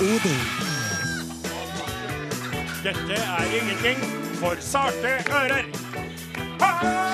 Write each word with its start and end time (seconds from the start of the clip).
Odin. 0.00 0.40
Dette 2.82 3.14
er 3.14 3.44
ingenting 3.60 3.98
for 4.40 4.56
sarte 4.60 5.12
ører. 5.30 5.64
Første 6.60 7.11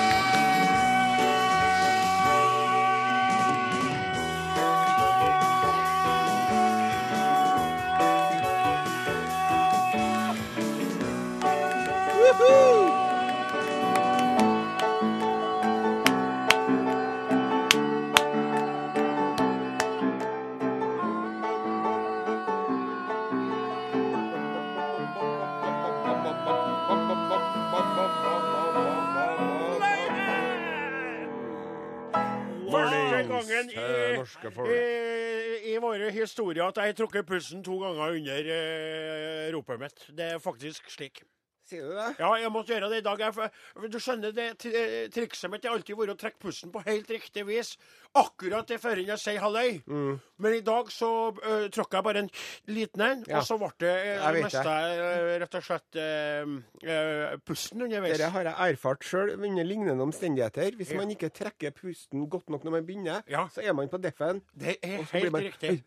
norske 34.57 34.73
det. 34.73 35.63
i, 35.65 35.73
i 35.73 35.77
våre 35.77 36.11
historier 36.11 36.63
at 36.67 36.75
jeg 36.81 36.85
har 36.93 36.93
trukket 36.93 37.27
pusten 37.27 37.63
to 37.63 37.77
ganger 37.79 38.15
under 38.17 38.49
uh, 38.53 39.51
ropet 39.55 39.79
mitt. 39.79 40.07
Det 40.15 40.31
er 40.33 40.39
faktisk 40.39 40.89
slik. 40.89 41.21
Sier 41.69 41.85
du 41.85 41.93
det? 41.93 42.15
Ja, 42.17 42.31
jeg 42.41 42.49
måtte 42.49 42.73
gjøre 42.73 42.87
det 42.89 42.97
i 43.03 43.05
dag. 43.05 43.19
Jeg, 43.21 43.33
for- 43.35 43.87
du 43.93 43.99
skjønner, 44.01 44.31
det 44.33 44.47
tri- 44.57 45.09
trikset 45.13 45.51
mitt 45.53 45.63
har 45.69 45.75
alltid 45.77 45.95
vært 45.99 46.15
å 46.15 46.17
trekke 46.17 46.39
pusten 46.41 46.71
på 46.73 46.81
helt 46.87 47.09
riktig 47.13 47.43
vis. 47.45 47.75
Akkurat 48.17 48.65
det 48.67 48.79
før 48.81 48.97
jeg 49.05 49.19
sier 49.21 49.37
halløy. 49.43 49.75
Mm. 49.85 50.15
Men 50.41 50.53
i 50.57 50.61
dag 50.65 50.87
så 50.91 51.09
uh, 51.29 51.67
tråkka 51.69 51.99
jeg 51.99 52.05
bare 52.07 52.23
en 52.23 52.29
liten 52.73 53.03
en, 53.05 53.21
Ja. 53.29 53.37
og 53.37 53.45
så 53.45 53.57
ble 53.61 53.69
det 53.83 53.91
uh, 54.17 54.29
mista 54.33 54.63
jeg 54.81 55.35
rett 55.43 55.57
og 55.59 55.65
slett 55.67 55.99
uh, 56.01 57.35
pusten 57.45 57.85
underveis. 57.85 58.17
Dette 58.17 58.31
har 58.33 58.49
jeg 58.49 58.73
erfart 58.73 59.05
sjøl 59.05 59.35
under 59.37 59.63
lignende 59.67 60.01
omstendigheter. 60.07 60.73
Hvis 60.79 60.95
man 60.97 61.13
ikke 61.13 61.29
trekker 61.29 61.71
pusten 61.77 62.25
godt 62.33 62.49
nok 62.49 62.65
når 62.65 62.71
man 62.79 62.87
begynner, 62.89 63.21
Ja. 63.29 63.45
så 63.53 63.61
er 63.61 63.73
man 63.77 63.89
på 63.93 64.01
deffen. 64.01 64.41
Det 64.57 64.77
er 64.81 65.05
helt 65.13 65.31
man- 65.31 65.45
riktig. 65.45 65.83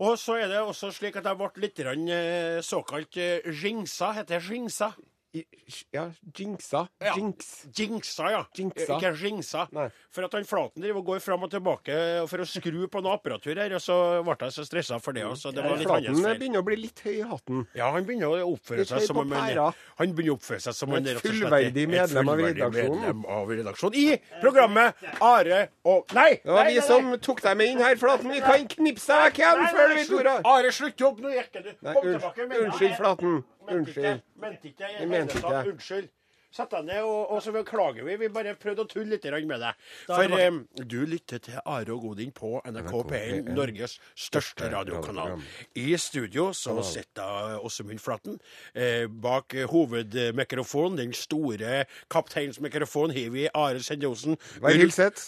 Og 0.00 0.14
så 0.16 0.38
er 0.40 0.46
det 0.48 0.60
også 0.62 0.92
slik 0.96 1.16
at 1.20 1.26
jeg 1.26 1.36
ble 1.36 1.50
litt 1.60 2.64
såkalt 2.64 3.18
jingsa. 3.50 4.12
Heter 4.16 4.38
det 4.38 4.46
jingsa? 4.48 4.92
Ja, 5.92 6.08
jinxa. 6.34 6.88
Ja. 6.98 7.12
Jinx. 7.16 7.66
Jinxa, 7.76 8.30
ja. 8.32 8.40
Jinxa. 8.56 8.96
Ikke 8.96 9.12
jinxa. 9.14 9.66
Nei. 9.70 9.86
For 10.10 10.26
at 10.26 10.32
han 10.34 10.46
Flaten 10.48 10.82
driver 10.82 10.98
og 10.98 11.06
går 11.12 11.20
fram 11.22 11.44
og 11.46 11.52
tilbake 11.52 11.98
for 12.30 12.42
å 12.42 12.46
skru 12.50 12.80
på 12.90 13.02
noe 13.04 13.14
apparatur 13.14 13.60
her, 13.62 13.70
og 13.78 13.82
så 13.84 13.96
ble 14.26 14.34
jeg 14.48 14.56
så 14.56 14.64
stressa 14.66 14.98
for 15.02 15.14
det. 15.14 15.22
Så 15.38 15.52
det 15.54 15.62
Flaten 15.84 16.18
begynner 16.26 16.64
å 16.64 16.66
bli 16.66 16.80
litt 16.80 17.02
høy 17.06 17.12
i 17.20 17.28
hatten. 17.30 17.62
Ja, 17.78 17.92
han 17.94 18.08
begynner 18.08 18.34
å 18.40 18.48
oppføre 18.56 18.86
seg 18.88 19.06
som 19.06 19.20
en 19.22 19.30
han, 19.36 20.16
begynner 20.16 20.34
å 20.34 20.38
oppføre 20.40 20.64
seg 20.66 20.78
som 20.80 20.96
er 20.98 21.22
fullverdig 21.22 21.86
medlem 21.94 22.32
av 22.34 22.42
redaksjonen. 22.48 23.22
av 23.38 23.54
redaksjonen. 23.54 24.00
I 24.00 24.40
programmet 24.42 25.06
Are 25.22 25.62
og 25.86 26.10
Nei! 26.16 26.40
Det 26.42 26.56
var 26.56 26.66
vi 26.72 26.82
som 26.82 27.14
tok 27.22 27.44
deg 27.46 27.60
med 27.60 27.70
inn 27.76 27.84
her, 27.84 27.94
Flaten. 28.00 28.34
Vi 28.34 28.42
kan 28.42 28.66
knipse 28.74 29.22
deg 29.22 29.38
hvem 29.38 29.64
før 29.70 29.94
du 29.94 29.96
vi 30.00 30.04
slutt. 30.10 30.34
Are, 30.42 30.74
slutt 30.74 31.06
jobb! 31.06 31.22
Nå 31.22 31.36
gikk 31.36 31.54
du. 31.60 31.72
Kom 31.86 32.02
tilbake. 32.02 32.50
unnskyld, 32.64 32.98
Flaten. 32.98 33.40
Mente 33.68 33.90
ikke, 33.90 34.00
Unnskyld. 34.00 34.20
mente 34.36 34.68
ikke, 34.68 34.82
jeg, 34.84 34.96
jeg 35.00 35.08
mente 35.08 35.34
ikke. 35.38 35.70
Unnskyld. 35.72 36.08
Sett 36.50 36.72
deg 36.74 36.86
ned, 36.88 37.04
og, 37.06 37.30
og 37.30 37.42
så 37.44 37.52
beklager 37.54 38.02
vi. 38.02 38.16
Vi 38.18 38.28
bare 38.34 38.56
prøvde 38.58 38.82
å 38.82 38.88
tulle 38.90 39.14
litt 39.14 39.26
med 39.46 39.60
deg. 39.62 39.82
For 40.08 40.26
det 40.26 40.40
eh, 40.48 40.56
du 40.82 40.98
lytter 41.06 41.38
til 41.38 41.60
Are 41.62 41.94
og 41.94 42.02
Godin 42.08 42.32
på 42.34 42.56
NRK 42.66 42.94
P1, 43.06 43.50
Norges 43.54 43.98
største 44.18 44.70
radiokanal. 44.72 45.36
I 45.78 45.94
studio 46.00 46.48
så 46.56 46.74
sitter 46.86 47.60
Åsemund 47.62 48.02
Flaten. 48.02 48.40
Eh, 48.74 49.06
bak 49.06 49.54
eh, 49.54 49.68
hovedmikrofonen, 49.70 50.98
den 50.98 51.14
store 51.14 51.84
kapteinsmikrofonen, 52.10 53.14
har 53.14 53.30
vi 53.36 53.46
Are 53.54 53.84
Sendiosen. 53.86 54.34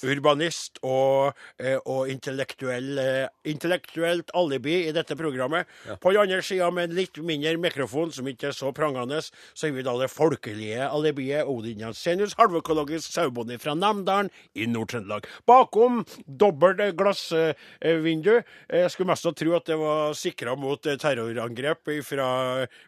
Urbanist 0.02 0.82
og, 0.82 1.38
eh, 1.62 1.78
og 1.86 2.10
intellektuell, 2.10 2.98
eh, 2.98 3.28
intellektuelt 3.52 4.34
alibi 4.34 4.88
i 4.88 4.96
dette 4.96 5.14
programmet. 5.18 5.70
På 6.02 6.10
den 6.10 6.24
andre 6.26 6.42
sida, 6.42 6.70
med 6.74 6.90
en 6.90 6.98
litt 6.98 7.22
mindre 7.22 7.54
mikrofon, 7.62 8.10
som 8.10 8.26
ikke 8.26 8.50
er 8.50 8.58
så 8.58 8.74
prangende, 8.74 9.22
så 9.22 9.68
har 9.68 9.76
vi 9.78 9.86
da 9.86 9.94
det 10.02 10.10
folkelige 10.10 10.90
alibiet 11.12 11.46
Odin 11.46 11.80
Jansenius, 11.80 12.34
halvøkologisk 12.38 13.12
sauebonde 13.12 13.58
fra 13.60 13.74
Namdalen 13.74 14.30
i 14.54 14.66
Nord-Trøndelag. 14.66 15.26
Bakom 15.46 16.04
dobbelt 16.26 16.80
eh, 16.80 16.92
glassvindu. 16.96 18.42
Jeg 18.68 18.90
skulle 18.90 19.10
mest 19.10 19.26
tro 19.36 19.56
at 19.56 19.66
det 19.68 19.78
var 19.78 20.14
sikra 20.16 20.56
mot 20.56 20.86
eh, 20.86 20.98
terrorangrep 21.00 21.92
fra 22.06 22.28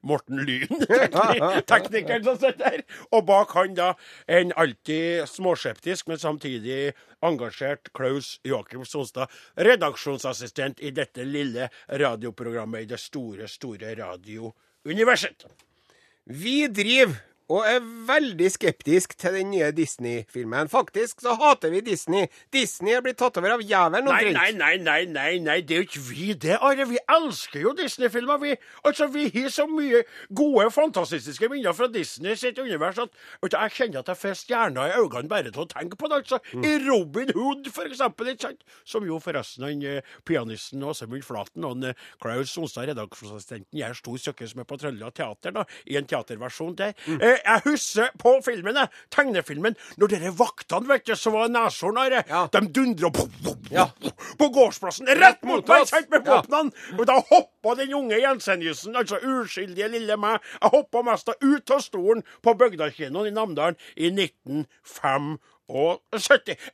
Morten 0.03 0.41
Lyn, 0.45 0.85
teknikeren 1.71 2.25
som 2.25 2.39
sitter 2.39 2.59
der. 2.65 2.85
Og 3.13 3.27
bak 3.29 3.53
han 3.59 3.77
da 3.77 3.93
en 4.27 4.55
alltid 4.57 5.29
småskeptisk, 5.29 6.09
men 6.09 6.19
samtidig 6.19 6.95
engasjert 7.25 7.93
Klaus 7.97 8.39
Joakim 8.45 8.85
Sonstad, 8.85 9.33
redaksjonsassistent 9.57 10.81
i 10.85 10.93
dette 10.95 11.25
lille 11.25 11.71
radioprogrammet 11.89 12.85
i 12.85 12.91
det 12.91 13.01
store, 13.01 13.49
store 13.49 13.95
radiouniverset. 13.97 15.47
Vi 16.25 16.65
driver 16.73 17.17
og 17.53 17.67
er 17.69 17.81
veldig 18.09 18.49
skeptisk 18.55 19.17
til 19.21 19.35
den 19.37 19.51
nye 19.53 19.69
Disney-filmen. 19.77 20.69
Faktisk 20.73 21.21
så 21.21 21.35
hater 21.37 21.73
vi 21.75 21.83
Disney. 21.85 22.29
Disney 22.55 22.95
er 22.97 23.03
blitt 23.05 23.19
tatt 23.21 23.37
over 23.41 23.57
av 23.59 23.65
jævelen 23.65 24.09
omtrent. 24.09 24.39
nei, 24.39 24.53
nei, 24.57 24.77
nei, 24.81 25.05
nei, 25.13 25.33
nei, 25.45 25.59
det 25.61 25.77
er 25.77 25.83
jo 25.83 25.89
ikke 25.89 26.05
vi 26.09 26.29
det, 26.47 26.57
Are. 26.65 26.87
Vi 26.89 26.99
elsker 27.17 27.61
jo 27.61 27.75
Disney-filmer, 27.77 28.41
vi. 28.41 28.55
Altså, 28.85 29.11
vi 29.13 29.27
har 29.35 29.51
så 29.53 29.67
mye 29.69 30.05
gode, 30.33 30.71
fantastiske 30.73 31.49
minner 31.53 31.77
fra 31.77 31.89
Disney 31.93 32.35
sitt 32.41 32.59
univers 32.59 33.03
at 33.03 33.13
jeg 33.55 33.75
kjenner 33.77 34.01
at 34.01 34.09
jeg 34.13 34.21
får 34.23 34.39
stjerner 34.41 34.95
i 34.95 34.97
øynene 35.03 35.29
bare 35.29 35.53
til 35.53 35.65
å 35.65 35.69
tenke 35.69 35.99
på 36.01 36.09
det. 36.09 36.23
altså. 36.25 36.41
I 36.55 36.79
Robin 36.89 37.35
Hood, 37.37 37.69
for 37.75 37.89
eksempel, 37.91 38.33
ikke 38.33 38.49
sant? 38.49 38.65
Som 38.89 39.05
jo 39.07 39.21
forresten 39.23 39.67
han 39.69 39.85
eh, 39.85 40.01
pianisten 40.25 40.83
Åsemund 40.85 41.25
Flaten 41.27 41.65
og 41.69 41.85
eh, 41.85 41.95
Klaus 42.23 42.53
Sonstad, 42.55 42.89
redaksjonsassistenten, 42.91 43.69
gjør 43.79 44.01
stor 44.01 44.19
søkkes 44.29 44.57
med 44.57 44.69
på 44.71 44.81
Trøndelag 44.81 45.15
Teater, 45.17 45.55
da, 45.55 45.65
i 45.91 45.99
en 46.01 46.09
teaterversjon 46.09 46.75
der. 46.81 46.97
Eh, 47.35 47.41
jeg 47.45 47.63
husker 47.65 48.11
på 48.21 48.33
filmen, 48.45 48.77
jeg, 48.79 48.89
tegnefilmen, 49.15 49.75
når 49.99 50.13
dere 50.15 50.31
vaktene, 50.39 50.89
vet 50.89 51.07
du, 51.09 51.15
som 51.19 51.33
var 51.35 51.49
neshorn, 51.53 51.99
Are, 51.99 52.23
Ja. 52.29 52.47
de 52.53 52.61
dundra 52.69 53.11
på, 53.11 53.29
Ja. 53.71 53.87
på 54.39 54.49
gårdsplassen, 54.55 55.07
rett 55.21 55.43
mot 55.45 55.67
meg, 55.69 55.87
sant, 55.89 56.11
med 56.11 56.27
Ja. 56.27 56.41
våpnene. 56.43 56.73
Og 56.99 57.07
da 57.07 57.21
hoppa 57.31 57.75
den 57.77 57.93
unge 57.95 58.21
Jenseniussen, 58.21 58.95
altså 58.97 59.19
uskyldige 59.23 59.89
lille 59.91 60.17
meg, 60.17 60.41
jeg 60.63 60.71
hoppa 60.71 61.03
mest 61.03 61.27
da 61.27 61.33
ut 61.41 61.71
av 61.71 61.81
stolen 61.81 62.23
på 62.43 62.55
Bygdakinoen 62.55 63.27
i 63.27 63.31
Namdalen 63.31 63.77
i 63.97 64.11
1975. 64.11 65.39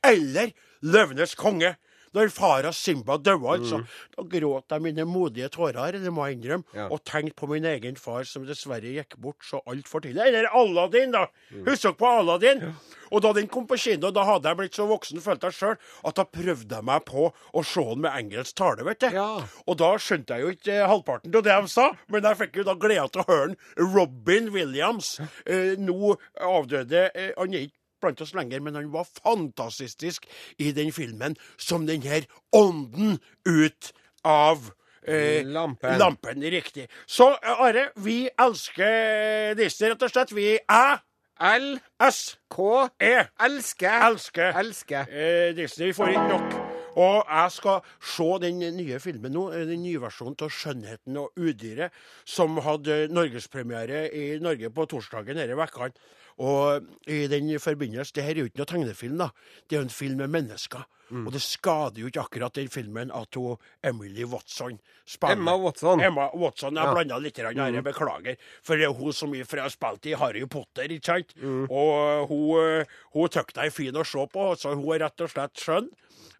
Eller 0.03 0.51
Løvenes 0.83 1.35
konge. 1.35 1.75
Når 2.13 2.31
fara 2.35 2.71
Simba 2.75 3.15
døde, 3.17 3.47
altså. 3.47 3.81
Da 4.17 4.23
gråt 4.27 4.73
jeg 4.75 4.81
mine 4.83 5.05
modige 5.07 5.47
tårer, 5.53 5.95
det 6.01 6.11
må 6.11 6.25
jeg 6.27 6.39
innrømme, 6.39 6.65
Ja. 6.75 6.87
og 6.91 7.03
tenkte 7.05 7.35
på 7.39 7.47
min 7.49 7.63
egen 7.65 7.95
far 7.95 8.23
som 8.27 8.43
dessverre 8.45 8.81
gikk 8.91 9.15
bort 9.17 9.39
så 9.47 9.61
altfor 9.65 10.01
tidlig. 10.03 10.25
Eller 10.27 10.49
Aladdin, 10.51 11.11
da! 11.15 11.25
Husk 11.65 11.83
dere 11.83 11.93
på 11.95 12.09
Aladdin? 12.19 12.65
Og 13.11 13.21
da 13.23 13.33
den 13.35 13.47
kom 13.51 13.65
på 13.67 13.75
kino, 13.79 14.11
da 14.11 14.23
hadde 14.23 14.47
jeg 14.47 14.57
blitt 14.57 14.75
så 14.77 14.85
voksen, 14.87 15.19
følte 15.23 15.49
jeg 15.49 15.57
sjøl, 15.57 15.77
at 16.07 16.15
da 16.15 16.23
prøvde 16.23 16.75
jeg 16.77 16.83
meg 16.87 17.03
på 17.05 17.25
å 17.53 17.63
se 17.67 17.83
den 17.83 18.01
med 18.05 18.11
engelsk 18.15 18.55
tale, 18.55 18.85
vet 18.87 18.99
du. 19.03 19.07
Ja. 19.11 19.43
Og 19.67 19.77
da 19.81 19.89
skjønte 19.99 20.35
jeg 20.37 20.45
jo 20.45 20.53
ikke 20.55 20.77
eh, 20.77 20.87
halvparten 20.87 21.35
av 21.35 21.43
det 21.43 21.57
de 21.61 21.67
sa, 21.67 21.89
men 22.07 22.23
jeg 22.23 22.39
fikk 22.39 22.61
jo 22.61 22.63
da 22.69 22.75
gleda 22.79 23.07
til 23.11 23.23
å 23.25 23.27
høre. 23.27 23.55
Robin 23.77 24.51
Williams, 24.55 25.19
eh, 25.45 25.75
nå 25.79 26.15
avdøde 26.39 27.09
eh, 27.15 27.31
Han 27.37 27.53
er 27.53 27.67
ikke 27.67 27.80
blant 28.01 28.21
oss 28.21 28.33
lenger, 28.37 28.59
men 28.65 28.75
han 28.75 28.91
var 28.93 29.07
fantastisk 29.23 30.25
i 30.59 30.71
den 30.75 30.91
filmen 30.95 31.37
som 31.57 31.87
den 31.87 32.01
her 32.05 32.27
ånden 32.55 33.19
ut 33.47 33.91
av 34.27 34.71
eh, 35.07 35.45
Lampen. 35.45 35.97
Lampen, 35.99 36.43
riktig. 36.53 36.87
Så 37.07 37.31
eh, 37.37 37.63
Are, 37.67 37.87
vi 37.95 38.25
elsker 38.39 39.55
Disney, 39.59 39.89
rett 39.93 40.03
og 40.05 40.13
slett. 40.13 40.35
Vi 40.35 40.51
er 40.59 40.99
L, 41.41 41.71
S, 42.05 42.37
K, 42.53 42.67
E. 43.01 43.15
elsker. 43.41 44.03
Elsker 44.11 44.59
Elsker. 44.61 45.07
eh, 45.09 45.55
Disney. 45.57 45.87
Vi 45.89 45.93
får 45.97 46.13
ikke 46.13 46.27
nok. 46.35 46.53
Og 47.01 47.21
jeg 47.23 47.51
skal 47.55 47.79
se 48.03 48.25
den 48.43 48.59
nye 48.75 48.99
filmen 48.99 49.31
nå, 49.31 49.45
eh, 49.55 49.63
den 49.65 49.81
nye 49.83 50.01
versjonen 50.03 50.35
av 50.43 50.49
'Skjønnheten 50.51 51.17
og 51.17 51.31
udyret', 51.39 51.89
som 52.25 52.57
hadde 52.57 53.07
norgespremiere 53.07 54.09
i 54.13 54.39
Norge 54.43 54.69
på 54.69 54.85
torsdagen 54.85 55.39
denne 55.39 55.55
vekka. 55.57 55.89
Og 56.41 56.87
i 57.11 57.27
den 57.29 57.51
forbindelse 57.61 58.15
Det 58.15 58.23
her 58.25 58.33
er 58.33 58.39
jo 58.45 58.49
ikke 58.49 58.61
noe 58.63 58.69
tegnefilm, 58.71 59.17
da. 59.21 59.27
Det 59.69 59.75
er 59.77 59.81
jo 59.83 59.87
en 59.87 59.93
film 59.93 60.17
med 60.23 60.31
mennesker. 60.33 60.87
Mm. 61.11 61.25
Og 61.27 61.33
det 61.35 61.41
skader 61.43 61.99
jo 62.01 62.07
ikke 62.07 62.21
akkurat 62.23 62.55
den 62.55 62.69
filmen 62.71 63.11
at 63.13 63.35
hun 63.35 63.57
Emily 63.83 64.23
Watson 64.23 64.77
spiller. 65.05 65.35
Emma 65.35 65.57
Watson. 65.59 65.99
Emma 66.01 66.29
Watson. 66.33 66.73
Jeg 66.75 66.83
Ja. 66.85 66.91
Mm. 66.91 66.95
blanda 66.95 67.17
litt 67.19 67.37
her, 67.37 67.51
jeg 67.51 67.83
beklager. 67.83 68.37
For 68.63 68.75
det 68.79 68.85
er 68.87 68.93
hun 68.95 69.13
som 69.13 69.33
jeg 69.35 69.45
har 69.51 69.69
spilt 69.69 70.05
i 70.07 70.13
Harry 70.15 70.45
Potter, 70.47 70.83
ikke 70.87 71.05
sant? 71.05 71.35
Mm. 71.41 71.67
Og 71.69 72.27
hun, 72.31 72.85
hun 73.13 73.29
tykte 73.29 73.59
jeg 73.61 73.71
deg 73.71 73.73
fin 73.73 73.93
å 74.01 74.05
se 74.07 74.25
på, 74.31 74.55
så 74.55 74.73
hun 74.73 74.87
er 74.95 75.03
rett 75.05 75.21
og 75.21 75.29
slett 75.29 75.53
skjønn. 75.59 75.89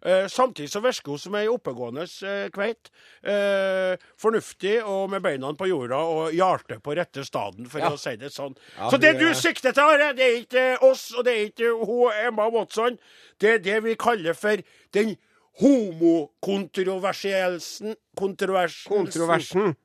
Eh, 0.04 0.26
samtidig 0.28 0.70
så 0.72 0.80
virker 0.82 1.10
hun 1.14 1.18
som 1.18 1.34
ei 1.38 1.46
oppegående 1.48 2.02
eh, 2.26 2.48
kveit. 2.50 2.90
Eh, 3.22 3.96
fornuftig 4.18 4.82
og 4.84 5.10
med 5.10 5.22
beina 5.22 5.52
på 5.54 5.66
jorda 5.70 5.96
og 5.96 6.32
hjertet 6.34 6.82
på 6.82 6.94
rette 6.98 7.24
staden, 7.24 7.66
for 7.70 7.78
Ja. 7.78 7.90
å 7.90 7.96
si 7.98 8.16
det 8.16 8.30
sånn. 8.32 8.56
Ja, 8.78 8.90
så 8.90 8.98
det 9.00 9.18
du 9.18 9.28
er- 9.28 9.34
sikter 9.34 9.72
til, 9.72 9.82
Are, 9.82 10.12
det 10.12 10.20
er 10.26 10.36
ikke 10.44 10.78
oss, 10.82 11.12
og 11.16 11.24
det 11.24 11.32
er 11.34 11.44
ikke 11.50 11.86
hun 11.86 12.12
Emma 12.26 12.48
Watson. 12.50 12.98
Det 13.38 13.50
er 13.54 13.58
det 13.58 13.82
vi 13.84 13.94
kaller 13.94 14.34
for 14.34 14.56
den 14.92 15.16
homokontroversielsen 15.60 17.94
Kontroversen 18.16 18.92
Kontroversen. 18.92 19.76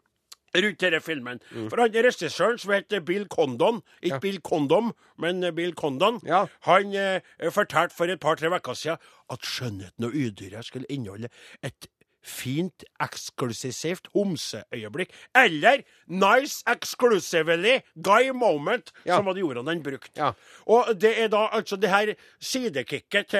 Rundt 0.63 0.79
denne 0.81 1.01
filmen. 1.01 1.39
For 1.69 1.81
han 1.81 1.93
regissøren 1.93 2.57
som 2.61 2.71
heter 2.73 2.99
Bill 3.05 3.27
Condon, 3.27 3.81
ikke 4.01 4.15
Ja. 4.15 4.19
Bill 4.19 4.39
Condom, 4.41 4.93
men 5.17 5.43
eh, 5.43 5.51
Bill 5.51 5.73
Condon, 5.73 6.19
Ja. 6.25 6.45
han 6.61 6.93
eh, 6.95 7.21
fortalte 7.51 7.95
for 7.95 8.05
et 8.05 8.19
par-tre 8.19 8.49
uker 8.49 8.73
siden 8.73 8.97
at 9.29 9.39
'Skjønnheten 9.41 10.03
og 10.05 10.11
udyret' 10.13 10.63
skulle 10.67 10.85
inneholde 10.89 11.29
et 11.63 11.87
fint, 12.27 12.83
eksklusivt 12.99 14.07
homseøyeblikk. 14.13 15.11
Eller 15.35 15.83
'nice 16.09 16.63
exclusively 16.67 17.79
guy 18.03 18.31
moment', 18.31 18.91
Ja. 19.05 19.15
som 19.15 19.25
var 19.25 19.33
de 19.33 19.41
ordene 19.43 19.69
han 19.69 19.83
brukte. 19.83 20.11
Ja. 20.17 20.31
Og 20.67 20.99
det 21.01 21.13
er 21.23 21.27
da 21.27 21.47
altså 21.51 21.75
det 21.79 21.89
her 21.89 22.13
sidekicket 22.41 23.27
til 23.27 23.39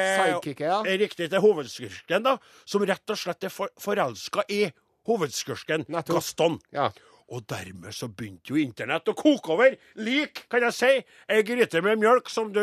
ja. 0.60 0.84
er 0.86 0.98
riktig 1.00 1.30
til 1.30 1.40
hovedskurken, 1.40 2.24
da, 2.24 2.38
som 2.66 2.82
rett 2.82 3.10
og 3.10 3.18
slett 3.18 3.44
er 3.44 3.50
for, 3.50 3.70
forelska 3.80 4.42
i 4.50 4.72
hovedskursken 5.08 5.86
Gaston. 6.08 6.60
Ja. 6.76 6.92
Og 7.28 7.42
dermed 7.44 7.92
så 7.92 8.08
begynte 8.08 8.54
jo 8.54 8.56
internett 8.62 9.10
å 9.12 9.14
koke 9.20 9.52
over. 9.52 9.74
Lik, 10.00 10.46
kan 10.48 10.64
jeg 10.64 10.76
si, 10.78 10.92
ei 11.28 11.42
gryte 11.44 11.82
med 11.84 12.00
mjølk 12.00 12.30
som 12.32 12.54
du, 12.56 12.62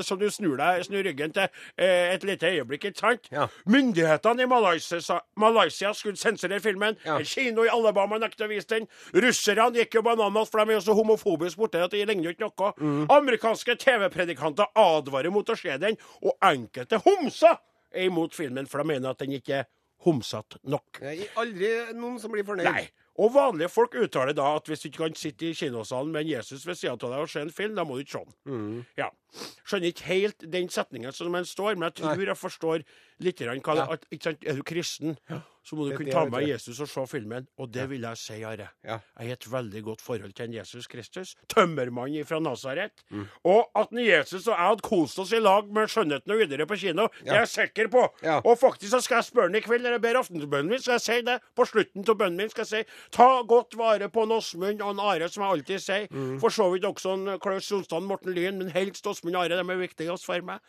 som 0.00 0.16
du 0.16 0.24
snur, 0.32 0.54
deg, 0.56 0.80
snur 0.86 1.04
ryggen 1.04 1.34
til 1.36 1.44
eh, 1.76 2.14
et 2.14 2.24
lite 2.24 2.48
øyeblikk, 2.54 2.86
ikke 2.88 3.02
sant? 3.02 3.28
Ja. 3.34 3.44
Myndighetene 3.68 4.46
i 4.46 4.48
Malaysia, 4.48 5.02
sa- 5.04 5.20
Malaysia 5.36 5.92
skulle 5.92 6.16
sensurere 6.16 6.64
filmen. 6.64 6.96
Ja. 7.04 7.18
En 7.20 7.28
kino 7.28 7.66
i 7.68 7.72
Alabama 7.74 8.16
nekta 8.24 8.48
å 8.48 8.50
vise 8.54 8.70
den. 8.78 8.88
Russerne 9.12 9.76
gikk 9.76 10.00
jo 10.00 10.06
bananas, 10.08 10.48
for 10.48 10.64
de 10.64 10.72
er 10.72 10.80
jo 10.80 10.86
så 10.88 10.96
homofobiske 10.96 11.60
borte 11.60 11.84
at 11.84 11.92
det 11.92 12.06
ligner 12.08 12.30
jo 12.30 12.36
ikke 12.38 12.48
noe. 12.48 12.72
Mm. 12.80 13.06
Amerikanske 13.12 13.76
TV-predikanter 13.84 14.72
advarer 14.88 15.28
mot 15.36 15.52
å 15.52 15.60
se 15.66 15.76
den, 15.84 16.00
og 16.24 16.32
enkelte 16.48 17.04
homser 17.04 17.60
er 17.92 18.08
imot 18.08 18.32
filmen, 18.36 18.64
for 18.68 18.80
de 18.80 18.88
mener 18.94 19.12
at 19.12 19.20
den 19.20 19.36
ikke 19.36 19.60
er 19.66 19.68
homsete 20.06 20.60
nok. 20.68 21.00
Er 21.02 21.24
aldri 21.40 21.70
noen 21.98 22.18
som 22.22 22.32
blir 22.34 22.46
fornøyd. 22.46 22.68
Nei. 22.70 22.88
Og 23.18 23.32
vanlige 23.34 23.70
folk 23.72 23.96
uttaler 23.98 24.36
da 24.36 24.52
at 24.60 24.68
hvis 24.70 24.84
du 24.84 24.88
ikke 24.92 25.08
kan 25.08 25.16
sitte 25.18 25.48
i 25.48 25.56
kinosalen 25.58 26.12
med 26.14 26.22
en 26.22 26.36
Jesus 26.36 26.62
ved 26.68 26.78
sida 26.78 26.94
av 26.94 27.00
deg 27.02 27.24
og 27.24 27.32
se 27.32 27.42
en 27.42 27.50
film, 27.50 27.74
da 27.74 27.82
må 27.86 27.96
du 27.98 28.04
ikke 28.04 28.20
se 28.20 28.22
den. 28.28 28.84
Ja. 29.00 29.08
Skjønner 29.68 29.92
ikke 29.92 30.08
helt 30.08 30.50
den 30.50 30.68
setningen 30.72 31.12
som 31.12 31.32
den 31.32 31.44
står, 31.44 31.76
men 31.76 31.90
jeg 31.90 31.94
tror 32.02 32.24
jeg 32.26 32.36
forstår 32.40 32.84
litt 33.20 33.38
grann 33.42 33.60
hva 33.60 33.74
Ja. 33.76 33.86
at? 33.92 34.04
Er 34.46 34.54
du 34.56 34.62
kristen, 34.62 35.16
så 35.64 35.74
må 35.76 35.84
du 35.84 35.90
Det- 35.90 35.96
kunne 35.98 36.12
ta 36.12 36.24
med. 36.24 36.46
Jesus 36.48 36.80
og 36.80 36.88
se 36.88 37.06
filmen. 37.06 37.46
Og 37.58 37.70
det 37.72 37.88
vil 37.90 38.00
jeg 38.00 38.16
si, 38.16 38.42
Are. 38.42 38.68
Ja. 38.84 39.00
Jeg 39.18 39.26
har 39.28 39.32
et 39.32 39.40
veldig 39.50 39.82
godt 39.84 40.00
forhold 40.00 40.32
til 40.34 40.44
en 40.46 40.52
Jesus 40.54 40.86
Kristus. 40.86 41.34
Tømmermann 41.48 42.24
fra 42.24 42.38
Nasaret. 42.38 42.90
Mm. 43.10 43.26
Og 43.44 43.68
at 43.76 43.90
en 43.92 43.98
Jesus 43.98 44.46
og 44.46 44.56
jeg 44.56 44.66
hadde 44.68 44.80
kost 44.82 45.18
oss 45.18 45.32
i 45.32 45.40
lag 45.40 45.66
med 45.68 45.88
skjønnheten 45.88 46.30
og 46.30 46.38
videre 46.38 46.66
på 46.66 46.76
kino, 46.78 47.08
det 47.24 47.28
er 47.32 47.44
jeg 47.44 47.48
sikker 47.48 47.88
på. 47.88 48.08
Ja. 48.22 48.36
Og 48.44 48.56
faktisk 48.58 48.90
så 48.94 49.02
skal 49.02 49.16
jeg 49.16 49.24
spørre 49.24 49.48
ham 49.48 49.54
i 49.56 49.60
kveld, 49.60 49.82
når 49.82 49.90
jeg 49.98 50.00
ber 50.02 50.14
aftenbønnen 50.22 50.68
min, 50.68 50.78
skal 50.80 50.92
jeg 50.92 51.00
si 51.00 51.20
det. 51.22 51.40
På 51.56 51.66
slutten 51.66 52.08
av 52.08 52.14
bønnen 52.16 52.36
min 52.36 52.48
skal 52.48 52.64
jeg 52.64 52.86
si 52.86 52.90
ta 53.10 53.42
godt 53.42 53.74
vare 53.76 54.08
på 54.08 54.24
Åsmund 54.30 54.80
og 54.80 54.90
en 54.94 55.00
Are, 55.00 55.28
som 55.28 55.42
jeg 55.42 55.50
alltid 55.52 55.80
sier. 55.80 56.08
Mm. 56.10 56.38
For 56.40 56.48
så 56.48 56.70
vidt 56.72 56.84
også 56.84 57.12
en 57.14 57.38
Klaus 57.40 57.64
Sonstad, 57.66 58.02
Morten 58.02 58.32
Lyn, 58.32 58.58
men 58.58 58.70
helst 58.70 59.04
Åsmund 59.18 59.36
Are. 59.36 59.48
De 59.58 59.58
er 59.74 59.80
viktigst 59.82 60.26
for 60.26 60.40
meg. 60.46 60.60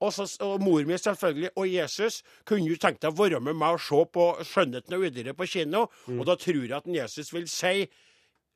Og, 0.00 0.12
så, 0.14 0.26
og 0.44 0.60
mor 0.62 0.84
mi, 0.86 0.96
selvfølgelig, 0.98 1.50
og 1.56 1.68
Jesus. 1.68 2.22
Kunne 2.46 2.68
du 2.68 2.76
tenkt 2.80 3.02
deg 3.02 3.12
å 3.12 3.18
være 3.18 3.40
med 3.40 3.56
meg 3.58 3.76
og 3.76 3.82
se 3.82 4.02
på 4.14 4.28
skjønnheten 4.46 4.94
og 4.96 5.08
udyret 5.08 5.36
på 5.36 5.48
kino? 5.50 5.86
Mm. 6.06 6.20
Og 6.20 6.28
da 6.30 6.36
tror 6.38 6.60
jeg 6.64 6.76
at 6.78 6.86
Jesus 6.86 7.32
vil 7.34 7.48
si 7.50 7.88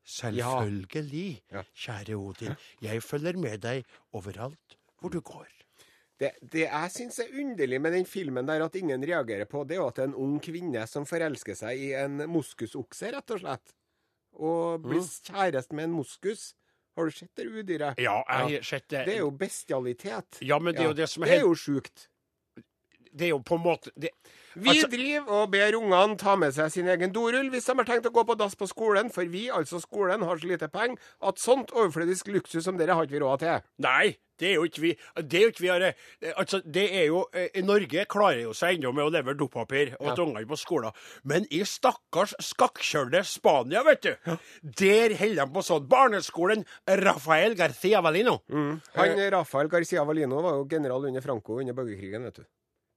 Selvfølgelig, 0.03 1.43
Ja. 1.53 1.63
kjære 1.79 2.17
Odin. 2.19 2.57
Jeg 2.83 3.03
følger 3.03 3.37
med 3.39 3.61
deg 3.63 3.85
overalt 4.13 4.75
hvor 4.99 5.11
du 5.11 5.21
går. 5.21 5.47
Det, 6.19 6.33
det 6.53 6.65
jeg 6.65 6.91
syns 6.91 7.19
er 7.23 7.31
underlig 7.39 7.81
med 7.81 7.93
den 7.93 8.05
filmen 8.07 8.47
der 8.47 8.65
at 8.65 8.75
ingen 8.75 9.03
reagerer 9.03 9.45
på, 9.45 9.63
det 9.63 9.77
er 9.77 9.81
jo 9.81 9.87
at 9.87 9.97
det 9.97 10.03
er 10.03 10.09
en 10.11 10.15
ung 10.15 10.41
kvinne 10.43 10.87
som 10.91 11.07
forelsker 11.07 11.55
seg 11.55 11.79
i 11.79 11.93
en 11.99 12.19
moskusokse, 12.31 13.13
rett 13.15 13.31
og 13.31 13.41
slett. 13.43 13.75
Og 14.33 14.83
blir 14.83 15.03
kjæreste 15.03 15.75
med 15.75 15.85
en 15.85 15.97
moskus. 16.01 16.53
Har 16.97 17.09
du 17.09 17.15
sett 17.17 17.31
det 17.37 17.47
udyret? 17.49 18.01
Ja, 18.03 18.19
jeg 18.29 18.59
har 18.59 18.65
sett 18.69 18.89
det. 18.93 19.05
Det 19.09 19.15
er 19.17 19.23
jo 19.23 19.31
bestialitet. 19.31 20.41
Ja, 20.45 20.59
men 20.61 20.75
det 20.77 20.83
er 20.85 20.91
jo 20.91 20.97
det 20.99 21.09
som 21.09 21.25
er 21.25 21.33
helt... 21.33 21.41
Det 21.41 21.45
er 21.45 21.49
jo 21.49 21.55
sjukt. 21.57 22.09
Det 23.15 23.27
er 23.27 23.35
jo 23.35 23.41
på 23.45 23.59
en 23.59 23.65
måte 23.67 23.91
det, 23.97 24.11
Vi 24.55 24.69
Altså- 24.71 24.89
driver 24.91 25.31
og 25.33 25.51
ber 25.51 25.73
ungene 25.79 26.19
ta 26.19 26.35
med 26.37 26.53
seg 26.53 26.71
sin 26.73 26.87
egen 26.89 27.13
dorull 27.13 27.49
hvis 27.51 27.65
de 27.67 27.75
har 27.77 27.85
tenkt 27.89 28.07
å 28.07 28.13
gå 28.13 28.25
på 28.27 28.37
dass 28.37 28.55
på 28.55 28.67
skolen, 28.69 29.11
for 29.13 29.25
vi, 29.25 29.49
altså 29.49 29.81
skolen, 29.81 30.23
har 30.23 30.37
så 30.37 30.45
lite 30.49 30.69
penger 30.69 30.99
at 31.23 31.37
sånt 31.41 31.71
overflødisk 31.73 32.27
luksus 32.29 32.65
som 32.65 32.77
dere 32.77 32.93
har 32.95 33.05
ikke 33.07 33.17
vi 33.17 33.21
råd 33.25 33.39
til. 33.41 33.63
Nei, 33.81 34.17
det 34.39 34.51
er 34.51 34.55
jo 34.57 34.65
ikke 34.69 34.81
vi. 34.83 34.91
Det 35.17 35.35
er 35.39 35.43
jo 35.47 35.51
ikke 35.53 35.61
vi 35.65 35.69
har 35.69 35.95
Altså, 36.37 36.61
det 36.71 36.85
er 36.93 37.07
jo 37.07 37.25
eh, 37.33 37.49
I 37.55 37.63
Norge 37.63 38.05
klarer 38.07 38.43
jo 38.43 38.53
seg 38.53 38.77
ennå 38.79 38.93
med 38.95 39.05
å 39.07 39.11
levere 39.13 39.37
dopapir 39.41 39.95
og 40.01 40.07
Ja. 40.13 40.15
ungene 40.25 40.47
på 40.47 40.59
skolen. 40.61 40.93
Men 41.25 41.47
i 41.51 41.61
stakkars 41.65 42.35
skakkjørte 42.41 43.25
Spania, 43.25 43.83
vet 43.85 44.03
du, 44.03 44.15
der 44.63 45.15
holder 45.17 45.47
de 45.47 45.53
på 45.53 45.63
sånn. 45.65 45.89
Barneskolen 45.89 46.67
Rafael 46.87 47.55
Garcia 47.55 48.03
Valino. 48.03 48.43
Han 48.51 49.31
Rafael 49.33 49.69
Garcia 49.69 50.05
Valino 50.05 50.43
var 50.43 50.53
jo 50.61 50.67
general 50.69 51.07
under 51.07 51.21
Franco 51.23 51.59
under 51.59 51.73
borgerkrigen, 51.73 52.23
vet 52.25 52.35
du. 52.35 52.45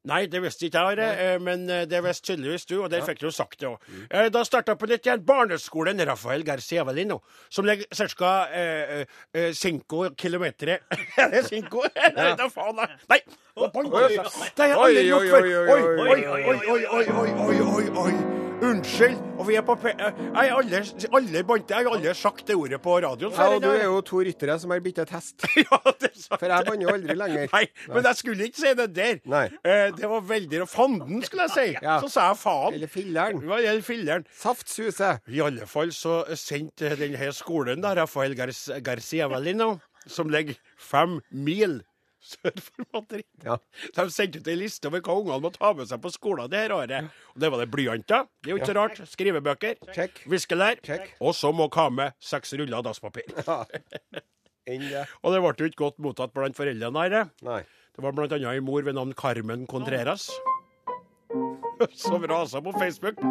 Nei, 0.05 0.25
det 0.29 0.41
visste 0.43 0.67
ikke 0.67 0.81
jeg, 0.83 0.97
Are, 0.99 1.05
eh, 1.17 1.39
men 1.41 1.63
eh, 1.69 1.85
det 1.89 2.01
visste 2.05 2.27
tydeligvis 2.31 2.67
du, 2.69 2.75
og 2.83 2.91
der 2.93 3.01
fikk 3.05 3.23
du 3.23 3.31
sagt 3.33 3.57
det 3.61 3.69
òg. 3.71 3.81
Mm. 3.89 4.29
Da 4.35 4.43
starta 4.45 4.75
på 4.77 4.89
nytt 4.89 5.07
igjen 5.07 5.23
Barneskolen 5.25 6.01
Rafael 6.05 6.45
Garciavalino, 6.45 7.21
som 7.49 7.65
ligger 7.65 7.89
ca. 8.15 8.33
Eh, 8.53 9.05
eh, 9.33 9.51
cinco 9.57 10.09
kilometer 10.15 10.75
Er 10.75 11.29
det 11.31 11.45
cinco? 11.49 11.83
Nei, 12.15 12.31
da 12.37 12.49
faen, 12.53 12.77
jeg. 12.83 13.01
Nei! 13.09 13.21
Oi, 13.55 13.69
oi, 13.73 13.85
oi, 13.85 14.09
Det 14.55 14.63
har 14.63 14.67
jeg 14.67 14.77
aldri 14.77 15.01
Oi, 15.01 15.07
gjort 15.09 15.21
oi, 15.21 15.29
før. 15.31 15.45
oi, 15.45 15.65
Oi, 15.65 15.81
oi, 15.81 16.07
oi, 16.07 16.25
oi, 16.25 16.55
oi, 16.55 16.81
oi, 16.85 17.05
oi, 17.05 17.37
oi, 17.49 17.61
oi, 17.65 17.85
oi, 18.05 18.09
oi. 18.09 18.44
Unnskyld. 18.63 19.17
Og 19.35 19.47
vi 19.49 19.55
er 19.59 19.63
på 19.67 19.73
P... 19.75 19.89
Jeg 19.91 20.33
har 20.33 20.53
aldri, 20.55 20.79
aldri, 21.11 21.41
aldri 21.75 22.13
sagt 22.15 22.45
det 22.47 22.55
ordet 22.55 22.77
på 22.83 22.93
radioen 23.03 23.33
Ja, 23.35 23.47
og 23.51 23.63
du 23.63 23.67
er 23.67 23.83
jo 23.83 23.97
to 24.07 24.21
ryttere 24.23 24.55
som 24.61 24.71
har 24.71 24.83
byttet 24.83 25.11
hest. 25.11 25.43
Ja, 25.65 25.79
det 25.99 26.11
er 26.11 26.19
sant. 26.21 26.39
For 26.39 26.51
jeg 26.51 26.67
banner 26.69 26.85
jo 26.85 26.93
aldri 26.93 27.15
lenger. 27.19 27.49
Nei, 27.51 27.63
men 27.91 28.07
jeg 28.07 28.19
skulle 28.21 28.47
ikke 28.47 28.61
si 28.61 28.73
det 28.79 28.87
der. 28.95 29.19
Nei. 29.31 29.45
Eh, 29.67 29.87
det 29.97 30.11
var 30.11 30.23
veldig 30.29 30.61
Fanden, 30.71 31.23
skulle 31.27 31.49
jeg 31.49 31.55
si. 31.55 31.65
Ja. 31.83 31.97
Så 32.03 32.11
sa 32.13 32.29
jeg 32.29 32.39
faen. 32.41 32.77
Eller 32.77 32.91
filleren. 32.91 33.41
Hva 33.43 33.59
gjelder 33.63 33.87
filleren? 33.89 34.29
Saftsuse. 34.39 35.11
I 35.27 35.41
alle 35.43 35.67
fall 35.69 35.91
så 35.95 36.21
sendte 36.39 36.95
denne 36.99 37.31
skolen, 37.35 37.83
da, 37.83 37.91
Rafael 37.99 38.37
Gar 38.39 38.53
Garcia 38.85 39.27
Valino, 39.31 39.75
som 40.07 40.31
ligger 40.31 40.55
fem 40.79 41.19
mil 41.33 41.81
sør 42.25 42.61
for 42.67 42.85
Madrid 42.93 43.25
Ja. 43.45 43.57
De 43.97 44.05
sendte 44.13 44.41
ut 44.41 44.49
ei 44.51 44.57
liste 44.59 44.89
over 44.89 45.03
hva 45.05 45.17
ungene 45.21 45.39
må 45.45 45.51
ta 45.55 45.71
med 45.77 45.89
seg 45.89 46.01
på 46.03 46.11
skolen 46.13 46.51
det 46.51 46.65
her 46.65 46.75
året. 46.75 47.09
Og 47.33 47.41
Det 47.43 47.51
var 47.53 47.63
det 47.63 47.69
blyanter. 47.73 48.27
Det 48.41 48.51
er 48.51 48.55
jo 48.55 48.59
ikke 48.61 48.71
så 48.71 48.77
rart. 48.79 49.01
Skrivebøker. 49.13 49.79
Check. 49.95 50.23
Viskelær. 50.31 50.81
Check. 50.85 51.13
Og 51.21 51.35
så 51.37 51.53
må 51.55 51.69
ha 51.75 51.89
med 51.89 52.17
seks 52.19 52.55
ruller 52.59 52.85
dasspapir. 52.85 53.29
Ja. 53.45 53.63
Og 55.23 55.29
det 55.29 55.41
ble 55.43 55.51
jo 55.61 55.69
ikke 55.69 55.83
godt 55.83 55.99
mottatt 56.01 56.33
blant 56.33 56.57
foreldrene 56.57 57.03
her. 57.05 57.29
Nei. 57.45 57.61
Det 57.95 58.03
var 58.03 58.17
annet 58.17 58.41
en 58.41 58.65
mor 58.65 58.81
ved 58.83 58.97
navn 58.97 59.13
Carmen 59.13 59.67
Contreras. 59.69 60.31
Som 61.93 62.25
rasa 62.27 62.61
på 62.61 62.73
Facebook. 62.79 63.21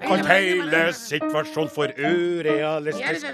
Hele 0.00 0.92
situasjonen 0.96 1.70
for 1.70 1.92
urealistisk. 1.98 3.26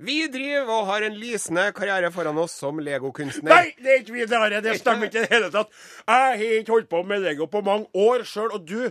Vi 0.00 0.16
driver 0.32 0.72
og 0.72 0.86
har 0.88 1.04
en 1.04 1.16
lysende 1.20 1.66
karriere 1.76 2.08
foran 2.14 2.38
oss 2.40 2.54
som 2.56 2.78
legokunstner. 2.80 3.52
Nei, 3.52 3.74
det 3.76 3.92
er 3.92 4.00
ikke 4.00 4.16
vi, 4.16 4.24
Are. 4.32 4.62
Det 4.64 4.78
stemmer 4.80 5.10
ikke 5.10 5.20
i 5.20 5.26
det 5.26 5.32
hele 5.34 5.50
tatt. 5.52 5.68
Jeg 6.06 6.24
har 6.40 6.44
ikke 6.60 6.72
holdt 6.72 6.88
på 6.88 7.02
med 7.04 7.26
Lego 7.26 7.50
på 7.52 7.60
mange 7.66 7.90
år 7.92 8.24
sjøl, 8.24 8.48
og 8.56 8.64
du 8.64 8.88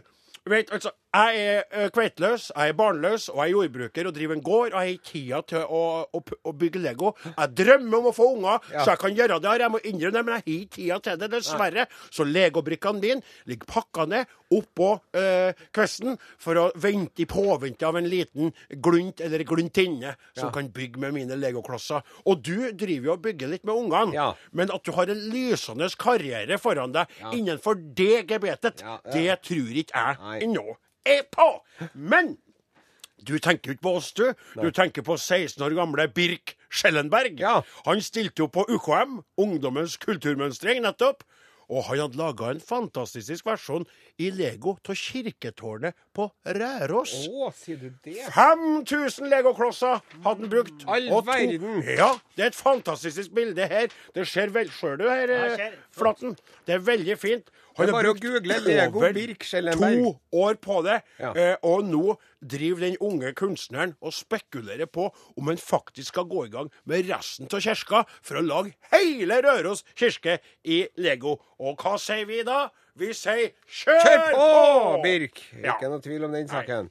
vet, 0.49 0.69
altså, 0.71 0.93
jeg 1.09 1.37
er 1.41 1.89
kveitløs, 1.89 1.93
kveiteløs, 1.95 2.43
jeg 2.55 2.69
er 2.69 2.75
barnløs, 2.77 3.23
og 3.33 3.37
jeg 3.39 3.47
er 3.47 3.53
jordbruker 3.55 4.07
og 4.09 4.13
driver 4.13 4.35
en 4.35 4.43
gård. 4.45 4.73
Og 4.73 4.75
jeg 4.75 4.77
har 4.77 4.93
ikke 4.93 5.09
tida 5.09 5.39
til 5.49 5.63
å, 5.65 5.81
å, 6.13 6.21
å 6.45 6.53
bygge 6.53 6.81
Lego. 6.83 7.13
Jeg 7.25 7.53
drømmer 7.57 7.97
om 7.97 8.09
å 8.11 8.13
få 8.13 8.27
unger, 8.35 8.59
Ja. 8.73 8.83
så 8.83 8.91
jeg 8.93 8.99
kan 9.01 9.15
gjøre 9.17 9.39
det 9.41 9.49
her. 9.49 9.63
Jeg 9.65 9.73
må 9.73 9.79
innrømme 9.89 10.13
det, 10.19 10.25
men 10.25 10.33
jeg 10.35 10.43
har 10.43 10.51
ikke 10.53 10.75
tida 10.75 10.99
til 11.07 11.17
det, 11.23 11.29
dessverre. 11.33 11.85
Så 12.13 12.25
legobrikkene 12.29 13.01
mine 13.01 13.23
ligger 13.49 13.65
pakka 13.73 14.05
ned 14.11 14.35
oppå 14.53 14.89
uh, 15.13 15.51
kvisten 15.77 16.15
for 16.41 16.57
å 16.57 16.65
vente 16.81 17.21
i 17.21 17.27
påvente 17.29 17.85
av 17.85 17.97
en 17.99 18.07
liten 18.09 18.53
glunt 18.81 19.21
eller 19.21 19.43
gluntinne 19.45 20.15
som 20.33 20.47
Ja. 20.49 20.51
kan 20.55 20.69
bygge 20.73 20.97
med 21.01 21.13
mine 21.13 21.37
legoklosser. 21.37 22.01
Og 22.25 22.41
du 22.45 22.71
driver 22.73 23.05
jo 23.11 23.13
og 23.13 23.21
bygger 23.25 23.47
litt 23.51 23.65
med 23.65 23.75
ungene. 23.75 24.13
Ja. 24.13 24.33
Men 24.53 24.71
at 24.73 24.83
du 24.85 24.91
har 24.93 25.09
en 25.09 25.25
lysende 25.33 25.89
karriere 25.97 26.57
foran 26.61 26.93
deg 26.93 27.07
innenfor 27.33 27.77
det 27.97 28.27
gebetet, 28.29 28.81
det 29.13 29.41
tror 29.45 29.73
ikke 29.83 30.05
jeg 30.05 30.45
ennå 30.47 30.77
er 31.05 31.23
på. 31.31 31.49
Men 31.93 32.37
Du 33.19 33.37
tenker 33.37 33.67
jo 33.69 33.73
ikke 33.75 33.83
på 33.83 33.95
oss, 33.99 34.13
du. 34.15 34.33
Du 34.61 34.69
tenker 34.71 35.03
på 35.03 35.17
16 35.19 35.59
år 35.65 35.73
gamle 35.75 36.05
Birk 36.07 36.53
Schellenberg. 36.71 37.35
Ja. 37.39 37.61
Han 37.85 37.99
stilte 38.01 38.39
jo 38.45 38.47
på 38.47 38.63
UKM, 38.69 39.17
Ungdommens 39.37 39.97
kulturmønstring, 39.99 40.79
nettopp. 40.85 41.25
Og 41.69 41.83
han 41.85 41.99
hadde 41.99 42.17
laga 42.17 42.47
en 42.49 42.59
fantastisk 42.63 43.45
versjon 43.45 43.83
i 44.17 44.31
Lego 44.33 44.71
av 44.89 44.95
kirketårnet 44.97 45.93
på 46.17 46.25
Røros. 46.47 47.11
Å, 47.29 47.51
sier 47.53 47.77
du 47.77 47.91
det? 48.07 48.23
5000 48.33 49.29
legoklosser 49.29 49.99
hadde 50.23 50.39
han 50.39 50.49
brukt. 50.49 50.87
All 50.87 51.11
Og 51.13 51.25
to- 51.27 51.31
verden. 51.31 51.83
Ja, 51.85 52.13
det 52.35 52.43
er 52.47 52.47
et 52.47 52.57
fantastisk 52.57 53.35
bilde 53.35 53.67
her. 53.69 53.87
Det 54.15 54.25
ser 54.27 54.47
vel 54.55 54.71
Ser 54.79 54.95
du 54.97 55.05
her, 55.09 55.29
eh. 55.29 55.71
Flatten? 55.91 56.33
Det 56.65 56.73
er 56.79 56.79
veldig 56.79 57.19
fint. 57.21 57.51
Er 57.87 57.93
har 57.93 58.03
brukt 58.03 58.21
google 58.23 58.57
Lego 58.65 58.99
over. 58.99 59.13
To 60.03 60.19
år 60.33 60.53
på 60.61 60.81
det, 60.85 61.01
Ja. 61.19 61.31
eh, 61.35 61.55
og 61.63 61.83
nå 61.85 62.17
driver 62.41 62.79
den 62.79 62.97
unge 62.99 63.33
kunstneren 63.33 63.95
og 64.01 64.13
spekulerer 64.13 64.85
på 64.85 65.09
om 65.37 65.47
han 65.47 65.57
faktisk 65.57 66.07
skal 66.13 66.23
gå 66.29 66.45
i 66.45 66.49
gang 66.49 66.71
med 66.85 67.09
resten 67.09 67.47
av 67.53 67.61
kirka 67.61 68.03
for 68.21 68.35
å 68.39 68.41
lage 68.45 68.73
hele 68.91 69.41
Røros 69.41 69.83
kirke 69.95 70.39
i 70.65 70.87
Lego. 70.97 71.37
Og 71.59 71.77
hva 71.77 71.97
sier 71.97 72.25
vi 72.25 72.43
da? 72.43 72.67
Vi 72.99 73.13
sier 73.13 73.53
kjør, 73.67 74.01
Kjør 74.03 74.31
på, 74.35 75.01
Birk! 75.03 75.41
Ja. 75.63 75.75
Ikke 75.77 75.89
noe 75.89 76.01
tvil 76.03 76.23
om 76.27 76.33
den 76.35 76.47
saken. 76.47 76.89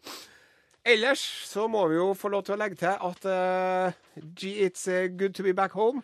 Ellers 0.89 1.21
så 1.45 1.67
må 1.69 1.83
vi 1.91 1.99
jo 1.99 2.15
få 2.17 2.31
lov 2.33 2.47
til 2.47 2.55
å 2.55 2.59
legge 2.63 2.79
til 2.81 2.89
at 2.89 3.27
uh, 3.29 3.93
it's 4.41 4.87
eh, 4.89 5.09
good 5.09 5.35
to 5.37 5.43
be 5.45 5.53
back 5.53 5.73
home. 5.77 6.01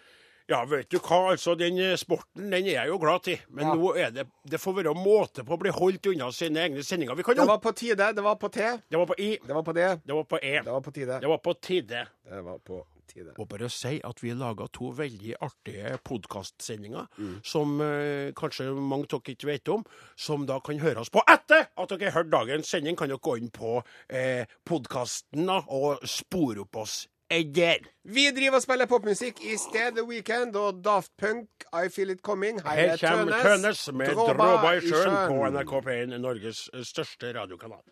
Ja, 0.49 0.59
vet 0.69 0.91
du 0.93 0.99
hva, 0.99 1.31
altså, 1.33 1.55
den 1.57 1.79
eh, 1.81 1.95
sporten 1.97 2.51
den 2.53 2.67
er 2.67 2.75
jeg 2.85 2.89
jo 2.89 2.99
glad 3.01 3.23
til. 3.25 3.39
Men 3.49 3.65
Ja. 3.67 3.75
nå 3.75 3.95
er 3.97 4.11
det 4.13 4.27
Det 4.45 4.61
får 4.61 4.75
være 4.83 4.95
måte 4.95 5.45
på 5.45 5.57
å 5.57 5.59
bli 5.59 5.71
holdt 5.73 6.07
unna 6.13 6.31
sine 6.33 6.61
egne 6.69 6.83
sendinger. 6.85 7.15
Vi 7.17 7.23
kan 7.23 7.35
Det 7.37 7.47
var 7.47 7.59
på 7.65 7.73
tide, 7.75 8.13
det 8.15 8.23
var 8.23 8.37
på 8.37 8.51
T, 8.53 8.61
Det 8.91 8.99
var 8.99 9.07
på 9.07 9.15
I, 9.19 9.39
det 9.47 9.55
var 9.55 9.63
på 9.63 9.73
D, 9.75 9.81
det 10.07 10.13
var 10.15 10.25
på 10.25 10.39
E. 10.43 10.61
det 10.61 10.71
var 10.73 10.81
på 10.83 10.93
tide. 10.93 11.21
Det 11.21 11.29
var 11.29 11.39
på 11.39 11.55
tide. 11.61 12.07
Det 12.29 12.43
var 12.45 12.59
på 12.59 12.85
tide. 13.09 13.33
Og 13.39 13.49
bare 13.49 13.69
si 13.71 14.01
at 14.05 14.21
vi 14.23 14.31
laga 14.35 14.67
to 14.73 14.91
veldig 14.93 15.35
artige 15.41 15.99
podkastsendinger, 16.05 17.07
Mm. 17.19 17.41
som 17.45 17.81
eh, 17.81 18.33
kanskje 18.33 18.69
mange 18.75 19.05
av 19.13 19.23
dere 19.23 19.35
ikke 19.37 19.47
vet 19.47 19.69
om, 19.69 19.85
som 20.17 20.45
da 20.47 20.59
kan 20.61 20.79
høres 20.79 21.09
på 21.11 21.23
etter 21.29 21.69
at 21.77 21.89
dere 21.89 22.11
har 22.11 22.23
hørt 22.23 22.31
dagens 22.31 22.69
sending. 22.69 22.97
Kan 22.97 23.09
dere 23.09 23.19
gå 23.19 23.37
inn 23.39 23.51
på 23.51 23.83
eh, 24.11 24.45
podkasten 24.67 25.49
og 25.69 26.01
spore 26.05 26.61
opp 26.65 26.77
oss 26.77 27.07
der. 27.31 27.77
Vi 28.05 28.31
driver 28.37 28.57
og 28.57 28.63
spiller 28.63 28.87
popmusikk 28.87 29.41
i 29.45 29.57
sted 29.57 29.97
The 29.97 30.05
Weekend 30.05 30.57
og 30.57 30.85
Daft 30.85 31.11
Punk, 31.19 31.49
I 31.73 31.89
Feel 31.89 32.11
It 32.11 32.21
Coming. 32.23 32.61
Her 32.63 32.71
Her 32.71 32.97
kommer 32.97 33.33
Tønes 33.43 33.93
med 33.93 34.07
Dråba 34.15 34.73
i 34.77 34.81
sjøen 34.81 35.17
på 35.29 35.39
sjøen. 35.39 35.53
NRK 35.55 35.73
P1, 35.89 36.17
Norges 36.19 36.71
eh, 36.75 36.85
største 36.85 37.33
radiokanal. 37.41 37.83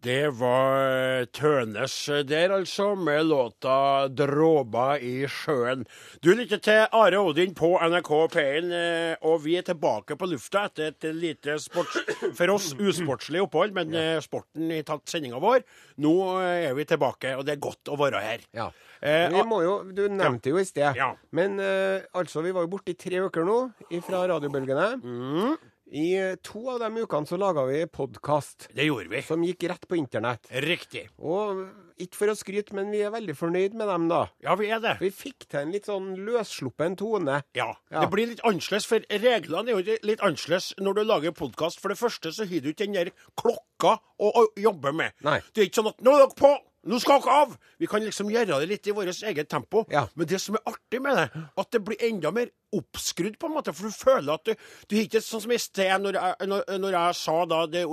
Det 0.00 0.30
var 0.32 1.26
Tønes 1.36 1.94
der, 2.24 2.48
altså, 2.56 2.94
med 2.96 3.26
låta 3.28 4.08
'Dråba 4.08 4.94
i 4.96 5.26
sjøen'. 5.28 5.82
Du 6.24 6.30
lytter 6.32 6.56
til 6.56 6.86
Are 6.96 7.18
Odin 7.20 7.52
på 7.54 7.74
NRK 7.84 8.08
P1, 8.32 8.70
eh, 8.72 9.16
og 9.28 9.42
vi 9.44 9.58
er 9.60 9.66
tilbake 9.68 10.16
på 10.16 10.28
lufta 10.30 10.62
etter 10.70 10.88
et 10.94 11.04
lite 11.14 11.58
sports, 11.60 11.98
for 12.32 12.48
oss 12.54 12.70
usportslig 12.80 13.42
opphold, 13.44 13.74
men 13.76 13.92
eh, 13.92 14.20
sporten 14.24 14.72
har 14.72 14.86
tatt 14.88 15.04
sendinga 15.12 15.36
vår. 15.42 15.66
Nå 16.00 16.14
eh, 16.40 16.70
er 16.70 16.78
vi 16.80 16.86
tilbake, 16.88 17.34
og 17.36 17.44
det 17.44 17.58
er 17.58 17.60
godt 17.68 17.92
å 17.92 17.98
være 18.00 18.22
her. 18.24 18.46
Ja. 18.56 18.70
Eh, 19.02 19.28
Vi 19.32 19.42
må 19.48 19.60
jo, 19.64 19.74
Du 19.92 20.06
nevnte 20.08 20.48
jo 20.48 20.56
i 20.60 20.64
sted, 20.64 20.96
Ja. 20.96 21.12
men 21.32 21.60
eh, 21.60 22.00
altså, 22.16 22.40
vi 22.40 22.52
var 22.56 22.64
jo 22.64 22.72
borte 22.72 22.92
i 22.92 22.96
tre 22.96 23.20
uker 23.20 23.44
nå 23.44 23.60
fra 24.06 24.24
radiobølgene. 24.32 24.94
Mm. 25.04 25.56
I 25.90 26.14
eh, 26.14 26.34
to 26.46 26.60
av 26.70 26.78
de 26.84 27.02
ukene 27.02 27.26
så 27.26 27.34
laga 27.40 27.64
vi 27.66 27.80
podkast 27.90 28.68
det 28.76 28.84
gjorde 28.86 29.10
vi. 29.10 29.22
som 29.26 29.42
gikk 29.42 29.64
rett 29.72 29.88
på 29.90 29.96
internett. 29.98 30.46
Riktig. 30.62 31.08
Og 31.18 31.64
ikke 32.00 32.14
for 32.16 32.30
å 32.32 32.36
skryte, 32.38 32.72
men 32.78 32.92
vi 32.94 33.00
er 33.04 33.10
veldig 33.10 33.34
fornøyd 33.36 33.74
med 33.74 33.90
dem, 33.90 34.06
da. 34.08 34.20
Ja, 34.44 34.54
vi 34.56 34.70
er 34.72 34.78
det. 34.80 34.94
Vi 35.02 35.10
fikk 35.10 35.48
til 35.50 35.60
en 35.64 35.72
litt 35.74 35.88
sånn 35.90 36.12
løssluppen 36.28 36.94
tone. 36.96 37.42
Ja, 37.58 37.72
Ja. 37.90 38.00
det 38.04 38.10
blir 38.14 38.30
litt 38.30 38.40
annerledes, 38.46 38.86
for 38.86 39.00
reglene 39.10 39.68
er 39.68 39.80
jo 39.82 39.98
litt 40.06 40.20
annerledes 40.22 40.70
når 40.78 40.94
du 40.94 41.04
lager 41.04 41.32
podkast. 41.32 41.80
For 41.82 41.88
det 41.92 41.98
første 41.98 42.32
så 42.32 42.46
har 42.46 42.60
du 42.62 42.70
ikke 42.70 42.86
den 42.86 42.94
der 42.94 43.10
klokka 43.36 43.98
å, 44.18 44.30
å 44.30 44.46
jobbe 44.56 44.94
med. 44.94 45.12
Nei. 45.26 45.40
Det 45.52 45.64
er 45.64 45.68
ikke 45.68 45.82
sånn 45.82 45.90
at 45.92 45.98
'nå 46.00 46.14
er 46.14 46.18
dere 46.22 46.38
på', 46.38 46.58
'nå 46.84 46.98
skal 47.00 47.20
dere 47.20 47.34
av'. 47.44 47.56
Vi 47.78 47.86
kan 47.86 48.00
liksom 48.02 48.30
gjøre 48.30 48.60
det 48.60 48.68
litt 48.68 48.86
i 48.86 48.90
vårt 48.96 49.22
eget 49.22 49.48
tempo. 49.48 49.84
Ja. 49.90 50.06
Men 50.14 50.26
det 50.26 50.40
som 50.40 50.54
er 50.54 50.60
artig 50.66 51.02
med 51.02 51.16
det, 51.16 51.28
at 51.58 51.70
det 51.72 51.84
blir 51.84 51.96
enda 52.00 52.30
mer 52.30 52.48
oppskrudd, 52.72 53.36
på 53.38 53.46
en 53.46 53.54
måte. 53.54 53.74
For 53.74 53.88
du 53.88 53.92
føler 53.92 54.32
at 54.32 54.44
du 54.46 54.54
Du 54.88 54.96
ikke 54.96 55.20
sånn 55.20 55.42
som 55.42 55.52
i 55.52 55.58
sted, 55.58 55.90
når 56.00 56.12
jeg, 56.14 56.48
når, 56.48 56.78
når 56.78 56.90
jeg 56.90 57.14
sa 57.14 57.44
da 57.44 57.66
det, 57.66 57.84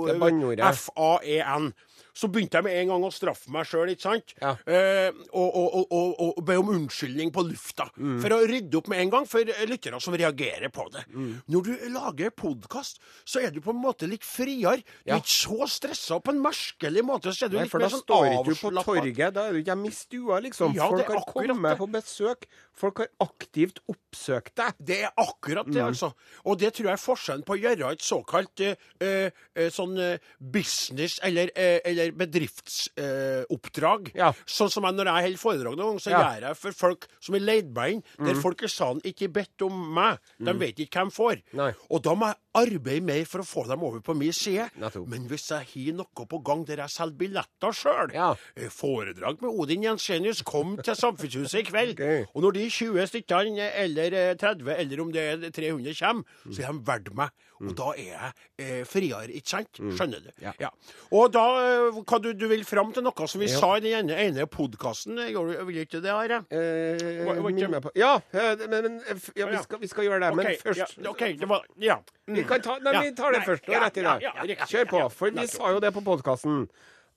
Det. 0.56 0.64
F-A-E-N. 0.74 1.72
Så 2.18 2.26
begynte 2.32 2.58
jeg 2.58 2.66
med 2.66 2.74
en 2.80 2.92
gang 2.92 3.04
å 3.06 3.12
straffe 3.14 3.52
meg 3.54 3.68
sjøl, 3.68 3.92
ikke 3.92 4.04
sant? 4.08 4.34
Ja. 4.42 4.56
Eh, 4.66 5.10
og, 5.30 5.48
og, 5.48 5.76
og, 5.94 6.14
og, 6.24 6.40
be 6.48 6.56
om 6.58 6.72
unnskyldning 6.74 7.30
på 7.34 7.44
lufta. 7.46 7.86
Mm. 7.94 8.16
For 8.24 8.34
å 8.34 8.40
rydde 8.48 8.80
opp 8.80 8.90
med 8.90 9.02
en 9.04 9.12
gang 9.12 9.28
for 9.30 9.52
lyttere 9.70 10.00
som 10.02 10.16
reagerer 10.18 10.72
på 10.74 10.88
det. 10.94 11.04
Mm. 11.14 11.30
Når 11.54 11.68
du 11.68 11.86
lager 11.94 12.34
podkast, 12.34 12.98
så 13.22 13.44
er 13.44 13.54
du 13.54 13.60
på 13.62 13.74
en 13.74 13.82
måte 13.82 14.08
litt 14.10 14.26
friere. 14.26 14.82
Du 15.04 15.12
er 15.14 15.22
ikke 15.22 15.36
så 15.36 15.68
stressa 15.70 16.18
på 16.24 16.34
en 16.34 16.42
merkelig 16.42 17.04
måte. 17.06 17.34
Så 17.34 17.46
er 17.46 17.52
du 17.52 17.58
Nei, 17.60 17.68
litt 17.68 17.74
for 17.74 17.84
mer 17.84 17.86
da 17.86 17.94
sånn 17.94 18.04
står 18.04 18.28
ikke 18.32 18.44
du 18.48 18.62
på 18.64 18.72
torget. 18.80 19.36
Da 19.36 19.46
er 19.46 19.54
du 19.54 19.62
ikke 19.62 19.72
hjemme 19.74 19.92
i 19.92 19.94
stua, 19.94 20.40
liksom. 20.48 20.74
Ja, 20.78 20.90
Folk 20.90 21.14
har 21.14 21.24
kommet 21.30 21.78
på 21.78 21.90
besøk. 21.94 22.48
Folk 22.78 22.98
har 23.02 23.08
aktivt 23.24 23.80
oppsøkt 23.90 24.52
deg. 24.60 24.76
Det 24.78 25.00
er 25.08 25.12
akkurat 25.18 25.66
Mm. 25.66 25.72
det, 25.74 25.82
altså. 25.82 26.12
Og 26.46 26.58
det 26.60 26.70
tror 26.74 26.86
jeg 26.86 26.92
er 26.94 27.02
forskjellen 27.02 27.42
på 27.44 27.56
å 27.56 27.60
gjøre 27.60 27.90
et 27.92 28.02
såkalt 28.06 28.60
uh, 28.62 28.74
uh, 29.02 29.30
sånn 29.74 29.98
uh, 29.98 30.18
business- 30.38 31.18
eller, 31.26 31.50
eller 31.84 32.12
bedriftsoppdrag. 32.12 34.12
Ja. 34.18 34.30
Sånn 34.46 34.70
som 34.72 34.84
jeg, 34.86 34.94
når 34.98 35.10
jeg 35.10 35.24
holder 35.28 35.42
foredrag 35.42 35.76
noen 35.78 35.88
ganger, 35.98 36.04
så 36.04 36.10
Ja. 36.12 36.22
gjør 36.22 36.40
jeg 36.48 36.56
for 36.56 36.72
folk 36.72 37.06
som 37.20 37.34
er 37.34 37.40
leid 37.40 37.74
meg 37.74 37.92
inn, 37.92 38.02
der 38.24 38.34
folk 38.40 38.62
i 38.62 38.66
salen 38.68 39.00
ikke 39.04 39.28
bedt 39.32 39.62
om 39.66 39.94
meg. 39.94 40.18
De 40.38 40.52
vet 40.54 40.76
ikke 40.78 40.98
hvem 41.02 41.10
får. 41.12 41.42
Nei. 41.52 41.72
Og 41.90 42.02
da 42.02 42.14
må 42.14 42.26
jeg 42.26 42.36
arbeide 42.58 43.04
mer 43.06 43.24
for 43.30 43.42
å 43.42 43.46
få 43.48 43.64
dem 43.68 43.82
over 43.86 44.00
på 44.04 44.14
min 44.18 44.32
side. 44.36 44.68
Men 45.06 45.26
hvis 45.30 45.48
jeg 45.52 45.68
har 45.72 45.96
noe 45.98 46.26
på 46.28 46.40
gang 46.46 46.64
der 46.68 46.82
jeg 46.84 46.94
selger 46.96 47.18
billetter 47.22 47.74
sjøl, 47.74 48.12
Ja. 48.14 48.30
foredrag 48.74 49.40
med 49.42 49.50
Odin 49.50 49.82
Jensenius, 49.86 50.42
kom 50.46 50.76
til 50.82 50.94
Samfunnshuset 50.98 51.60
i 51.62 51.66
kveld. 51.70 51.94
Okay. 52.08 52.24
Og 52.34 52.42
når 52.44 52.52
de 52.54 52.64
20 52.70 53.06
stykkene, 53.10 53.64
eller 53.82 54.14
eh, 54.14 54.34
30, 54.38 54.68
eller 54.78 55.00
om 55.02 55.08
det 55.12 55.22
er 55.32 55.50
300 55.50 55.94
kommer, 55.98 56.24
så 56.52 56.62
er 56.62 56.72
de 56.76 56.84
verdt 56.86 57.14
meg. 57.16 57.32
Og 57.58 57.72
da 57.74 57.88
er 57.98 58.04
jeg 58.12 58.34
eh, 58.62 58.82
friere, 58.86 59.24
ikke 59.34 59.50
sant? 59.50 59.80
Skjønner 59.98 60.20
du? 60.22 60.28
Ja. 60.62 60.68
Og 61.10 61.32
da, 61.34 61.42
eh, 61.64 61.98
hva 62.06 62.20
du, 62.22 62.28
du 62.38 62.44
vil 62.52 62.62
fram 62.68 62.92
til 62.94 63.02
noe 63.02 63.26
som 63.26 63.42
vi 63.42 63.48
Ja. 63.50 63.58
sa 63.58 63.72
i 63.76 63.82
den 63.82 63.96
ene, 64.04 64.14
ene 64.28 64.46
podkasten, 64.46 65.18
vil 65.18 65.80
ikke 65.82 65.98
det, 66.04 66.12
Are? 66.14 66.38
Eh. 66.54 67.88
Ja, 67.98 68.12
eh, 68.32 68.54
men, 68.68 68.82
men 68.84 69.00
eh, 69.02 69.26
ja, 69.36 69.46
vi, 69.50 69.58
skal, 69.64 69.80
vi 69.82 69.90
skal 69.90 70.06
gjøre 70.06 70.20
det. 70.22 70.30
Men 70.38 70.52
først 70.62 70.78
ja, 71.02 71.10
OK, 71.10 71.24
det 71.40 71.48
var 71.50 71.66
Ja. 71.82 71.98
Mm. 72.28 72.36
Kan 72.48 72.60
ta, 72.64 72.78
nei, 72.82 72.92
vi 73.04 73.14
tar 73.14 73.32
det 73.36 73.42
først 73.46 73.68
og 73.68 73.82
rett 73.82 73.96
i 74.00 74.02
det. 74.06 74.58
Kjør 74.68 74.88
på. 74.90 75.02
For 75.12 75.30
vi 75.30 75.46
sa 75.46 75.70
jo 75.74 75.80
det 75.84 75.92
på 75.94 76.02
podkasten 76.06 76.68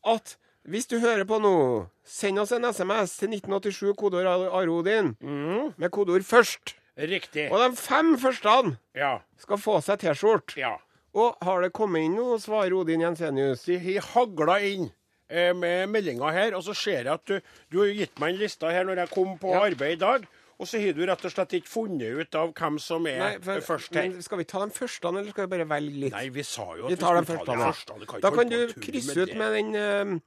at 0.05 0.35
hvis 0.67 0.85
du 0.91 0.99
hører 1.01 1.25
på 1.25 1.39
nå, 1.41 1.87
send 2.05 2.37
oss 2.39 2.51
en 2.53 2.65
SMS 2.69 3.15
til 3.17 3.29
1987, 3.33 3.95
kodeord 3.97 4.27
Arodin, 4.53 5.15
Mm. 5.21 5.73
med 5.77 5.89
kodeord 5.91 6.21
'først'. 6.21 6.75
Riktig. 6.97 7.49
Og 7.51 7.57
de 7.71 7.75
fem 7.75 8.17
første 8.17 8.77
Ja. 8.95 9.19
skal 9.39 9.57
få 9.57 9.81
seg 9.81 9.99
T-skjorte. 9.99 10.57
ja. 10.57 10.75
Og 11.13 11.35
har 11.41 11.61
det 11.61 11.73
kommet 11.73 12.05
inn 12.05 12.15
noe, 12.15 12.37
svarer 12.39 12.71
Odin 12.73 13.01
Jensenius. 13.01 13.65
De 13.65 13.77
har 13.77 14.01
hagla 14.01 14.59
inn 14.61 14.91
eh, 15.29 15.53
med 15.53 15.89
meldinga 15.89 16.31
her, 16.31 16.53
og 16.55 16.63
så 16.63 16.73
ser 16.75 17.03
jeg 17.03 17.07
at 17.07 17.25
du, 17.25 17.41
du 17.71 17.79
har 17.79 17.87
gitt 17.93 18.19
meg 18.19 18.33
en 18.33 18.39
liste 18.39 18.63
her 18.71 18.83
når 18.85 18.95
jeg 18.97 19.09
kom 19.09 19.37
på 19.39 19.51
Ja. 19.51 19.59
arbeid 19.65 19.91
i 19.91 19.95
dag. 19.95 20.27
Og 20.61 20.67
så 20.69 20.77
har 20.77 20.93
du 20.93 20.99
rett 21.09 21.23
og 21.25 21.31
slett 21.33 21.55
ikke 21.57 21.71
funnet 21.71 22.19
ut 22.21 22.35
av 22.37 22.51
hvem 22.53 22.75
som 22.79 23.07
er 23.09 23.17
Nei, 23.23 23.29
for, 23.41 23.63
først 23.65 23.95
her. 23.97 24.09
men 24.11 24.21
skal 24.21 24.37
vi 24.37 24.45
ta 24.45 24.59
de 24.61 24.75
første, 24.75 25.07
eller 25.09 25.29
skal 25.33 25.47
vi 25.47 25.51
bare 25.55 25.65
velge 25.71 26.03
litt? 26.03 26.13
Nei, 26.13 26.27
vi 26.35 26.43
sa 26.45 26.67
jo 26.77 26.85
at 26.85 26.93
vi 26.93 26.99
tar 27.01 27.17
de 27.17 27.23
første. 27.31 27.55
første. 27.63 27.95
Kan 28.11 28.21
da 28.21 28.31
kan 28.35 28.51
du 28.51 28.59
krysse 28.77 29.15
med 29.15 29.23
ut 29.23 29.37
med 29.41 29.55
den, 29.57 29.71
eh, 29.75 30.19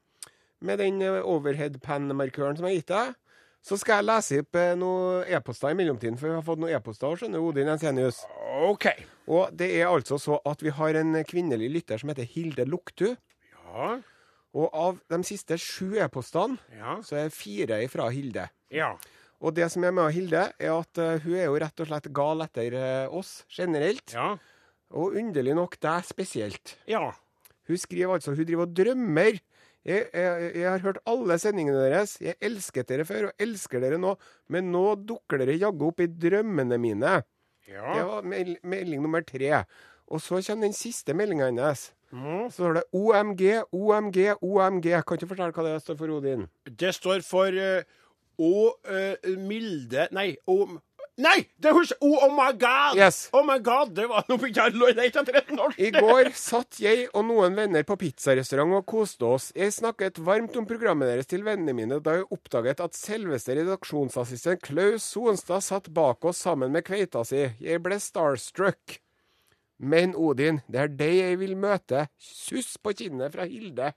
med 0.67 0.79
den 0.83 0.99
eh, 1.07 1.21
overhead-pen-markøren 1.23 2.59
som 2.59 2.67
jeg 2.67 2.75
har 2.75 2.81
gitt 2.83 2.91
deg. 2.95 3.15
Så 3.65 3.79
skal 3.81 4.03
jeg 4.03 4.09
lese 4.11 4.39
opp 4.43 4.59
eh, 4.61 4.75
noen 4.77 5.31
e-poster 5.39 5.71
i 5.73 5.77
mellomtiden, 5.79 6.19
for 6.21 6.29
vi 6.29 6.35
har 6.37 6.43
fått 6.45 6.61
noen 6.61 6.75
e-poster, 6.77 7.15
skjønner 7.17 7.41
du, 7.41 7.47
Odin 7.49 7.71
Ensenius. 7.73 8.19
OK. 8.69 8.91
Og 9.33 9.55
det 9.57 9.71
er 9.79 9.87
altså 9.89 10.19
så 10.21 10.41
at 10.51 10.61
vi 10.67 10.75
har 10.77 10.99
en 11.01 11.15
kvinnelig 11.25 11.71
lytter 11.79 12.03
som 12.03 12.11
heter 12.13 12.27
Hilde 12.29 12.67
Luktu. 12.69 13.15
Ja. 13.55 13.95
Og 14.55 14.69
av 14.77 14.99
de 15.11 15.23
siste 15.27 15.57
sju 15.59 15.95
e-postene, 15.97 16.59
Ja. 16.77 16.99
så 17.03 17.17
er 17.25 17.33
fire 17.33 17.81
fra 17.89 18.11
Hilde. 18.13 18.51
Ja. 18.71 18.93
Og 19.43 19.55
det 19.57 19.67
som 19.73 19.85
er 19.85 19.95
med 19.95 20.13
Hilde, 20.15 20.45
er 20.59 20.73
at 20.75 21.01
eh, 21.03 21.23
hun 21.25 21.37
er 21.39 21.49
jo 21.49 21.59
rett 21.61 21.83
og 21.83 21.89
slett 21.91 22.11
gal 22.17 22.45
etter 22.45 22.77
eh, 22.79 23.15
oss 23.15 23.43
generelt. 23.53 24.15
Ja. 24.15 24.35
Og 24.95 25.17
underlig 25.19 25.57
nok 25.59 25.77
deg 25.83 26.07
spesielt. 26.07 26.77
Ja. 26.91 27.11
Hun 27.69 27.81
skriver 27.81 28.17
altså 28.17 28.35
Hun 28.37 28.47
driver 28.47 28.69
og 28.69 28.77
drømmer. 28.77 29.41
Jeg, 29.85 30.07
jeg, 30.15 30.51
jeg 30.57 30.69
har 30.69 30.85
hørt 30.85 31.01
alle 31.09 31.37
sendingene 31.41 31.83
deres. 31.83 32.17
Jeg 32.25 32.39
elsket 32.41 32.89
dere 32.89 33.05
før 33.09 33.29
og 33.29 33.43
elsker 33.45 33.83
dere 33.85 33.99
nå, 34.01 34.15
men 34.49 34.71
nå 34.73 34.85
dukker 35.05 35.43
dere 35.43 35.59
jaggu 35.61 35.91
opp 35.91 36.01
i 36.01 36.09
drømmene 36.09 36.79
mine. 36.81 37.19
Ja. 37.69 37.91
Det 37.97 38.07
var 38.09 38.25
mel 38.29 38.55
melding 38.65 39.05
nummer 39.05 39.25
tre. 39.25 39.65
Og 40.09 40.21
så 40.21 40.41
kommer 40.45 40.69
den 40.69 40.77
siste 40.77 41.17
meldinga 41.17 41.51
hennes. 41.51 41.91
Så 42.15 42.49
står 42.55 42.77
det 42.79 42.83
OMG, 42.95 43.43
OMG, 43.75 44.19
OMG. 44.41 44.89
Kan 45.03 45.19
ikke 45.19 45.31
fortelle 45.33 45.55
hva 45.57 45.65
det 45.67 45.81
står 45.83 45.97
for, 45.99 46.13
Odin? 46.15 46.45
Det 46.71 46.93
står 46.95 47.25
for 47.27 47.57
eh, 47.59 47.89
Å 48.41 48.55
uh, 48.75 49.31
milde 49.39 50.09
Nei, 50.15 50.33
og 50.51 50.79
Nei! 51.15 51.45
Det 51.63 51.71
husker 51.71 52.01
Oh, 52.03 52.25
oh 52.27 52.33
my 52.35 52.51
God! 52.59 52.97
Yes. 52.99 53.29
Oh 53.33 53.45
my 53.47 53.61
God, 53.63 53.93
det 53.95 54.09
var 54.11 54.25
noe 54.27 54.49
jeg. 54.51 54.73
I 55.79 55.91
går 55.95 56.31
satt 56.35 56.81
jeg 56.83 57.05
og 57.13 57.23
noen 57.29 57.55
venner 57.55 57.87
på 57.87 57.97
pizzarestaurant 58.01 58.75
og 58.81 58.87
koste 58.91 59.29
oss. 59.29 59.47
Jeg 59.55 59.77
snakket 59.77 60.19
varmt 60.27 60.59
om 60.59 60.67
programmet 60.67 61.13
deres 61.13 61.31
til 61.31 61.47
vennene 61.47 61.77
mine 61.77 62.01
da 62.03 62.17
jeg 62.19 62.27
oppdaget 62.35 62.83
at 62.83 62.99
selveste 62.99 63.55
redaksjonsassistent 63.61 64.65
Klaus 64.67 65.07
Sonstad 65.15 65.63
satt 65.63 65.93
bak 65.95 66.27
oss 66.27 66.43
sammen 66.49 66.75
med 66.75 66.87
kveita 66.89 67.23
si. 67.29 67.47
Jeg 67.63 67.85
ble 67.85 68.01
starstruck. 68.03 68.99
Men 69.79 70.19
Odin, 70.19 70.65
det 70.67 70.83
er 70.83 70.95
deg 70.99 71.17
jeg 71.21 71.41
vil 71.47 71.55
møte. 71.59 72.09
Suss 72.19 72.75
på 72.83 72.95
kinnet 72.99 73.35
fra 73.35 73.47
Hilde. 73.47 73.93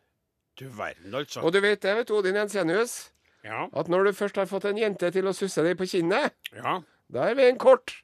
Du 0.58 0.68
verden, 0.70 1.14
altså. 1.18 1.42
Og 1.42 1.54
du 1.54 1.62
vet 1.66 1.82
det, 1.82 1.98
vet 1.98 2.10
du, 2.10 2.16
Odin 2.18 2.38
Jensenius, 2.38 3.08
Ja. 3.48 3.66
at 3.72 3.90
når 3.92 4.10
du 4.10 4.14
først 4.18 4.38
har 4.40 4.50
fått 4.50 4.68
en 4.70 4.80
jente 4.80 5.12
til 5.16 5.28
å 5.28 5.36
susse 5.36 5.64
deg 5.64 5.80
på 5.80 5.88
kinnet, 5.90 6.36
ja. 6.56 6.80
da 7.14 7.30
er 7.32 7.38
vi 7.40 7.48
en 7.48 7.60
kort 7.62 7.96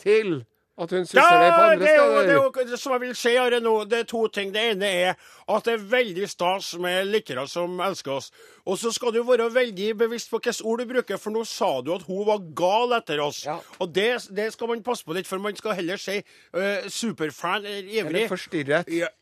til 0.00 0.44
at 0.74 0.90
hun 0.90 1.04
susser 1.06 1.38
deg 1.38 1.52
på 1.54 1.66
andre 1.68 1.84
det 1.84 1.92
jo, 1.94 2.04
steder. 2.04 2.26
det 2.26 2.34
jo 2.34 2.70
det 2.72 2.78
som 2.82 2.94
jeg 2.96 3.02
vil 3.04 3.12
si 3.18 3.32
her 3.36 3.54
nå, 3.62 3.74
det 3.90 4.00
er 4.02 4.06
to 4.10 4.24
ting. 4.34 4.50
Det 4.54 4.62
ene 4.72 4.88
er 4.90 5.12
at 5.54 5.68
det 5.68 5.76
er 5.76 5.84
veldig 5.92 6.26
stas 6.30 6.72
med 6.82 7.12
lyttere 7.12 7.44
som 7.50 7.78
elsker 7.84 8.16
oss. 8.16 8.32
Og 8.66 8.80
så 8.82 8.90
skal 8.94 9.14
du 9.14 9.20
være 9.26 9.46
veldig 9.54 9.92
bevisst 10.02 10.32
på 10.32 10.40
hvilke 10.42 10.66
ord 10.66 10.82
du 10.82 10.90
bruker, 10.90 11.20
for 11.22 11.34
nå 11.34 11.44
sa 11.46 11.76
du 11.84 11.92
at 11.94 12.06
hun 12.08 12.24
var 12.26 12.42
gal 12.58 12.96
etter 12.98 13.22
oss. 13.22 13.44
Ja. 13.46 13.60
Og 13.78 13.92
det, 13.94 14.08
det 14.34 14.48
skal 14.56 14.72
man 14.72 14.82
passe 14.86 15.06
på 15.06 15.14
litt, 15.14 15.30
for 15.30 15.42
man 15.42 15.54
skal 15.58 15.78
heller 15.78 16.00
si 16.00 16.18
uh, 16.18 16.88
superfan 16.90 17.62
eller 17.62 17.84
ivrig. 17.86 18.08
Eller 18.10 18.34
forstyrret 18.34 18.90
Ja. 18.90 19.12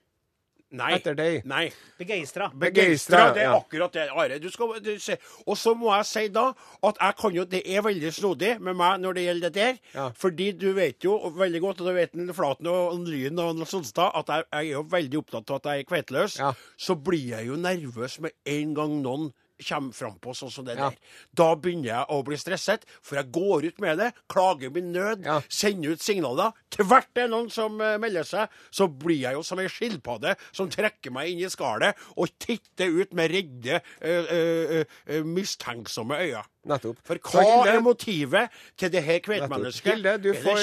Nei. 0.73 0.91
etter 0.97 1.17
deg. 1.19 1.47
Nei. 1.49 1.67
Begeistra. 2.00 2.49
Begeistra, 2.55 3.26
Det 3.37 3.45
er 3.45 3.50
ja. 3.50 3.59
akkurat 3.59 3.93
det, 3.93 4.07
Are. 4.11 4.38
Du 4.43 4.49
skal, 4.50 4.73
du, 4.83 4.93
se. 5.02 5.19
Og 5.47 5.59
så 5.59 5.75
må 5.79 5.93
jeg 5.97 6.09
si 6.09 6.25
da 6.33 6.49
at 6.88 7.00
jeg 7.00 7.19
kan 7.21 7.37
jo, 7.37 7.45
det 7.49 7.62
er 7.69 7.85
veldig 7.85 8.12
snodig 8.14 8.55
med 8.61 8.79
meg 8.81 9.02
når 9.02 9.19
det 9.19 9.26
gjelder 9.26 9.52
det 9.52 9.61
der. 9.61 9.83
Ja. 9.95 10.09
Fordi 10.17 10.49
du 10.57 10.71
vet 10.76 11.05
jo 11.05 11.19
veldig 11.37 11.62
godt, 11.64 11.83
og 11.83 11.91
det 11.91 11.97
vet 11.99 12.17
en 12.17 12.33
Flaten 12.33 12.71
og 12.73 12.97
en 12.97 13.07
Lyn 13.09 13.43
og 13.43 13.52
en 13.57 13.69
Sonstad, 13.69 14.17
at 14.19 14.33
jeg, 14.33 14.49
jeg 14.49 14.73
er 14.73 14.79
jo 14.79 14.87
veldig 14.97 15.23
opptatt 15.23 15.52
av 15.52 15.61
at 15.61 15.71
jeg 15.71 15.85
er 15.85 15.91
kveiteløs. 15.93 16.41
Ja. 16.41 16.52
Så 16.81 16.97
blir 16.97 17.29
jeg 17.37 17.50
jo 17.50 17.61
nervøs 17.61 18.19
med 18.25 18.37
en 18.49 18.75
gang 18.79 18.99
noen 19.05 19.31
kommer 19.66 19.92
frampå 19.97 20.35
sånn 20.35 20.50
som 20.50 20.64
det 20.66 20.76
der. 20.78 20.97
Da 21.33 21.54
begynner 21.54 21.88
jeg 21.92 22.07
å 22.11 22.21
bli 22.26 22.37
stresset, 22.40 22.85
for 23.02 23.16
jeg 23.21 23.31
går 23.33 23.66
ut 23.71 23.81
med 23.81 23.99
det, 23.99 24.11
klager 24.28 24.71
min 24.75 24.92
nød, 24.92 25.25
sender 25.49 25.92
ut 25.97 26.02
signaler. 26.02 26.52
Tvert 26.73 27.11
det 27.14 27.25
er 27.25 27.28
noen 27.33 27.50
som 27.52 27.81
eh, 27.81 27.99
melder 27.99 28.25
seg, 28.25 28.49
så 28.71 28.88
blir 28.88 29.23
jeg 29.26 29.35
jo 29.35 29.42
som 29.42 29.59
ei 29.62 29.69
skilpadde 29.69 30.37
som 30.52 30.71
trekker 30.73 31.12
meg 31.12 31.31
inn 31.33 31.45
i 31.45 31.50
skallet 31.52 31.97
og 32.16 32.33
titter 32.38 32.88
ut 33.02 33.12
med 33.14 33.31
redde, 33.31 33.81
øh, 34.02 34.33
øh, 34.33 34.85
øh, 35.09 35.26
mistenksomme 35.26 36.19
øyne. 36.23 36.42
Nettopp. 36.64 36.99
For 37.04 37.19
hva 37.19 37.42
Hilde- 37.42 37.73
er 37.75 37.81
motivet 37.83 38.49
til 38.78 38.92
det 38.92 39.02
her 39.02 39.19
kveitmennesket? 39.19 39.92
Hilde, 39.97 40.19
du 40.23 40.28
Er 40.31 40.42
får 40.45 40.61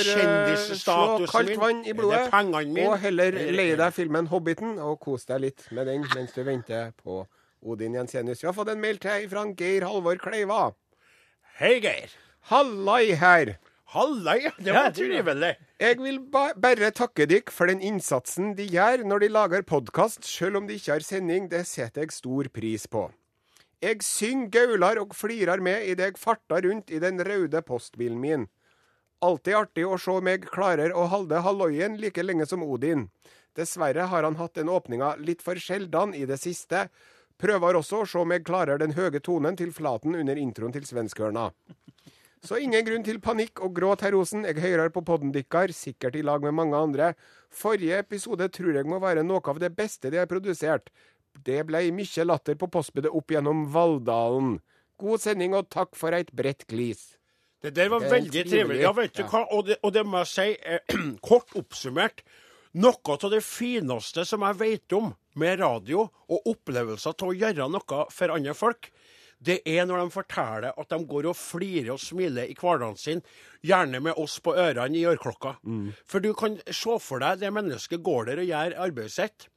slå 0.79 1.27
kaldt 1.27 1.60
vann 1.60 1.84
i 1.86 1.94
blodet, 1.94 2.32
og 2.88 3.00
heller 3.00 3.32
leie 3.32 3.75
deg 3.75 3.94
filmen 3.94 4.27
'Hobbiten' 4.27 4.79
og 4.79 5.00
kos 5.00 5.25
deg 5.25 5.41
litt 5.41 5.68
med 5.72 5.86
den 5.88 6.06
mens 6.15 6.32
du 6.32 6.44
venter 6.44 6.91
på 7.03 7.25
Odin 7.62 7.94
Jensenius. 7.94 8.44
Vi 8.44 8.48
har 8.48 8.56
fått 8.56 8.72
en 8.72 8.82
mail 8.82 9.00
til 9.01 9.28
fra 9.32 9.46
Geir 9.58 9.88
Halvor 9.88 10.20
Kleiva. 10.22 10.70
Hei, 11.60 11.80
Geir. 11.84 12.13
Hallai 12.51 13.16
her! 13.20 13.58
Hallai. 13.89 14.51
Det 14.58 14.72
var 14.72 14.92
ja. 14.92 14.94
trivelig. 14.94 15.56
Jeg 15.82 15.98
vil 15.98 16.20
ba 16.30 16.51
bare 16.54 16.92
takke 16.94 17.25
dere 17.25 17.50
for 17.50 17.72
den 17.72 17.82
innsatsen 17.82 18.51
de 18.58 18.68
gjør 18.70 19.01
når 19.10 19.24
de 19.24 19.30
lager 19.34 19.66
podkast, 19.66 20.28
selv 20.30 20.60
om 20.60 20.68
de 20.70 20.78
ikke 20.78 20.94
har 20.94 21.06
sending. 21.06 21.48
Det 21.50 21.63
setter 21.66 22.05
jeg 22.05 22.14
stor 22.14 22.51
pris 22.53 22.86
på. 22.86 23.07
Jeg 23.81 24.03
synger, 24.05 24.51
gaular 24.53 25.01
og 25.01 25.16
flirer 25.18 25.64
med 25.64 25.88
idet 25.90 26.12
jeg 26.12 26.22
farter 26.22 26.68
rundt 26.68 26.94
i 26.94 27.00
den 27.01 27.18
røde 27.25 27.64
postbilen 27.66 28.20
min. 28.22 28.48
Alltid 29.25 29.57
artig 29.57 29.88
å 29.88 29.98
se 30.00 30.20
meg 30.24 30.46
klarer 30.53 30.94
å 30.94 31.07
holde 31.12 31.42
halloien 31.44 31.98
like 32.00 32.24
lenge 32.24 32.46
som 32.48 32.62
Odin. 32.64 33.07
Dessverre 33.57 34.05
har 34.12 34.24
han 34.24 34.38
hatt 34.38 34.60
den 34.60 34.70
åpninga 34.70 35.16
litt 35.18 35.42
for 35.42 35.57
sjeldan 35.60 36.14
i 36.14 36.27
det 36.29 36.38
siste. 36.40 36.86
Prøver 37.40 37.78
også 37.80 38.02
å 38.04 38.08
se 38.10 38.20
om 38.20 38.34
jeg 38.36 38.44
klarer 38.48 38.82
den 38.82 38.98
høye 38.98 39.22
tonen 39.24 39.56
til 39.60 39.72
Flaten 39.72 40.18
under 40.20 40.40
introen 40.40 40.74
til 40.75 40.84
Svenskørna. 40.88 41.50
Så 42.44 42.60
ingen 42.60 42.86
grunn 42.88 43.04
til 43.04 43.20
panikk 43.24 43.60
og 43.64 43.74
gråt, 43.75 44.04
herr 44.04 44.16
Osen. 44.16 44.46
Jeg 44.48 44.60
hører 44.64 44.92
på 44.96 45.04
podden 45.08 45.32
deres, 45.36 45.80
sikkert 45.80 46.16
i 46.16 46.24
lag 46.24 46.44
med 46.44 46.56
mange 46.56 46.75
andre. 46.75 47.14
Forrige 47.52 48.00
episode 48.00 48.48
tror 48.56 48.75
jeg 48.75 48.88
må 48.88 49.00
være 49.04 49.24
noe 49.28 49.44
av 49.44 49.60
det 49.60 49.72
beste 49.75 50.12
de 50.12 50.20
har 50.22 50.28
produsert. 50.28 50.92
Det 51.36 51.62
blei 51.68 51.90
mye 51.96 52.25
latter 52.25 52.60
på 52.60 52.68
postbudet 52.72 53.12
opp 53.12 53.32
gjennom 53.32 53.68
Valldalen. 53.72 54.60
God 55.00 55.24
sending 55.24 55.56
og 55.56 55.70
takk 55.72 55.96
for 55.96 56.16
eit 56.16 56.32
bredt 56.36 56.68
glis. 56.68 57.16
Det 57.64 57.74
der 57.75 57.90
var 57.92 58.04
Det 58.04 58.12
veldig 58.12 58.44
trivelig. 58.48 58.84
Ja, 58.84 58.92
vet 58.96 59.16
du 59.16 59.24
hva? 59.24 59.46
Og 59.52 59.66
det, 59.68 59.80
og 59.84 59.94
det 59.96 60.06
må 60.08 60.24
jeg 60.24 60.32
si, 60.32 60.50
eh, 60.64 60.96
kort 61.28 61.56
oppsummert, 61.60 62.24
noe 62.80 63.16
av 63.16 63.32
det 63.32 63.44
fineste 63.44 64.24
som 64.28 64.44
jeg 64.48 64.60
vet 64.60 64.96
om 64.96 65.12
med 65.40 65.62
radio 65.64 66.06
og 66.06 66.52
opplevelser 66.54 67.16
til 67.18 67.32
å 67.32 67.38
gjøre 67.38 67.70
noe 67.72 68.04
for 68.14 68.36
andre 68.36 68.56
folk, 68.58 68.92
det 69.40 69.62
er 69.64 69.86
når 69.88 70.02
de 70.04 70.12
forteller 70.12 70.75
at 70.75 70.90
de 70.92 70.98
går 71.08 71.30
og 71.32 71.38
flirer 71.40 71.94
og 71.94 72.02
smiler 72.04 72.50
i 72.52 72.58
hverdagen 72.60 72.98
sin, 73.00 73.22
gjerne 73.64 74.02
med 74.04 74.20
oss 74.20 74.40
på 74.44 74.52
ørene 74.52 75.00
i 75.00 75.06
øreklokka. 75.08 75.54
For 76.06 76.20
du 76.20 76.34
kan 76.36 76.58
se 76.68 76.98
for 77.00 77.24
deg 77.24 77.40
det 77.40 77.54
mennesket 77.56 78.04
går 78.04 78.28
der 78.28 78.42
og 78.44 78.50
gjør 78.52 78.75
arbeidet 78.88 79.16
sitt, 79.16 79.48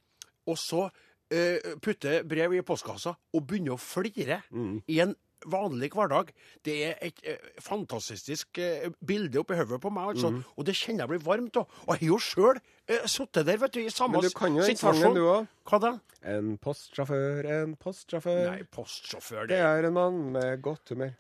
og 0.47 0.59
så 0.59 0.87
uh, 0.87 1.75
putter 1.83 2.23
brev 2.23 2.55
i 2.55 2.63
postkassa 2.63 3.17
og 3.35 3.45
begynner 3.47 3.75
å 3.75 3.83
flire 3.83 4.43
i 4.87 5.01
en 5.03 5.17
vanlig 5.51 5.91
hverdag. 5.95 6.33
Det 6.65 6.77
er 6.89 6.99
et 7.05 7.23
eh, 7.27 7.49
fantastisk 7.63 8.59
eh, 8.63 8.89
bilde 9.05 9.41
oppi 9.43 9.59
hodet 9.59 9.81
på 9.83 9.93
meg, 9.95 10.15
altså. 10.15 10.33
Og 10.57 10.69
det 10.69 10.77
kjenner 10.79 11.07
jeg 11.07 11.15
blir 11.15 11.25
varmt 11.27 11.59
av. 11.61 11.81
Og 11.87 11.95
jeg 11.97 12.05
har 12.05 12.13
jo 12.13 12.21
sjøl 12.23 12.61
eh, 12.61 13.07
sittet 13.11 13.49
der, 13.49 13.61
vet 13.63 13.75
du, 13.75 13.81
i 13.83 13.93
samme 13.93 14.21
Men 14.21 14.29
du 14.29 14.37
kan 14.37 14.59
jo 14.59 14.67
den 14.67 14.81
sangen, 14.81 15.17
du 15.17 15.25
òg. 15.27 15.51
Hva 15.69 15.83
da? 15.83 15.93
En 16.33 16.55
postsjåfør, 16.63 17.49
en 17.57 17.75
postsjåfør. 17.81 18.45
Nei, 18.51 18.63
postsjåfør. 18.71 19.49
Det 19.51 19.57
Det, 19.57 19.65
er 19.67 19.89
en 19.89 19.99
mann 19.99 20.23
med 20.37 20.63
godt 20.63 20.95
humør. 20.95 21.17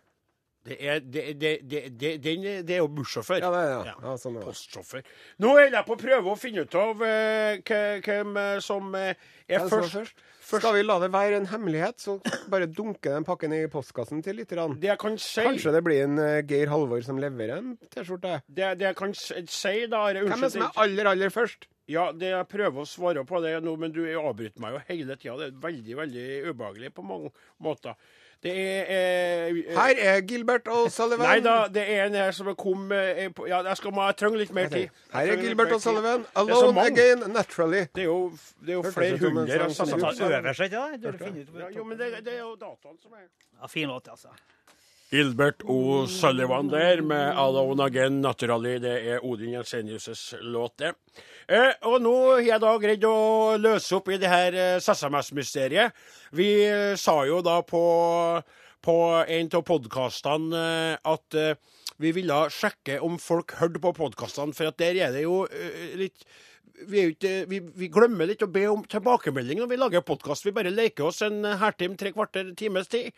Det, 0.62 0.77
er, 0.79 1.01
det, 1.03 1.22
det, 1.40 1.53
det, 1.68 2.11
det, 2.22 2.35
det 2.68 2.75
er 2.77 2.83
jo 2.83 2.90
bussjåfør. 2.94 3.40
Ja, 3.42 3.51
er. 3.59 3.72
Ja. 3.88 3.94
Ja, 4.05 4.12
sånn 4.20 4.38
er. 4.38 4.44
Postsjåfør. 4.46 5.03
Nå 5.42 5.55
holder 5.57 5.79
jeg 5.81 5.88
på 5.88 5.96
å 5.96 6.03
prøve 6.03 6.35
å 6.35 6.38
finne 6.38 6.66
ut 6.66 6.77
av 6.79 7.03
uh, 7.03 7.72
hvem 8.07 8.38
som 8.62 8.94
uh, 8.94 9.11
er 9.48 9.66
først. 9.66 9.96
først? 9.98 10.22
Skal 10.53 10.75
vi 10.77 10.83
la 10.85 10.98
det 11.01 11.09
være 11.14 11.38
en 11.38 11.46
hemmelighet, 11.48 12.03
så 12.03 12.18
bare 12.53 12.66
dunke 12.68 13.09
den 13.09 13.25
pakken 13.27 13.55
i 13.57 13.62
postkassen 13.72 14.22
til 14.25 14.38
litt? 14.40 14.51
grann? 14.53 14.75
Det 14.81 14.90
jeg 14.90 15.01
kan 15.01 15.18
si 15.22 15.44
Kanskje 15.46 15.72
det 15.72 15.83
blir 15.87 16.05
en 16.05 16.18
uh, 16.20 16.40
Geir 16.46 16.70
Halvor 16.72 17.03
som 17.07 17.20
leverer 17.22 17.59
en 17.59 17.77
T-skjorte? 17.88 18.42
det, 18.46 18.72
det 18.81 18.90
jeg 18.90 18.98
kan 18.98 19.14
si, 19.16 19.77
da 19.88 20.07
Are, 20.11 20.27
Hvem 20.27 20.37
er 20.37 20.48
det 20.48 20.55
som 20.57 20.66
er 20.66 20.83
aller, 20.85 21.09
aller 21.14 21.33
først? 21.33 21.68
Ja, 21.90 22.11
det 22.14 22.31
jeg 22.31 22.48
prøver 22.51 22.85
å 22.85 22.88
svare 22.88 23.25
på 23.27 23.40
det 23.42 23.57
nå, 23.64 23.75
men 23.81 23.94
du 23.94 24.05
avbryter 24.07 24.62
meg 24.62 24.77
jo 24.77 24.83
hele 24.87 25.16
tida. 25.18 25.35
Det 25.40 25.48
er 25.48 25.62
veldig, 25.64 25.96
veldig 25.98 26.27
ubehagelig 26.53 26.92
på 26.94 27.05
mange 27.07 27.33
måter. 27.62 27.96
Det 28.42 28.52
er 28.59 28.88
eh, 28.90 29.59
eh, 29.59 29.74
Her 29.76 29.98
er 30.02 30.20
Gilbert 30.26 30.66
og 30.66 30.88
Sullivan. 30.90 31.28
Nei 31.28 31.42
da, 31.44 31.68
det 31.70 31.83
er 31.87 32.09
en 32.09 32.16
her 32.18 32.33
som 32.35 32.48
kom 32.59 32.90
eh, 32.94 33.28
på, 33.31 33.46
Ja, 33.46 33.61
jeg 33.68 33.78
skal 33.78 33.94
må, 33.94 34.02
jeg 34.11 34.16
trenger 34.18 34.42
litt 34.42 34.55
mer 34.57 34.72
tid. 34.72 34.88
Jeg 34.88 35.12
Her 35.14 35.35
er 35.37 35.42
Gilbert 35.44 35.74
og 35.76 35.83
Sullivan. 35.85 36.24
Det 36.26 36.42
Alone 36.42 36.87
again, 36.90 37.22
naturally. 37.31 37.85
Det 37.94 38.02
er 38.02 38.09
jo, 38.09 38.33
det 38.59 38.74
er 38.74 38.81
jo 38.81 38.83
flere 38.90 39.20
hundre. 39.22 39.68
som 39.76 39.94
øver 39.94 40.59
seg 40.59 40.74
finner 40.74 41.44
ut 41.44 41.61
Ja, 41.61 41.70
jo, 41.76 41.85
men 41.87 42.00
det, 42.00 42.11
det 42.26 42.35
er 42.35 42.42
jo 42.42 42.57
dataen 42.57 42.98
som 42.98 43.14
er 43.14 43.28
Ja, 43.61 43.70
fin 43.70 43.88
låt, 43.88 44.11
altså. 44.11 44.35
Gilbert 45.12 45.62
O. 45.68 46.07
Sullivan 46.09 46.70
der 46.72 47.02
med 47.02 47.35
'Alone 47.37 47.85
Again 47.85 48.22
Naturally'. 48.24 48.78
Det 48.81 48.96
er 49.07 49.24
Odin 49.24 49.55
Jensenius' 49.55 50.35
låt, 50.40 50.78
det. 50.78 50.94
Eh, 51.50 51.72
og 51.88 51.98
nå 52.05 52.14
har 52.37 52.44
jeg 52.46 52.62
da 52.62 52.72
greid 52.83 53.07
å 53.09 53.57
løse 53.61 53.96
opp 53.98 54.11
i 54.12 54.18
det 54.20 54.31
her 54.31 54.55
eh, 54.55 54.76
SMS-mysteriet. 54.78 55.96
Vi 56.37 56.48
eh, 56.68 56.94
sa 57.00 57.16
jo 57.26 57.40
da 57.44 57.59
på, 57.66 57.83
på 58.85 58.96
en 59.22 59.50
av 59.59 59.66
podkastene 59.66 60.62
eh, 60.62 61.11
at 61.12 61.38
eh, 61.38 61.59
vi 62.02 62.14
ville 62.14 62.38
sjekke 62.50 63.00
om 63.05 63.18
folk 63.20 63.57
hørte 63.61 63.83
på 63.83 63.94
podkastene, 63.98 64.55
for 64.57 64.70
at 64.70 64.81
der 64.81 64.98
er 65.09 65.14
det 65.14 65.26
jo 65.26 65.44
eh, 65.50 65.92
litt 66.00 66.26
vi, 66.83 66.98
er 66.98 67.05
jo 67.05 67.12
ikke, 67.12 67.33
vi, 67.46 67.59
vi 67.78 67.88
glemmer 67.92 68.26
litt 68.26 68.42
å 68.42 68.50
be 68.50 68.64
om 68.66 68.81
tilbakemelding 68.90 69.61
når 69.61 69.68
vi 69.70 69.76
lager 69.78 70.02
podkast. 70.02 70.46
Vi 70.46 70.55
bare 70.57 70.72
leker 70.72 71.07
oss 71.07 71.20
en 71.22 71.44
halvtime, 71.61 71.94
tre 72.00 72.11
kvarter, 72.14 72.48
times 72.59 72.90
tid. 72.90 73.12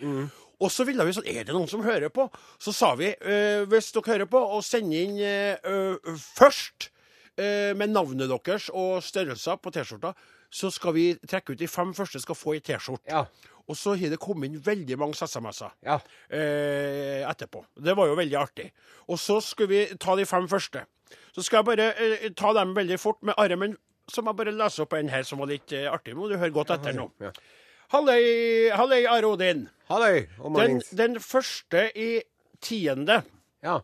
Og 0.60 0.72
så 0.72 0.84
ville 0.84 1.06
vi 1.06 1.14
sånn 1.16 1.28
Er 1.30 1.46
det 1.46 1.54
noen 1.54 1.70
som 1.70 1.84
hører 1.86 2.12
på? 2.12 2.26
Så 2.60 2.74
sa 2.76 2.92
vi 2.98 3.14
øh, 3.14 3.64
hvis 3.70 3.88
dere 3.94 4.10
hører 4.10 4.28
på, 4.28 4.42
og 4.58 4.60
send 4.66 4.92
inn 4.92 5.16
øh, 5.22 6.12
først 6.36 6.90
med 7.36 7.90
navnet 7.90 8.28
deres 8.30 8.68
og 8.70 9.02
størrelser 9.02 9.56
på 9.58 9.72
T-skjorta, 9.74 10.14
så 10.54 10.70
skal 10.70 10.92
vi 10.94 11.06
trekke 11.26 11.52
ut 11.54 11.58
de 11.58 11.66
fem 11.66 11.90
første 11.96 12.20
skal 12.22 12.36
få 12.38 12.54
ei 12.54 12.60
T-skjorte. 12.62 13.08
Ja. 13.10 13.24
Og 13.66 13.76
så 13.80 13.94
har 13.96 14.10
det 14.12 14.18
kommet 14.20 14.50
inn 14.52 14.60
veldig 14.60 14.98
mange 15.00 15.16
SMS-er 15.16 15.72
Ja. 15.82 15.96
eh, 16.30 17.24
etterpå. 17.30 17.64
Det 17.80 17.94
var 17.96 18.06
jo 18.10 18.14
veldig 18.18 18.36
artig. 18.38 18.70
Og 19.08 19.18
så 19.18 19.40
skulle 19.42 19.68
vi 19.68 19.96
ta 19.98 20.14
de 20.16 20.26
fem 20.28 20.46
første. 20.48 20.84
Så 21.34 21.42
skal 21.42 21.62
jeg 21.62 21.64
bare 21.70 21.88
eh, 21.96 22.28
ta 22.36 22.52
dem 22.52 22.74
veldig 22.76 22.98
fort 23.00 23.22
med 23.22 23.34
armen. 23.38 23.76
så 24.06 24.20
må 24.22 24.30
jeg 24.34 24.36
bare 24.36 24.52
lese 24.52 24.82
opp 24.84 24.92
en 24.92 25.08
her 25.08 25.22
som 25.24 25.38
var 25.40 25.46
litt 25.48 25.72
eh, 25.72 25.86
artig. 25.90 26.14
Må 26.14 26.28
du 26.28 26.36
høre 26.36 26.52
godt 26.52 26.70
etter 26.76 26.92
nå. 26.92 27.10
Ja. 27.24 27.30
Halløy, 27.94 28.70
halløy, 28.76 29.06
Are 29.08 29.26
Odin. 29.26 29.68
Halløy 29.88 30.26
Den, 30.56 30.80
den 30.92 31.16
første 31.20 31.90
i 31.96 32.22
tiende, 32.60 33.22
Ja. 33.62 33.80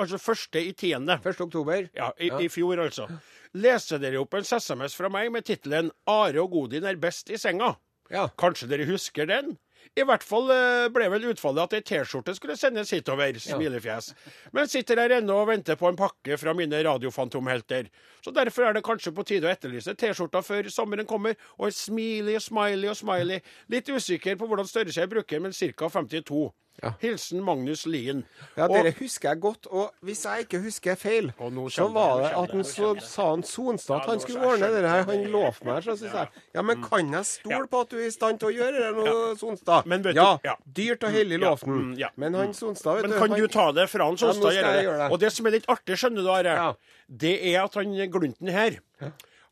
Altså 0.00 0.20
første 0.20 0.62
i 0.64 0.72
tiende, 0.72 1.18
1. 1.20 1.40
oktober. 1.46 1.88
ja, 1.96 2.10
i, 2.18 2.32
i 2.44 2.48
fjor 2.52 2.80
altså, 2.86 3.06
leser 3.54 4.00
dere 4.02 4.20
opp 4.22 4.34
en 4.38 4.46
SMS 4.46 4.96
fra 4.96 5.10
meg 5.12 5.30
med 5.32 5.46
tittelen 5.46 5.90
'Are 6.08 6.42
og 6.42 6.50
Godin 6.56 6.88
er 6.88 7.00
best 7.00 7.30
i 7.30 7.38
senga'. 7.40 7.74
Ja. 8.10 8.28
Kanskje 8.38 8.68
dere 8.70 8.88
husker 8.90 9.28
den? 9.30 9.54
I 9.98 10.04
hvert 10.06 10.22
fall 10.26 10.50
eh, 10.52 10.88
ble 10.92 11.06
vel 11.10 11.24
utfallet 11.32 11.64
at 11.64 11.74
ei 11.78 11.82
T-skjorte 11.86 12.34
skulle 12.36 12.56
sendes 12.58 12.92
hitover. 12.94 13.38
Smilefjes. 13.42 14.10
Men 14.54 14.68
sitter 14.70 15.00
her 15.00 15.16
ennå 15.16 15.40
og 15.42 15.48
venter 15.50 15.78
på 15.80 15.88
en 15.88 15.98
pakke 15.98 16.36
fra 16.38 16.54
mine 16.56 16.82
radiofantomhelter. 16.84 17.88
Så 18.22 18.34
derfor 18.36 18.68
er 18.68 18.76
det 18.76 18.84
kanskje 18.86 19.14
på 19.16 19.24
tide 19.26 19.48
å 19.48 19.52
etterlyse 19.52 19.96
T-skjorta 19.98 20.44
før 20.46 20.68
sommeren 20.72 21.08
kommer. 21.10 21.38
Og 21.58 21.74
smiley 21.74 22.36
og 22.38 22.44
smiley 22.44 22.92
og 22.92 22.98
smiley. 23.00 23.42
Litt 23.72 23.90
usikker 23.90 24.38
på 24.38 24.50
hvordan 24.50 24.68
størrelse 24.68 25.02
jeg 25.02 25.10
bruker, 25.10 25.42
men 25.42 25.56
ca. 25.56 25.90
52. 25.90 26.44
Ja. 26.82 26.92
Hilsen 27.02 27.42
Magnus 27.44 27.86
Lien. 27.86 28.24
Ja, 28.56 28.64
Og- 28.64 28.70
Dere 28.70 28.92
husker 28.98 29.28
jeg 29.30 29.40
godt. 29.40 29.66
Og 29.70 29.90
hvis 30.02 30.24
jeg 30.24 30.46
ikke 30.46 30.60
husker 30.62 30.94
feil, 30.96 31.32
så 31.70 31.88
var 31.92 32.20
det, 32.22 32.30
at 32.32 32.50
han 32.50 32.64
så 32.64 32.94
sa 33.00 33.30
han 33.30 33.42
Sonstad 33.42 33.96
at 33.96 34.06
Ja, 34.06 34.10
han 34.10 34.20
skulle 34.20 34.40
ordne 34.46 34.70
det 34.72 34.88
her. 34.88 35.02
Han 35.04 35.24
lovte 35.30 35.64
meg 35.64 35.82
så 35.84 35.96
synes 35.98 36.12
jeg. 36.14 36.28
Ja, 36.54 36.62
men 36.62 36.82
kan 36.82 37.10
jeg 37.12 37.24
stole 37.26 37.66
på 37.68 37.80
at 37.80 37.90
du 37.90 37.96
er 37.98 38.06
i 38.06 38.10
stand 38.10 38.40
til 38.40 38.48
å 38.48 38.52
gjøre 38.56 38.72
det 38.80 38.94
nå, 38.96 39.36
Sonstad? 39.38 39.86
Men 39.86 40.02
vet 40.02 40.14
du- 40.14 40.20
ja, 40.20 40.38
ja. 40.44 40.54
dyrt 40.72 41.04
og 41.04 41.10
hellig 41.12 41.40
Ja, 41.40 41.50
lovte 41.50 41.66
han. 41.66 41.84
mm, 41.92 41.98
ja. 41.98 42.08
Men 42.16 42.34
han 42.34 42.54
Sonstad, 42.54 42.94
vet 42.94 43.02
Men 43.02 43.10
du 43.10 43.18
kan 43.18 43.30
han, 43.30 43.40
du 43.40 43.46
ta 43.48 43.72
det 43.72 43.88
fra 43.90 44.04
han 44.04 44.16
Ja, 44.16 44.26
nå 44.26 44.32
Sonstad? 44.32 44.52
skal 44.52 44.62
gjøre 44.62 44.72
jeg 44.72 44.76
det? 44.76 44.84
gjøre 44.84 44.98
det. 45.04 45.12
Og 45.12 45.20
det 45.20 45.32
som 45.32 45.46
er 45.46 45.50
litt 45.50 45.66
artig, 45.68 45.96
skjønner 46.00 46.22
du, 46.22 46.30
Are, 46.30 46.42
Ja. 46.44 46.72
det 47.08 47.54
er 47.54 47.62
at 47.64 47.74
han 47.74 47.92
Glunten 48.10 48.48
her, 48.48 48.80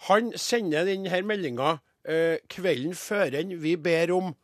han 0.09 0.33
sender 0.39 0.85
denne 0.87 1.23
meldinga 1.27 1.81
eh, 2.09 2.39
kvelden 2.49 2.95
før 2.95 3.35
en 3.39 3.51
vi 3.61 3.75
ber 3.77 4.13
om 4.17 4.35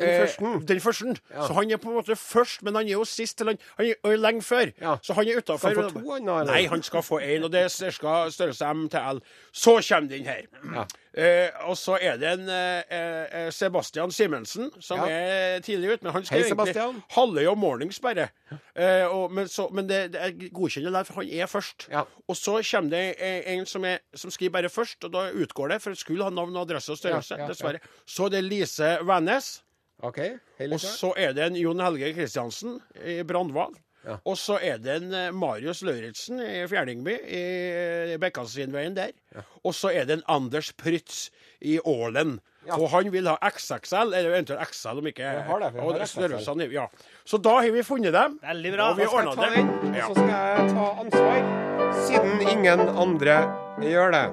Den 0.00 0.08
eh, 0.08 0.20
første. 0.20 0.52
Den 0.68 0.80
første. 0.80 1.14
Ja. 1.30 1.46
Så 1.46 1.52
han 1.58 1.70
er 1.70 1.76
på 1.82 1.90
en 1.90 1.98
måte 2.00 2.16
først, 2.16 2.62
men 2.62 2.74
han 2.74 2.88
er 2.88 2.92
jo 2.92 3.04
sist. 3.04 3.38
Til 3.38 3.52
han, 3.52 3.60
han 3.78 3.92
er 4.04 4.16
lenge 4.16 4.42
før. 4.42 4.72
Ja. 4.80 4.96
Så 5.02 5.16
han 5.18 5.28
er 5.28 5.38
utafor. 5.38 5.70
Skal 5.70 5.82
han 5.82 5.92
få 5.92 6.00
to, 6.00 6.10
han 6.12 6.28
eller? 6.28 6.52
Nei, 6.52 6.64
han 6.72 6.82
skal 6.82 7.04
få 7.06 7.20
én, 7.20 7.44
og 7.44 7.52
det 7.52 7.66
er 7.66 7.68
størrelse 7.70 8.72
M 8.74 8.88
til 8.88 9.14
L. 9.14 9.22
Så 9.52 9.78
kommer 9.88 10.10
den 10.10 10.26
her. 10.26 10.48
Ja. 10.74 10.88
Eh, 11.10 11.48
og 11.66 11.74
så 11.74 11.96
er 11.98 12.18
det 12.20 12.28
en 12.36 12.50
eh, 12.54 12.82
eh, 12.86 13.48
Sebastian 13.50 14.12
Simensen 14.14 14.68
som 14.78 15.00
er 15.02 15.58
tidlig 15.66 15.96
ute. 15.96 16.06
Men 16.06 16.14
han 16.14 16.26
skal 16.26 16.44
Hei, 16.44 16.52
egentlig 16.52 16.84
halve 17.16 17.46
om 17.50 17.58
mornings, 17.58 17.98
bare. 18.00 18.28
Eh, 18.50 19.06
og, 19.06 19.32
men 19.34 19.48
så, 19.50 19.66
men 19.74 19.88
det, 19.90 20.12
det 20.14 20.22
er 20.22 20.52
godkjenner 20.54 20.94
der, 20.94 21.08
for 21.08 21.22
han 21.22 21.32
er 21.34 21.50
først. 21.50 21.88
Ja. 21.90 22.04
Og 22.28 22.38
så 22.38 22.60
kommer 22.70 22.94
det 22.94 23.32
en 23.50 23.66
som, 23.66 23.84
er, 23.84 23.98
som 24.14 24.30
skriver 24.30 24.60
bare 24.60 24.70
først, 24.70 25.02
og 25.04 25.12
da 25.16 25.26
utgår 25.34 25.74
det, 25.74 25.82
for 25.82 25.90
det 25.90 25.98
skulle 25.98 26.24
ha 26.24 26.30
navn, 26.30 26.54
og 26.56 26.68
adresse 26.68 26.94
og 26.94 27.02
størrelse. 27.02 27.40
Dessverre. 27.50 27.82
Så 28.06 28.30
er 28.30 28.36
det 28.36 28.44
Lise 28.46 28.98
Wærnes. 29.02 29.58
OK, 30.02 30.18
hei 30.58 30.66
Og 30.72 30.80
så 30.80 31.12
er 31.20 31.34
det 31.36 31.44
en 31.50 31.56
Jon 31.60 31.80
Helge 31.84 32.12
Kristiansen 32.16 32.78
i 33.04 33.20
Brandval. 33.26 33.74
Ja. 34.06 34.14
Og 34.24 34.38
så 34.40 34.56
er 34.64 34.78
det 34.80 34.94
en 35.02 35.10
eh, 35.12 35.26
Marius 35.36 35.82
Lauritzen 35.84 36.40
i 36.40 36.62
Fjerdingby, 36.70 37.18
i 37.20 38.16
Bekkasinveien 38.20 38.96
der. 38.96 39.12
Og 39.60 39.74
så 39.76 39.90
er 39.92 40.06
det 40.08 40.16
en 40.18 40.24
Anders 40.40 40.72
Prytz 40.72 41.26
i 41.60 41.76
Ålen. 41.84 42.38
Ja. 42.66 42.76
Og 42.76 42.90
han 42.92 43.08
vil 43.12 43.28
ha 43.28 43.36
XXL, 43.44 44.12
eller 44.12 44.30
eventuelt 44.32 44.72
XL 44.72 45.00
om 45.00 45.06
ikke 45.08 45.24
Jeg 45.24 45.44
har 45.48 45.62
det, 45.62 45.70
jeg 45.74 45.84
har 45.84 46.04
XXL. 46.06 46.72
ja. 46.72 46.86
Så 47.24 47.40
da 47.40 47.54
har 47.60 47.70
vi 47.72 47.82
funnet 47.84 48.12
dem. 48.16 48.38
Veldig 48.42 48.72
bra. 48.76 48.90
Og 48.90 49.00
vi 49.00 49.06
ordna 49.08 49.48
den, 49.56 49.68
og 49.68 50.00
så 50.00 50.14
skal 50.16 50.32
jeg 50.32 50.70
ta 50.74 50.88
ansvar, 51.04 51.50
siden 52.08 52.48
ingen 52.48 52.88
andre 52.88 53.40
gjør 53.84 54.16
det. 54.16 54.26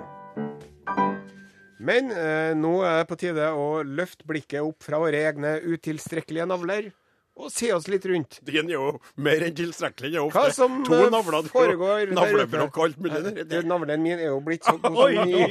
Men 1.77 2.09
eh, 2.09 2.53
nå 2.57 2.79
er 2.85 3.03
det 3.03 3.09
på 3.09 3.17
tide 3.21 3.51
å 3.53 3.83
løfte 3.85 4.25
blikket 4.27 4.65
opp 4.65 4.81
fra 4.85 4.97
våre 5.01 5.19
egne 5.29 5.59
utilstrekkelige 5.61 6.47
navler 6.49 6.89
og 7.37 7.51
se 7.53 7.69
oss 7.69 7.85
litt 7.91 8.05
rundt. 8.09 8.39
Den 8.47 8.65
er 8.71 8.79
jo 8.79 8.85
mer 9.21 9.43
enn 9.45 9.53
tilstrekkelig. 9.57 10.09
Det 10.09 10.17
er 10.17 10.31
Hva 10.33 10.45
ofte 10.47 10.57
som 10.57 10.79
to 10.87 10.97
eh, 10.97 11.09
navler 11.13 11.49
foregår 11.53 12.13
navlebrokk 12.17 12.79
og 12.79 12.87
alt 12.87 13.01
mulig. 13.03 13.19
Eh, 13.19 13.43
der. 13.43 13.61
Du, 13.61 13.67
Navlen 13.69 14.01
min 14.01 14.17
er 14.17 14.31
jo 14.31 14.39
blitt 14.41 14.65
så 14.65 14.73
god 14.81 14.97
som 14.97 15.29
ny. 15.29 15.43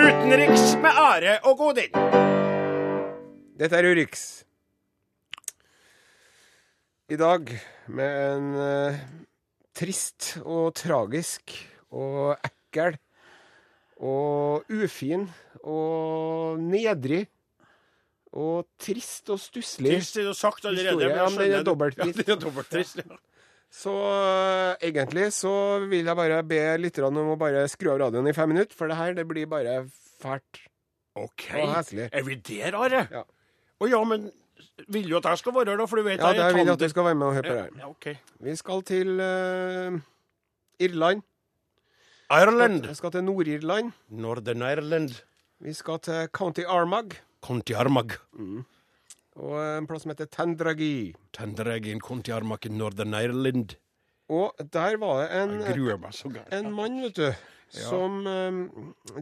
Utenriks 0.00 0.64
med 0.80 1.02
Are 1.02 1.34
og 1.50 1.60
Godin. 1.60 1.92
Dette 3.60 3.76
er 3.76 3.90
Urix. 3.92 4.24
I 7.12 7.18
dag 7.20 7.52
med 7.92 8.16
en 8.22 8.48
eh, 8.56 9.04
trist 9.76 10.38
og 10.46 10.72
tragisk 10.80 11.58
og 11.92 12.36
ekkel 12.48 12.96
og 14.02 14.64
ufin 14.72 15.26
og 15.62 16.58
nedrig 16.60 17.26
og 18.32 18.64
trist 18.80 19.28
og 19.30 19.38
stusslig. 19.42 19.98
Trist 19.98 20.16
er 20.16 20.32
sagt 20.34 20.64
allerede. 20.64 20.96
Historie, 20.96 21.16
ja, 21.20 21.28
men 21.28 21.38
den 21.44 21.52
er 21.60 21.66
dobbelt 21.68 21.98
dobbelttrist. 22.00 22.28
Ja, 22.28 22.36
dobbelttrist. 22.40 23.02
Ja. 23.04 23.18
Så 23.72 23.92
eh, 23.92 24.88
egentlig 24.88 25.30
så 25.36 25.52
vil 25.88 26.04
jeg 26.08 26.16
bare 26.16 26.42
be 26.44 26.60
lytterne 26.80 27.20
om 27.22 27.30
å 27.34 27.38
bare 27.40 27.66
skru 27.72 27.92
av 27.92 28.00
radioen 28.06 28.28
i 28.28 28.34
fem 28.36 28.50
minutter, 28.52 28.76
for 28.76 28.88
det 28.90 28.98
her 28.98 29.14
det 29.16 29.24
blir 29.28 29.48
bare 29.48 29.78
fælt 30.20 30.62
OK. 31.16 31.46
og 31.60 31.74
heslig. 31.76 32.08
Er 32.12 32.24
vi 32.24 32.36
der, 32.48 32.76
Are? 32.80 33.04
Ja. 33.12 33.22
Å 33.82 33.88
ja, 33.90 34.00
men 34.08 34.30
vil 34.92 35.08
du 35.10 35.16
at 35.18 35.28
jeg 35.28 35.40
skal 35.42 35.56
være 35.56 35.72
her, 35.74 35.80
da? 35.82 35.86
For 35.90 36.00
du 36.00 36.06
vet 36.06 36.20
Ja, 36.20 36.30
jeg 36.32 36.40
det 36.40 36.44
er 36.44 36.52
vil 36.56 36.62
jeg 36.62 36.68
at 36.68 36.72
tander- 36.72 36.88
du 36.88 36.94
skal 36.94 37.04
være 37.08 37.18
med 37.20 37.26
og 37.28 37.34
høre 37.36 37.48
på 37.48 37.54
det 37.56 37.62
her. 37.64 37.78
Ja, 37.82 37.88
okay. 37.92 38.14
Vi 38.48 38.56
skal 38.60 38.82
til 38.88 39.20
uh, 39.20 39.98
Irland. 40.88 41.24
Ireland. 42.32 42.86
Vi 42.88 42.94
skal 42.96 43.12
til 43.12 43.24
Nord-Irland. 43.24 43.92
Northern 44.08 44.62
Ireland. 44.64 45.18
Vi 45.60 45.72
skal 45.76 45.98
til 46.00 46.28
County 46.32 46.64
Armagh 46.68 47.18
County 47.42 47.72
Armagh. 47.76 48.14
og 49.36 49.78
en 49.78 49.86
plass 49.86 50.04
som 50.04 50.12
heter 50.12 50.28
Tendragi. 50.30 51.14
Tendragi 51.32 51.98
County 52.00 52.30
Armagh 52.30 52.66
i 52.66 52.72
Northern 52.72 53.14
Ireland. 53.14 53.76
Og 54.28 54.54
der 54.72 54.96
var 54.96 55.22
det 55.22 55.42
en, 55.42 55.50
en 56.52 56.72
mann, 56.72 57.02
vet 57.02 57.16
du, 57.16 57.32
som 57.72 58.18
eh, 58.28 58.58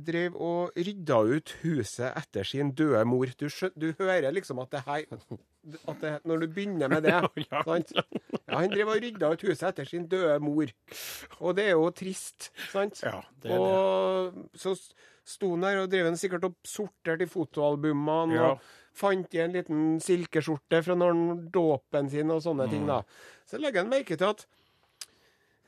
drev 0.03 0.35
og 0.37 0.73
rydda 0.77 1.21
ut 1.37 1.53
huset 1.63 2.17
etter 2.19 2.47
sin 2.49 2.73
døde 2.75 3.05
mor. 3.07 3.31
Du, 3.39 3.47
du 3.79 3.93
hører 4.01 4.33
liksom 4.35 4.59
at 4.65 4.73
det 4.75 4.83
her 4.87 5.05
at 5.91 6.01
det, 6.01 6.11
Når 6.25 6.41
du 6.41 6.47
begynner 6.49 6.89
med 6.89 7.03
det 7.05 7.13
Ja. 7.51 7.63
sant? 7.67 7.93
Ja, 7.95 8.03
Han 8.57 8.71
drev 8.73 8.89
og 8.95 9.03
rydda 9.05 9.33
ut 9.35 9.43
huset 9.45 9.69
etter 9.69 9.85
sin 9.87 10.07
døde 10.09 10.39
mor. 10.41 10.73
Og 11.41 11.57
det 11.57 11.67
er 11.69 11.77
jo 11.77 11.91
trist, 11.95 12.51
sant? 12.73 13.03
Ja, 13.05 13.21
det 13.43 13.53
er 13.53 13.65
det. 13.67 14.47
så 14.59 14.75
sto 15.31 15.53
han 15.53 15.63
der 15.67 15.83
og 15.85 15.91
drev 15.93 16.09
han 16.09 16.17
sikkert 16.19 16.49
opp 16.49 16.57
sorterte 16.67 17.27
i 17.29 17.31
fotoalbumene. 17.31 18.35
Ja. 18.35 18.53
og 18.55 18.79
Fant 19.01 19.35
i 19.37 19.39
en 19.45 19.53
liten 19.55 19.83
silkeskjorte 20.03 20.81
fra 20.83 20.97
når 20.99 21.13
han 21.15 21.45
dåpen 21.55 22.09
sin 22.11 22.33
og 22.35 22.41
sånne 22.43 22.67
ting. 22.73 22.83
Mm. 22.83 22.89
da. 22.91 23.03
Så 23.47 23.61
legger 23.63 23.85
han 23.85 23.93
merke 23.93 24.17
til 24.19 24.33
at 24.33 24.47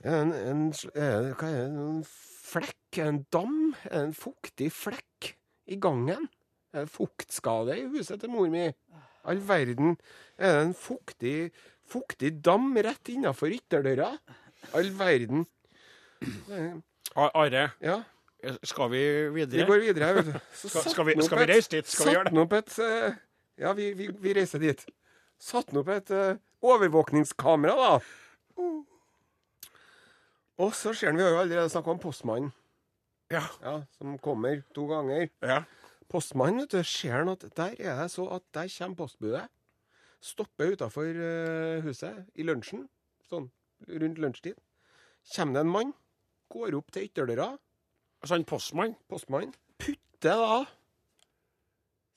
en, 0.03 0.33
en, 0.35 0.65
eh, 0.99 1.29
det? 1.31 1.51
En 1.69 2.01
flekk? 2.53 2.99
En 3.03 3.23
dam? 3.33 3.57
En 3.91 4.13
fuktig 4.17 4.71
flekk 4.77 5.33
i 5.73 5.79
gangen? 5.81 6.29
En 6.77 6.89
fuktskade 6.89 7.77
i 7.79 7.87
huset 7.93 8.21
til 8.23 8.31
mor 8.33 8.49
mi? 8.53 8.67
All 9.29 9.41
verden. 9.47 9.97
Er 10.39 10.57
det 10.59 10.63
en 10.67 10.75
fuktig, 10.75 11.53
fuktig 11.93 12.33
dam 12.45 12.73
rett 12.77 13.11
innafor 13.13 13.53
ytterdøra? 13.55 14.13
All 14.75 14.91
verden. 14.99 15.47
Are, 17.17 17.71
Ja. 17.81 18.03
skal 18.65 18.89
vi 18.91 19.03
Vi 19.31 19.45
videre? 19.45 19.67
går 19.67 19.81
videre 19.81 20.15
vet 20.15 20.25
du. 20.27 20.39
Så 20.55 20.69
Skal- 20.69 20.91
skal 20.93 21.05
vi- 21.07 21.23
skal 21.23 21.39
vi 21.39 21.53
reise 21.53 21.69
dit? 21.71 21.87
Skal 21.87 22.07
vi 22.07 22.13
gjøre 22.17 22.31
det? 22.31 22.39
Opp 22.39 22.53
et 22.53 22.79
eh, 22.79 23.13
Ja, 23.59 23.73
vi, 23.73 23.93
vi, 23.93 24.09
vi 24.09 24.33
reiser 24.35 24.59
dit. 24.59 24.85
Satte 25.39 25.71
han 25.71 25.79
opp 25.81 25.89
et 25.89 26.11
uh, 26.11 26.37
overvåkningskamera, 26.63 27.75
da. 27.77 27.99
Og 30.59 30.75
så 30.77 30.93
ser 30.95 31.07
han, 31.11 31.17
vi 31.17 31.23
har 31.25 31.31
jo 31.33 31.41
allerede 31.41 31.71
snakka 31.73 31.91
om 31.95 31.99
postmannen, 32.03 32.53
Ja. 33.33 33.47
ja, 33.63 33.83
som 33.97 34.19
kommer 34.19 34.63
to 34.75 34.87
ganger. 34.87 35.31
ja. 35.43 35.63
Postmannen, 36.13 36.61
vet 36.61 36.71
du, 36.71 36.83
ser 36.85 37.13
han 37.17 37.29
at 37.33 37.41
der 37.57 37.75
er 37.81 38.03
det 38.03 38.11
så 38.13 38.27
at 38.35 38.43
der 38.53 38.69
kommer 38.69 38.97
postbudet. 38.97 39.47
Stopper 40.21 40.75
utafor 40.75 41.09
huset 41.83 42.27
i 42.37 42.43
lunsjen, 42.45 42.85
sånn 43.31 43.49
rundt 43.89 44.19
lunsjtid. 44.21 44.55
Kommer 45.35 45.55
det 45.55 45.61
en 45.65 45.73
mann, 45.73 45.95
går 46.53 46.77
opp 46.77 46.93
til 46.93 47.09
ytterdøra, 47.09 47.59
Altså 48.23 48.37
en 48.37 48.45
postmann? 48.45 48.93
postmann, 49.09 49.55
putter 49.79 50.37
da 50.39 50.65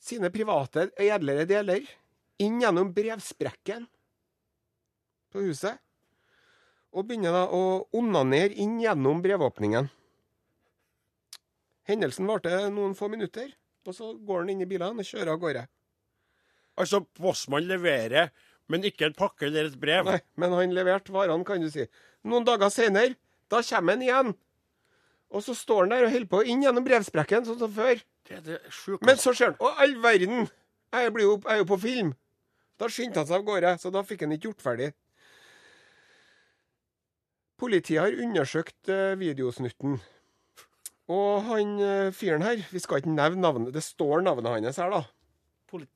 sine 0.05 0.29
private 0.29 0.91
edlere 1.01 1.47
deler 1.49 1.81
inn 2.37 2.59
gjennom 2.61 2.91
brevsprekken 2.93 3.87
på 5.33 5.41
huset. 5.47 5.79
Og 6.95 7.03
begynner 7.07 7.35
da 7.35 7.43
å 7.51 7.61
onanere 7.97 8.55
inn 8.63 8.77
gjennom 8.79 9.19
brevåpningen. 9.23 9.89
Hendelsen 11.85 12.29
varte 12.29 12.53
noen 12.73 12.95
få 12.97 13.09
minutter, 13.11 13.51
og 13.85 13.93
så 13.93 14.13
går 14.15 14.43
han 14.43 14.53
inn 14.55 14.63
i 14.63 14.69
bilene 14.69 15.03
og 15.03 15.07
kjører 15.07 15.33
av 15.35 15.41
gårde. 15.43 15.65
Altså, 16.81 17.03
postmannen 17.19 17.69
leverer, 17.75 18.31
men 18.71 18.87
ikke 18.87 19.09
en 19.09 19.17
pakke 19.17 19.47
eller 19.47 19.69
et 19.69 19.77
brev? 19.79 20.07
Nei, 20.07 20.21
men 20.41 20.55
han 20.55 20.73
leverte 20.73 21.13
varene, 21.13 21.45
kan 21.47 21.61
du 21.61 21.69
si. 21.71 21.85
Noen 22.25 22.47
dager 22.47 22.71
senere 22.73 23.13
Da 23.51 23.59
kommer 23.61 23.93
han 23.93 24.01
igjen. 24.01 24.31
Og 25.29 25.43
så 25.45 25.53
står 25.53 25.83
han 25.83 25.91
der 25.93 26.07
og 26.07 26.13
holder 26.15 26.29
på 26.31 26.39
inn 26.49 26.63
gjennom 26.65 26.85
brevsprekken, 26.85 27.45
sånn 27.45 27.59
som 27.59 27.73
før. 27.75 27.99
Det 28.25 28.39
er 28.39 28.45
det. 28.47 28.59
Men 29.05 29.19
så 29.21 29.35
ser 29.35 29.51
han 29.51 29.59
Å, 29.61 29.73
all 29.83 29.93
verden! 30.01 30.47
Jeg 30.95 31.11
blir 31.13 31.27
jo, 31.27 31.35
jeg 31.43 31.51
er 31.53 31.61
jo 31.61 31.67
på 31.69 31.77
film. 31.83 32.13
Da 32.79 32.89
skyndte 32.89 33.21
han 33.21 33.29
seg 33.29 33.37
av 33.37 33.45
gårde, 33.45 33.73
så 33.83 33.91
da 33.93 34.01
fikk 34.07 34.23
han 34.25 34.33
ikke 34.33 34.49
gjort 34.49 34.63
ferdig. 34.65 34.89
Politiet 37.59 38.01
har 38.01 38.17
undersøkt 38.25 38.89
eh, 38.91 39.15
videosnutten. 39.19 39.99
Og 41.11 41.45
han 41.45 41.75
eh, 41.79 42.11
fyren 42.15 42.43
her 42.43 42.63
Vi 42.71 42.81
skal 42.81 42.99
ikke 43.01 43.13
nevne 43.13 43.43
navnet. 43.43 43.73
Det 43.75 43.83
står 43.85 44.25
navnet 44.25 44.65
hans 44.65 44.81
her, 44.81 44.91
da. 44.91 45.03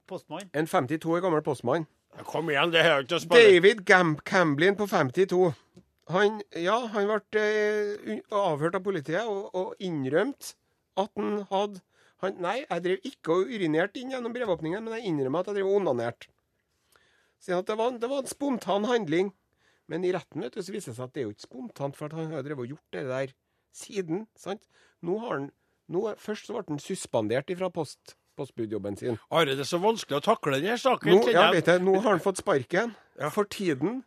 Postmann. 0.09 0.49
En 0.53 0.67
52 0.67 1.07
år 1.15 1.23
gammel 1.23 1.43
postmann. 1.45 1.85
Ja, 2.17 2.23
Kom 2.27 2.49
igjen, 2.51 2.71
det 2.73 2.81
er 2.83 2.97
jo 2.97 3.05
ikke 3.05 3.19
å 3.19 3.23
spille. 3.23 3.43
David 3.45 3.83
Gamp 3.87 4.23
Camblin 4.27 4.75
på 4.79 4.87
52. 4.89 5.51
Han, 6.09 6.39
ja, 6.57 6.79
han 6.95 7.05
ble 7.07 7.43
eh, 7.43 8.17
avhørt 8.33 8.75
av 8.79 8.83
politiet 8.83 9.29
og, 9.29 9.51
og 9.53 9.83
innrømt 9.83 10.55
at 10.99 11.11
han 11.15 11.43
hadde 11.51 11.83
han, 12.19 12.35
Nei, 12.43 12.57
jeg 12.65 12.83
drev 12.83 13.05
ikke 13.07 13.35
og 13.35 13.51
urinerte 13.53 14.01
inn 14.01 14.11
gjennom 14.11 14.33
brevåpningen, 14.35 14.83
men 14.83 14.97
jeg 14.97 15.07
innrømmer 15.07 15.45
at 15.45 15.51
jeg 15.51 15.59
drev 15.59 15.69
og 15.69 15.77
onanerte. 15.79 16.27
Det 17.45 17.77
var, 17.79 17.93
det 17.95 18.09
var 18.11 18.25
en 18.25 18.27
spontan 18.27 18.87
handling. 18.89 19.29
Men 19.89 20.05
i 20.05 20.13
retten 20.13 20.43
vet 20.45 20.53
du, 20.53 20.61
så 20.61 20.73
viser 20.73 20.93
det 20.93 20.99
seg 20.99 21.07
at 21.09 21.15
det 21.15 21.21
er 21.23 21.27
jo 21.27 21.35
ikke 21.35 21.47
spontant, 21.47 21.97
for 21.97 22.09
at 22.09 22.17
han 22.17 22.33
har 22.35 22.45
drevet 22.45 22.67
og 22.67 22.75
gjort 22.75 22.95
det 22.95 23.05
der 23.09 23.33
siden. 23.75 24.27
sant? 24.37 24.61
Nå 25.05 25.17
har 25.23 25.35
han, 25.35 25.47
nå, 25.89 26.03
Først 26.21 26.49
så 26.49 26.55
ble 26.55 26.65
han 26.67 26.83
suspendert 26.83 27.49
fra 27.57 27.71
post, 27.73 28.13
postbudjobben 28.37 28.99
sin. 28.99 29.17
Are, 29.33 29.49
det 29.49 29.65
er 29.65 29.69
så 29.69 29.81
vanskelig 29.81 30.19
å 30.19 30.25
takle 30.29 30.59
denne 30.59 30.77
saken. 30.79 31.17
Nå, 31.17 31.33
ja, 31.33 31.49
vet 31.55 31.71
jeg, 31.71 31.81
nå 31.85 31.97
har 31.97 32.11
han 32.13 32.23
fått 32.23 32.43
sparken. 32.43 32.93
For 33.33 33.49
tiden 33.49 34.03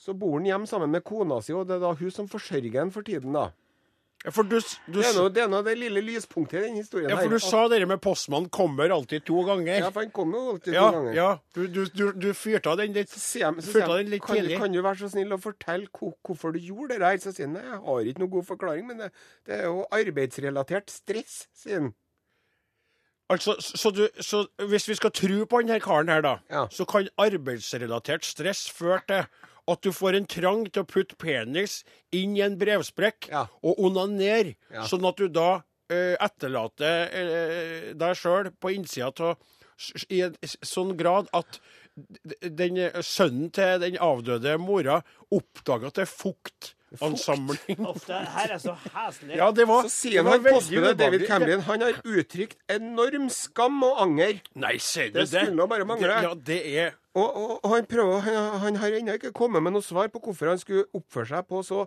så 0.00 0.14
bor 0.16 0.38
han 0.38 0.46
hjemme 0.48 0.70
sammen 0.70 0.92
med 0.92 1.04
kona 1.06 1.40
si, 1.42 1.54
og 1.56 1.66
det 1.68 1.78
er 1.78 1.84
da 1.84 1.92
hun 1.98 2.14
som 2.14 2.30
forsørger 2.30 2.80
han 2.80 2.94
for 2.94 3.06
tiden, 3.06 3.34
da. 3.36 3.48
Ja, 4.24 4.30
For 4.32 4.42
du, 4.48 4.54
du, 4.56 4.96
Det 5.02 5.04
er 5.04 5.16
noe, 5.18 5.28
det, 5.28 5.42
er 5.44 5.48
nå 5.52 5.58
det 5.66 5.74
lille 5.76 6.00
lyspunktet 6.00 6.62
i 6.62 6.62
den 6.64 6.78
historien 6.80 7.10
ja, 7.12 7.16
for 7.20 7.28
du 7.28 7.36
her. 7.36 7.42
sa 7.44 7.58
det 7.68 7.82
med 7.90 8.00
postmann 8.00 8.46
kommer 8.48 8.88
alltid 8.94 9.26
to 9.28 9.42
ganger. 9.44 9.82
Ja, 9.82 9.90
for 9.92 10.00
han 10.00 10.14
kommer 10.16 10.38
jo 10.40 10.54
alltid 10.54 10.72
Ja, 10.78 10.84
to 10.88 10.96
ganger. 10.96 11.12
ja. 11.18 11.26
Du, 11.52 11.66
du, 11.68 11.82
du, 11.92 12.04
du 12.16 12.30
fyrte 12.32 12.72
av 12.72 12.78
den 12.80 12.94
litt. 12.96 13.12
Jeg, 13.12 13.52
den 13.60 14.08
litt 14.14 14.24
kan, 14.24 14.36
tidlig. 14.40 14.56
kan 14.62 14.72
du 14.72 14.80
være 14.80 14.96
så 15.02 15.10
snill 15.12 15.36
å 15.36 15.40
fortelle 15.44 15.90
hvor- 15.92 16.16
hvorfor 16.24 16.56
du 16.56 16.58
gjorde 16.58 16.94
det 16.96 17.00
der? 17.04 17.20
Så 17.20 17.34
sier 17.36 17.50
han 17.50 17.58
nei, 17.58 17.66
jeg 17.68 17.82
har 17.84 18.08
ikke 18.14 18.24
noen 18.24 18.32
god 18.38 18.48
forklaring, 18.48 18.86
men 18.88 19.04
det, 19.04 19.10
det 19.44 19.58
er 19.60 19.68
jo 19.68 19.84
arbeidsrelatert 19.92 20.88
stress, 20.90 21.36
sier 21.52 21.80
han. 21.82 21.92
Altså, 23.32 23.54
så, 23.60 23.76
så, 23.80 23.90
du, 23.96 24.02
så 24.20 24.46
hvis 24.68 24.88
vi 24.88 24.94
skal 24.98 25.12
tro 25.16 25.44
på 25.48 25.60
denne 25.62 25.78
karen 25.80 26.08
her, 26.12 26.20
da, 26.24 26.34
Ja. 26.52 26.64
så 26.72 26.84
kan 26.88 27.08
arbeidsrelatert 27.20 28.24
stress 28.24 28.66
føre 28.72 29.00
til 29.08 29.24
at 29.68 29.80
du 29.82 29.90
får 29.92 30.16
en 30.18 30.26
trang 30.28 30.64
til 30.70 30.82
å 30.82 30.86
putte 30.88 31.16
penis 31.16 31.82
inn 32.12 32.36
i 32.36 32.42
en 32.44 32.58
brevsprekk 32.60 33.28
Ja. 33.30 33.46
og 33.62 33.78
onanere, 33.78 34.56
Ja. 34.70 34.82
sånn 34.84 35.06
at 35.08 35.16
du 35.16 35.28
da 35.28 35.62
eh, 35.90 36.16
etterlater 36.20 37.08
eh, 37.12 37.92
deg 37.94 38.16
sjøl 38.16 38.50
på 38.60 38.74
innsida 38.74 39.12
av 39.20 39.36
i 40.10 40.20
en 40.22 40.36
sånn 40.62 40.96
grad 40.96 41.28
at 41.34 41.58
den 42.40 42.76
eh, 42.78 43.00
sønnen 43.02 43.50
til 43.52 43.80
den 43.80 43.96
avdøde 44.02 44.56
mora 44.58 45.02
oppdager 45.32 45.86
at 45.88 45.94
det 45.94 46.06
er 46.08 46.12
fuktansamling. 46.14 46.80
Uff, 47.00 48.06
det 48.06 48.20
her 48.36 48.54
er 48.54 48.58
så 48.62 48.74
heslig. 48.94 49.36
Ja, 49.36 49.50
det 49.50 49.66
var, 49.68 49.82
Så 49.88 49.94
sier 49.94 50.22
han 50.26 50.42
postbudet 50.44 50.94
David 50.98 51.24
ubehagelig. 51.24 51.60
Han 51.68 51.80
har 51.86 52.00
uttrykt 52.04 52.56
enorm 52.70 53.28
skam 53.30 53.82
og 53.82 54.00
anger. 54.04 54.40
Nei, 54.54 54.76
ser 54.78 55.10
du 55.10 55.20
Det 55.20 55.28
det? 55.30 55.44
skulle 55.46 55.56
nå 55.58 55.66
bare 55.70 55.84
mangle. 55.88 56.06
Ja, 56.28 56.34
det 56.34 56.60
er 56.78 56.92
Og, 57.14 57.28
og, 57.36 57.60
og 57.64 57.70
han 57.76 57.86
prøver, 57.86 58.20
han, 58.26 58.58
han 58.64 58.76
har 58.82 58.88
ennå 58.98 59.12
ikke 59.18 59.30
kommet 59.32 59.62
med 59.62 59.72
noe 59.76 59.82
svar 59.86 60.08
på 60.10 60.18
hvorfor 60.18 60.48
han 60.50 60.58
skulle 60.58 60.84
oppføre 60.98 61.28
seg 61.30 61.46
på 61.46 61.60
så 61.62 61.84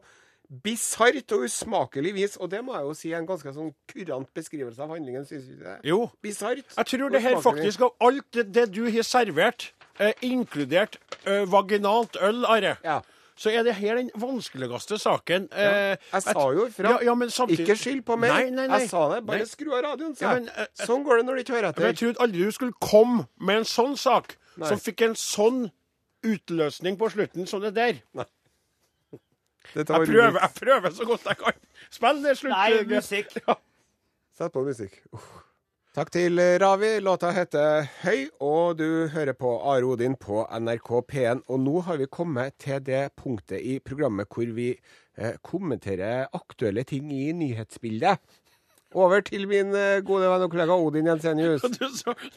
bisart 0.64 1.32
og 1.36 1.44
usmakelig 1.44 2.14
vis. 2.16 2.38
Og 2.40 2.48
det 2.52 2.62
må 2.64 2.76
jeg 2.78 2.86
jo 2.88 2.94
si 2.96 3.12
er 3.12 3.20
en 3.20 3.28
ganske 3.28 3.52
sånn 3.52 3.74
kurant 3.92 4.30
beskrivelse 4.38 4.80
av 4.86 4.94
handlingen. 4.96 5.26
Synes 5.28 5.50
du 5.50 5.58
det? 5.66 5.74
Jo. 5.88 6.06
Bisart. 6.24 6.64
Jeg 6.78 6.90
tror 6.94 7.12
det 7.12 7.22
her 7.26 7.42
faktisk, 7.44 7.84
av 7.90 8.08
alt 8.08 8.28
det, 8.38 8.46
det 8.56 8.68
du 8.76 8.86
har 8.88 9.04
servert, 9.08 9.72
eh, 10.00 10.14
inkludert 10.24 10.96
eh, 11.26 11.44
vaginalt 11.52 12.16
øl, 12.24 12.46
Are, 12.48 12.78
Ja. 12.84 13.02
Så 13.38 13.52
er 13.54 13.64
det 13.68 13.76
her 13.78 14.00
den 14.00 14.10
vanskeligste 14.18 14.98
saken. 14.98 15.48
Ja. 15.54 15.96
Jeg 16.14 16.24
sa 16.26 16.46
jo 16.56 16.66
ifra. 16.66 16.96
Ja, 16.98 16.98
ja, 17.06 17.30
samtidig 17.30 17.68
Ikke 17.68 17.76
skyld 17.78 18.02
på 18.08 18.18
meg. 18.18 18.32
Nei, 18.34 18.50
nei, 18.50 18.68
nei. 18.68 18.80
Jeg 18.82 18.90
sa 18.90 19.04
det. 19.14 19.20
Bare 19.28 19.44
Nei. 19.44 19.50
skru 19.50 19.74
av 19.78 19.84
radioen, 19.86 20.16
sa 20.18 20.26
Ja, 20.26 20.34
jeg. 20.34 20.42
men, 20.42 20.50
eh, 20.56 20.62
eh, 20.64 20.86
sånn 20.86 21.06
går 21.06 21.18
det 21.22 21.26
når 21.28 21.34
du 21.34 21.44
ikke 21.44 21.56
hører 21.58 21.74
Men 21.78 21.86
jeg 21.92 21.98
trodde 22.02 22.22
aldri 22.26 22.46
du 22.48 22.52
skulle 22.52 22.74
komme 22.82 23.28
med 23.40 23.58
en 23.58 23.64
sånn 23.70 23.98
sak, 23.98 24.38
Nei. 24.58 24.68
som 24.68 24.82
fikk 24.82 25.02
en 25.06 25.16
sånn 25.16 25.72
utløsning 26.26 26.98
på 26.98 27.12
slutten 27.14 27.48
som 27.48 27.62
det 27.62 27.76
der. 27.76 28.02
Dette 29.76 29.94
Jeg 29.94 30.08
prøver, 30.08 30.40
jeg 30.42 30.52
prøver 30.56 30.90
så 30.96 31.06
godt 31.06 31.24
jeg 31.28 31.38
kan. 31.38 31.54
Spill 31.92 32.24
det 32.24 32.38
slutt. 32.38 32.56
Nei, 32.56 32.84
musikk. 32.84 33.34
Ja. 33.48 33.56
Sett 34.38 34.54
på 34.54 34.64
musikk. 34.66 35.02
Uff. 35.14 35.47
Takk 35.96 36.12
til 36.14 36.40
Ravi. 36.62 36.98
Låta 37.02 37.30
heter 37.34 37.88
Høy, 38.04 38.28
og 38.44 38.78
du 38.78 39.08
hører 39.14 39.34
på 39.34 39.54
Are 39.72 39.88
Odin 39.88 40.18
på 40.20 40.44
NRK 40.46 40.90
P1. 41.10 41.46
Og 41.48 41.62
nå 41.64 41.80
har 41.88 41.98
vi 42.02 42.10
kommet 42.12 42.58
til 42.62 42.84
det 42.86 43.16
punktet 43.18 43.64
i 43.64 43.78
programmet 43.80 44.28
hvor 44.30 44.52
vi 44.54 44.68
eh, 44.76 45.40
kommenterer 45.42 46.28
aktuelle 46.38 46.84
ting 46.86 47.10
i 47.16 47.32
nyhetsbildet. 47.34 48.20
Over 48.96 49.20
til 49.20 49.44
min 49.50 49.74
eh, 49.76 50.00
gode 50.08 50.30
venn 50.32 50.44
og 50.46 50.52
kollega 50.54 50.76
Odin 50.80 51.10
Jensenius. 51.10 51.64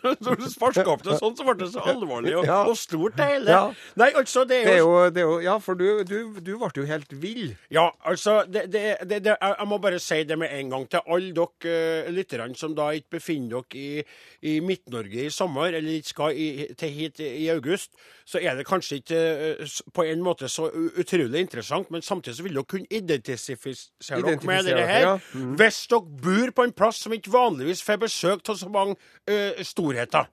Når 0.02 0.38
du 0.40 0.46
sparka 0.50 0.82
opp 0.90 1.04
det 1.06 1.18
sånn, 1.20 1.36
så 1.38 1.46
ble 1.46 1.54
det 1.60 1.68
så 1.70 1.84
alvorlig 1.92 2.32
og, 2.40 2.46
Ja. 2.48 2.64
og 2.66 2.74
stort, 2.78 3.14
det 3.20 3.28
hele. 3.36 3.54
Ja. 3.54 3.60
Nei, 4.00 4.08
altså, 4.18 4.42
det 4.50 4.58
er 4.66 4.80
jo 4.80 4.90
det 5.14 5.22
er 5.22 5.28
jo 5.28 5.36
Ja, 5.44 5.54
for 5.62 5.78
du, 5.78 6.02
du, 6.02 6.16
du 6.42 6.52
ble 6.58 6.70
jo 6.74 6.86
helt 6.88 7.14
vill. 7.22 7.54
Ja, 7.70 7.86
altså 8.02 8.40
det, 8.50 8.66
det, 8.72 8.82
jeg, 9.06 9.66
må 9.70 9.78
bare 9.78 10.00
si 10.02 10.22
det 10.26 10.38
med 10.40 10.50
en 10.58 10.74
gang 10.74 10.88
til 10.90 11.06
alle 11.06 11.30
dere 11.38 12.08
uh, 12.08 12.10
lytterne 12.14 12.58
som 12.58 12.74
da 12.74 12.90
ikke 12.98 13.20
befinner 13.20 13.62
dere 13.70 13.78
i, 13.80 14.04
i 14.50 14.56
Midt-Norge 14.64 15.28
i 15.28 15.30
sommer, 15.30 15.70
eller 15.70 16.00
ikke 16.00 16.14
skal 16.16 16.34
i, 16.34 16.48
til 16.78 16.90
hit 16.96 17.22
i 17.22 17.46
august, 17.54 17.94
så 18.26 18.38
er 18.42 18.58
det 18.58 18.66
kanskje 18.68 19.00
ikke 19.00 19.20
eh, 19.20 19.78
på 19.94 20.04
en 20.06 20.22
måte 20.22 20.48
så 20.48 20.68
utrolig 20.70 21.40
interessant, 21.40 21.90
men 21.90 22.02
samtidig 22.02 22.36
så 22.38 22.42
vil 22.46 22.58
dere 22.58 22.68
kunne 22.70 22.90
identifisere 22.90 24.20
dere 24.22 24.38
med 24.46 24.64
dette 24.68 24.86
her. 24.86 25.00
ja. 25.06 25.14
Mm. 25.34 25.54
Hvis 25.58 25.80
dere 25.90 26.20
bor 26.22 26.39
på 26.48 26.64
en 26.64 26.72
plass 26.72 27.02
som 27.04 27.12
ikke 27.12 27.32
vanligvis 27.32 27.82
får 27.84 28.00
besøk 28.00 28.48
av 28.48 28.56
så 28.56 28.68
mange 28.72 28.96
eh, 29.28 29.60
storheter. 29.66 30.28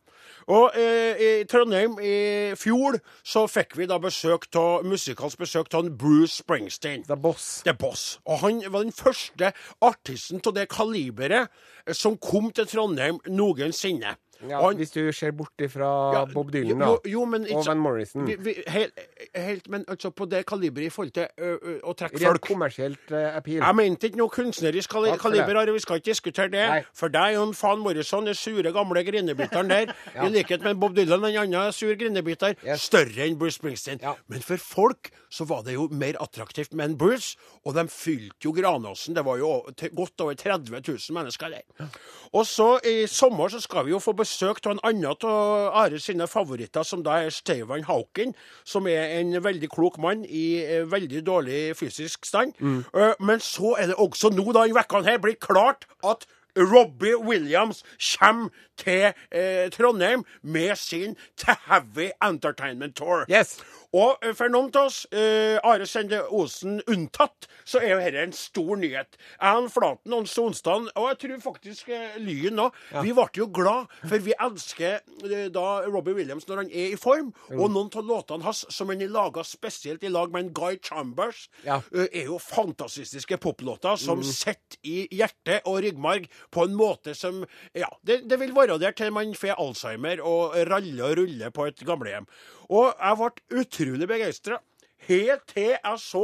Og 0.48 0.72
eh, 0.80 1.20
i 1.20 1.30
Trondheim 1.50 1.98
i 2.00 2.54
fjor 2.56 2.96
så 3.28 3.44
fikk 3.52 3.76
vi 3.76 3.88
da 3.90 3.98
besøk 4.00 4.48
av 4.56 4.86
musikalsk 4.88 5.44
besøk 5.44 5.74
av 5.76 5.90
Bruce 6.00 6.40
Springsteen. 6.40 7.04
The 7.08 7.18
Boss. 7.20 7.62
The 7.68 7.76
Boss. 7.76 8.20
Og 8.24 8.40
han 8.46 8.62
var 8.72 8.86
den 8.86 8.96
første 8.96 9.52
artisten 9.84 10.40
av 10.48 10.56
det 10.56 10.70
kaliberet 10.72 11.52
som 11.92 12.16
kom 12.16 12.52
til 12.56 12.68
Trondheim 12.70 13.20
noensinne. 13.28 14.16
Ja, 14.50 14.62
han- 14.62 14.76
hvis 14.78 14.92
du 14.92 15.12
ser 15.12 15.32
bort 15.32 15.58
ifra 15.60 16.14
Ja, 16.14 16.26
Bob 16.34 16.52
Dylan, 16.54 16.80
da. 16.80 16.86
jo, 16.86 17.00
jo, 17.06 17.26
men 17.26 17.48
og 17.56 17.66
Van 17.66 17.78
Morrison. 17.78 18.26
vi, 18.28 18.36
vi, 18.40 18.54
helt, 18.68 18.94
helt, 19.36 19.70
men 19.70 19.86
altså 19.88 20.10
på 20.12 20.26
det 20.30 20.46
kaliberet 20.46 20.86
i 20.86 20.90
forhold 20.90 21.12
til 21.14 21.28
ø, 21.40 21.58
ø, 21.62 21.80
å 21.84 21.94
trekke 21.98 22.20
Rent 22.22 22.28
folk. 22.28 22.42
kommersielt 22.42 23.12
eh, 23.12 23.36
appeal. 23.38 23.64
Jeg 23.64 23.76
mente 23.76 24.08
ikke 24.08 24.18
noe 24.18 24.30
kunstnerisk 24.30 24.90
Takk 24.94 25.20
kaliber, 25.20 25.58
Are. 25.58 25.74
Vi 25.74 25.80
skal 25.80 25.96
ikke 25.98 26.12
diskutere 26.12 26.50
det. 26.52 26.68
Nei. 26.70 26.84
For 26.94 27.08
deg 27.10 27.38
og 27.38 27.56
Van 27.62 27.80
Morrison, 27.80 28.26
den 28.26 28.36
sure, 28.36 28.72
gamle 28.72 29.04
grinebiteren 29.04 29.68
der, 29.70 29.94
i 30.24 30.30
likhet 30.30 30.62
med 30.62 30.80
Bob 30.80 30.96
Dylan, 30.96 31.26
en 31.26 31.38
annen 31.54 31.72
sur 31.74 31.96
grinebiter, 31.96 32.54
Yes. 32.66 32.82
større 32.82 33.26
enn 33.26 33.38
Bruce 33.40 33.58
Springsteen. 33.58 34.00
Ja. 34.02 34.14
Men 34.28 34.42
for 34.42 34.58
folk 34.58 35.10
så 35.32 35.46
var 35.48 35.64
det 35.64 35.74
jo 35.74 35.88
mer 35.92 36.14
attraktivt 36.22 36.74
med 36.74 36.86
en 36.92 36.98
Bruce, 36.98 37.36
og 37.66 37.74
de 37.76 37.88
fylte 37.88 38.46
jo 38.46 38.52
Granåsen. 38.54 39.16
Det 39.16 39.26
var 39.26 39.38
jo 39.38 39.66
godt 39.96 40.22
over 40.22 40.34
30 40.34 40.70
000 40.88 41.14
mennesker 41.18 41.50
der. 41.50 41.90
Og 42.34 42.46
så 42.46 42.80
i 42.86 43.08
sommer 43.08 43.48
så 43.50 43.60
skal 43.62 43.86
vi 43.86 43.92
jo 43.92 44.00
få 44.00 44.14
besøk 44.14 44.27
av 44.68 44.72
en 44.72 44.84
annen 44.84 45.06
av 45.08 45.76
Are 45.78 46.00
sine 46.00 46.28
favoritter, 46.28 46.84
som 46.84 47.04
da 47.04 47.20
er 47.24 47.34
Steivan 47.34 47.86
Hauken, 47.88 48.34
som 48.66 48.88
er 48.88 49.20
en 49.20 49.44
veldig 49.44 49.70
klok 49.70 49.98
mann 49.98 50.26
i 50.26 50.64
eh, 50.64 50.86
veldig 50.92 51.26
dårlig 51.26 51.76
fysisk 51.78 52.26
stand. 52.26 52.54
Mm. 52.60 52.84
men 53.20 53.40
så 53.40 53.76
er 53.80 53.88
det 53.88 53.96
også 53.96 54.30
nå 54.34 54.52
da 54.56 54.66
i 54.68 54.74
vekkene 54.76 55.08
her 55.08 55.22
blitt 55.22 55.40
klart 55.44 55.86
at 56.04 56.26
Robbie 56.58 57.18
Williams 57.18 57.84
kommer 58.20 58.50
til 58.78 59.14
eh, 59.32 59.70
Trondheim 59.72 60.24
med 60.42 60.76
sin 60.76 61.16
The 61.38 61.56
Heavy 61.68 62.10
Entertainment 62.24 62.96
Tour. 62.96 63.26
Yes. 63.30 63.60
Og 63.96 64.18
eh, 64.26 64.34
for 64.36 64.52
noen 64.52 64.68
av 64.76 64.90
oss, 64.90 65.06
eh, 65.16 65.56
Are 65.64 65.86
Sende 65.88 66.20
Osen 66.36 66.82
unntatt, 66.92 67.48
så 67.68 67.80
er 67.80 67.94
jo 67.94 68.00
dette 68.02 68.24
en 68.26 68.34
stor 68.36 68.76
nyhet. 68.82 69.16
Jeg, 69.40 69.70
Flaten 69.72 70.14
og 70.18 70.28
Sonstad, 70.28 70.90
og 70.98 71.06
jeg 71.12 71.20
tror 71.22 71.40
faktisk 71.46 71.90
eh, 71.96 72.18
Lyn 72.20 72.60
òg, 72.66 72.76
vi 73.06 73.14
ble 73.16 73.28
jo 73.40 73.48
glad, 73.56 73.88
for 74.04 74.20
vi 74.24 74.36
elsker 74.44 75.00
eh, 75.30 75.48
da 75.56 75.66
Robbie 75.88 76.18
Williams 76.18 76.48
når 76.50 76.64
han 76.66 76.72
er 76.72 76.94
i 76.96 77.00
form. 77.00 77.32
Og 77.56 77.72
noen 77.72 77.92
av 77.96 78.04
låtene 78.12 78.44
hans 78.48 78.66
som 78.74 78.92
han 78.92 79.02
har 79.06 79.14
laga 79.14 79.46
spesielt 79.48 80.04
i 80.04 80.12
lag 80.12 80.34
med 80.36 80.48
en 80.50 80.54
Guy 80.58 80.82
Chambers, 80.84 81.48
Ja. 81.64 81.80
eh, 81.96 82.08
er 82.12 82.28
jo 82.32 82.38
fantastiske 82.44 83.38
poplåter 83.40 83.96
som 84.00 84.22
sitter 84.24 84.78
i 84.84 85.08
hjerte 85.16 85.62
og 85.66 85.80
ryggmarg 85.86 86.28
på 86.52 86.68
en 86.68 86.76
måte 86.78 87.16
som 87.16 87.44
Ja, 87.78 87.88
det, 88.04 88.24
det 88.30 88.40
vil 88.42 88.54
være 88.56 88.78
der 88.82 88.92
til 88.98 89.12
man 89.16 89.34
får 89.38 89.56
Alzheimer 89.58 90.20
og 90.26 90.56
raller 90.70 91.04
og 91.12 91.18
ruller 91.22 91.52
på 91.56 91.68
et 91.70 91.82
gamlehjem. 91.88 92.28
Og 92.70 92.90
jeg 92.92 93.20
ble 93.22 93.62
utrolig 93.62 94.10
begeistra. 94.10 94.60
Helt 95.08 95.44
til 95.52 95.76
jeg 95.76 96.00
så 96.02 96.24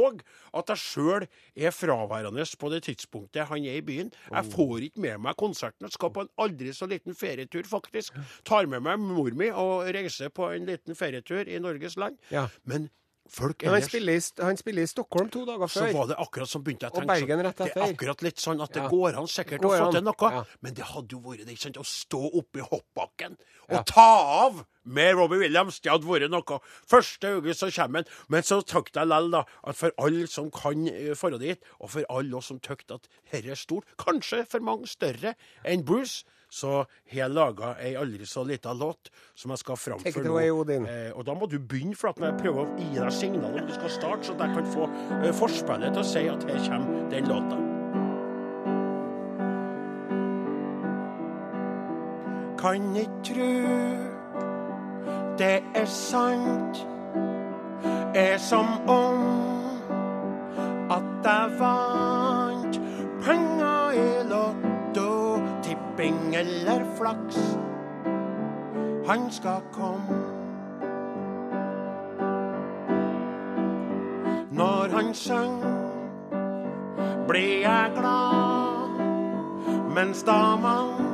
at 0.58 0.70
jeg 0.72 0.80
sjøl 0.82 1.26
er 1.54 1.74
fraværende 1.74 2.44
på 2.58 2.70
det 2.72 2.82
tidspunktet 2.88 3.46
han 3.46 3.64
er 3.64 3.78
i 3.78 3.84
byen. 3.86 4.10
Jeg 4.32 4.50
får 4.50 4.88
ikke 4.88 5.04
med 5.04 5.22
meg 5.28 5.38
konserten. 5.38 5.86
Jeg 5.86 5.94
skal 5.94 6.10
på 6.10 6.24
en 6.24 6.32
aldri 6.42 6.74
så 6.74 6.88
liten 6.90 7.14
ferietur, 7.14 7.62
faktisk. 7.70 8.18
Tar 8.44 8.66
med 8.66 8.82
meg 8.84 8.98
mor 8.98 9.30
mi 9.30 9.48
og 9.50 9.86
reiser 9.94 10.34
på 10.34 10.50
en 10.56 10.66
liten 10.66 10.98
ferietur 10.98 11.46
i 11.46 11.62
Norges 11.62 11.96
land. 11.96 12.18
Ja. 12.34 12.48
Men 12.64 12.90
folk 13.28 13.62
Men 13.62 13.70
han 13.70 13.76
ellers 13.80 13.88
spiller, 13.88 14.12
i, 14.20 14.42
han 14.44 14.56
spiller 14.60 14.82
i 14.82 14.86
Stockholm 14.86 15.28
to 15.32 15.44
dager 15.48 15.66
før. 15.66 15.88
så 15.88 15.92
var 15.96 16.06
det 16.10 16.16
akkurat 16.20 16.48
som 16.48 16.62
begynte 16.64 16.84
jeg 16.86 16.92
å 16.92 17.00
tenke 17.00 17.16
sånn, 17.18 17.54
Det 17.56 17.76
er 17.76 17.94
akkurat 17.94 18.22
litt 18.22 18.36
sånn 18.42 18.62
at 18.62 18.72
det 18.72 18.82
Ja. 18.82 18.88
går 18.88 19.16
an 19.18 19.26
sikkert 19.26 19.60
Går 19.62 19.70
å 19.80 19.86
få 19.86 19.92
til 19.92 20.02
noe, 20.02 20.30
Ja. 20.30 20.44
men 20.60 20.74
det 20.74 20.84
hadde 20.84 21.08
jo 21.10 21.18
vært 21.20 21.46
det, 21.46 21.48
ikke 21.56 21.62
sant, 21.62 21.76
å 21.76 21.84
stå 21.84 22.20
oppe 22.38 22.58
i 22.58 22.62
hoppbakken 22.62 23.36
og 23.68 23.72
Ja. 23.76 23.82
ta 23.82 24.46
av 24.46 24.66
med 24.84 25.14
Robbie 25.16 25.38
Williams. 25.38 25.80
Det 25.80 25.90
hadde 25.90 26.04
vært 26.04 26.28
noe. 26.30 26.60
Første 26.86 27.24
august 27.36 27.60
så 27.60 27.70
kommer 27.72 28.04
han. 28.04 28.04
Men 28.28 28.42
så 28.42 28.62
tenkte 28.62 29.00
jeg 29.00 29.08
likevel, 29.08 29.46
at 29.64 29.76
for 29.76 29.90
alle 29.98 30.26
som 30.26 30.50
kan 30.50 30.86
eh, 30.86 31.14
dra 31.14 31.38
dit, 31.38 31.58
og 31.80 31.90
for 31.90 32.04
alle 32.10 32.34
oss 32.36 32.46
som 32.46 32.60
tenkte 32.60 32.94
at 32.96 33.08
dette 33.32 33.48
er 33.50 33.54
stort, 33.56 33.84
kanskje 33.96 34.46
for 34.46 34.60
mange 34.60 34.86
større 34.86 35.34
enn 35.64 35.82
Bruce, 35.82 36.24
så 36.54 36.70
har 36.84 37.18
jeg 37.18 37.34
laga 37.34 37.74
ei 37.82 37.94
aldri 37.98 38.26
så 38.30 38.44
lita 38.46 38.72
låt 38.78 39.10
som 39.34 39.50
jeg 39.54 39.62
skal 39.64 39.78
framføre 39.80 40.28
nå. 40.28 40.38
Eh, 40.86 41.10
og 41.10 41.26
da 41.26 41.34
må 41.34 41.48
du 41.50 41.58
begynne, 41.58 41.96
for 41.98 42.12
at 42.12 42.20
når 42.22 42.30
jeg 42.30 42.40
prøver 42.44 42.62
å 42.62 42.78
gi 42.78 42.90
deg 42.94 43.14
signal 43.14 43.58
om 43.58 43.66
du 43.66 43.74
skal 43.74 43.90
starte, 43.90 44.28
så 44.28 44.36
at 44.36 44.44
jeg 44.46 44.58
kan 44.58 44.72
få 44.76 44.88
eh, 45.18 45.30
forspillet 45.34 45.96
til 45.96 46.04
å 46.04 46.08
si 46.14 46.26
at 46.30 46.46
her 46.50 46.66
kommer 46.68 47.08
den 47.10 47.30
låta. 47.32 47.62
Kan 52.64 52.94
ikke 52.96 53.24
tru 53.28 54.14
det 55.38 55.58
er 55.74 55.90
sant, 55.90 56.86
er 58.14 58.38
som 58.38 58.88
om 58.88 59.26
at 60.94 61.26
jeg 61.26 61.58
vant 61.58 62.03
tipping 65.96 66.34
eller 66.34 66.84
flaks. 66.98 67.58
Han 69.06 69.30
skal 69.30 69.60
komme. 69.72 70.18
Når 74.50 74.88
han 74.96 75.14
synger, 75.14 75.90
blir 77.28 77.60
jeg 77.60 77.90
glad, 77.94 79.00
mens 79.94 80.22
damene, 80.22 81.04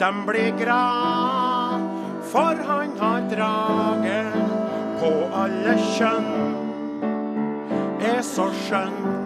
dem 0.00 0.24
blir 0.26 0.56
glad, 0.58 1.80
for 2.22 2.56
han 2.64 2.90
har 2.98 3.20
draget 3.30 4.32
på 5.00 5.12
alle 5.34 5.76
kjønn, 5.96 6.56
er 8.00 8.22
så 8.22 8.48
skjønn. 8.64 9.21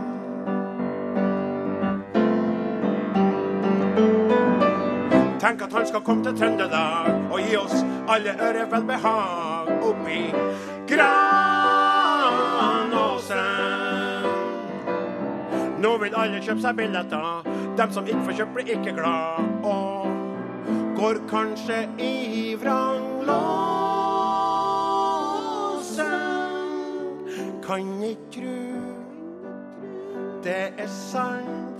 Tenk 5.47 5.63
at 5.63 5.73
han 5.73 5.87
skal 5.87 6.01
komme 6.01 6.25
til 6.27 6.35
Trøndelag 6.39 7.31
og 7.31 7.39
gi 7.39 7.57
oss 7.57 7.85
alle 8.11 8.33
ørevelbehag 8.43 9.69
oppi 9.87 10.35
Granåsen. 10.91 12.17
Nå 15.85 15.93
vil 16.03 16.17
alle 16.19 16.41
kjøpe 16.43 16.61
seg 16.65 16.75
billetter. 16.81 17.47
Dem 17.79 17.91
som 17.95 18.03
ikke 18.11 18.25
får 18.27 18.35
kjøpt, 18.41 18.55
blir 18.57 18.67
ikke 18.75 18.95
glad. 18.99 19.39
Og 19.63 20.07
går 20.99 21.17
kanskje 21.31 21.79
i 22.03 22.57
vranglåsen. 22.59 23.47
Kan 27.63 28.03
ikke 28.03 28.31
tru 28.35 28.59
det 30.43 30.67
er 30.79 30.91
sant, 30.91 31.79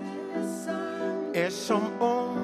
er 1.35 1.51
som 1.51 1.83
om 2.03 2.37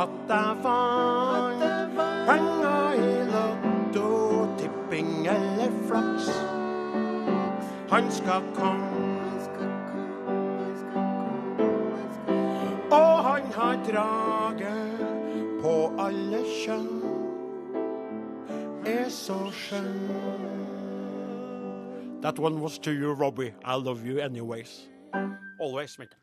at 0.00 0.08
jeg 0.28 0.56
vant 0.64 1.96
penger 2.26 2.92
i 2.92 3.24
lotto, 3.32 4.08
tipping 4.58 5.26
eller 5.28 5.70
flaks. 5.88 6.28
Han 7.90 8.10
skal 8.10 8.42
komme, 8.54 9.10
og 12.90 13.24
han 13.24 13.52
har 13.52 13.76
draget 13.90 15.00
på 15.62 15.74
alle 15.98 16.44
kjønn. 16.64 17.02
Er 18.86 19.08
så 19.08 19.50
skjønn. 19.52 20.10
That 22.22 22.38
one 22.38 22.60
was 22.60 22.78
to 22.78 22.90
you, 22.90 23.12
Robbie. 23.12 23.52
I 23.64 23.74
love 23.74 24.06
you 24.06 24.18
anyways. 24.18 24.88
Always, 25.60 25.98
mente 25.98 26.19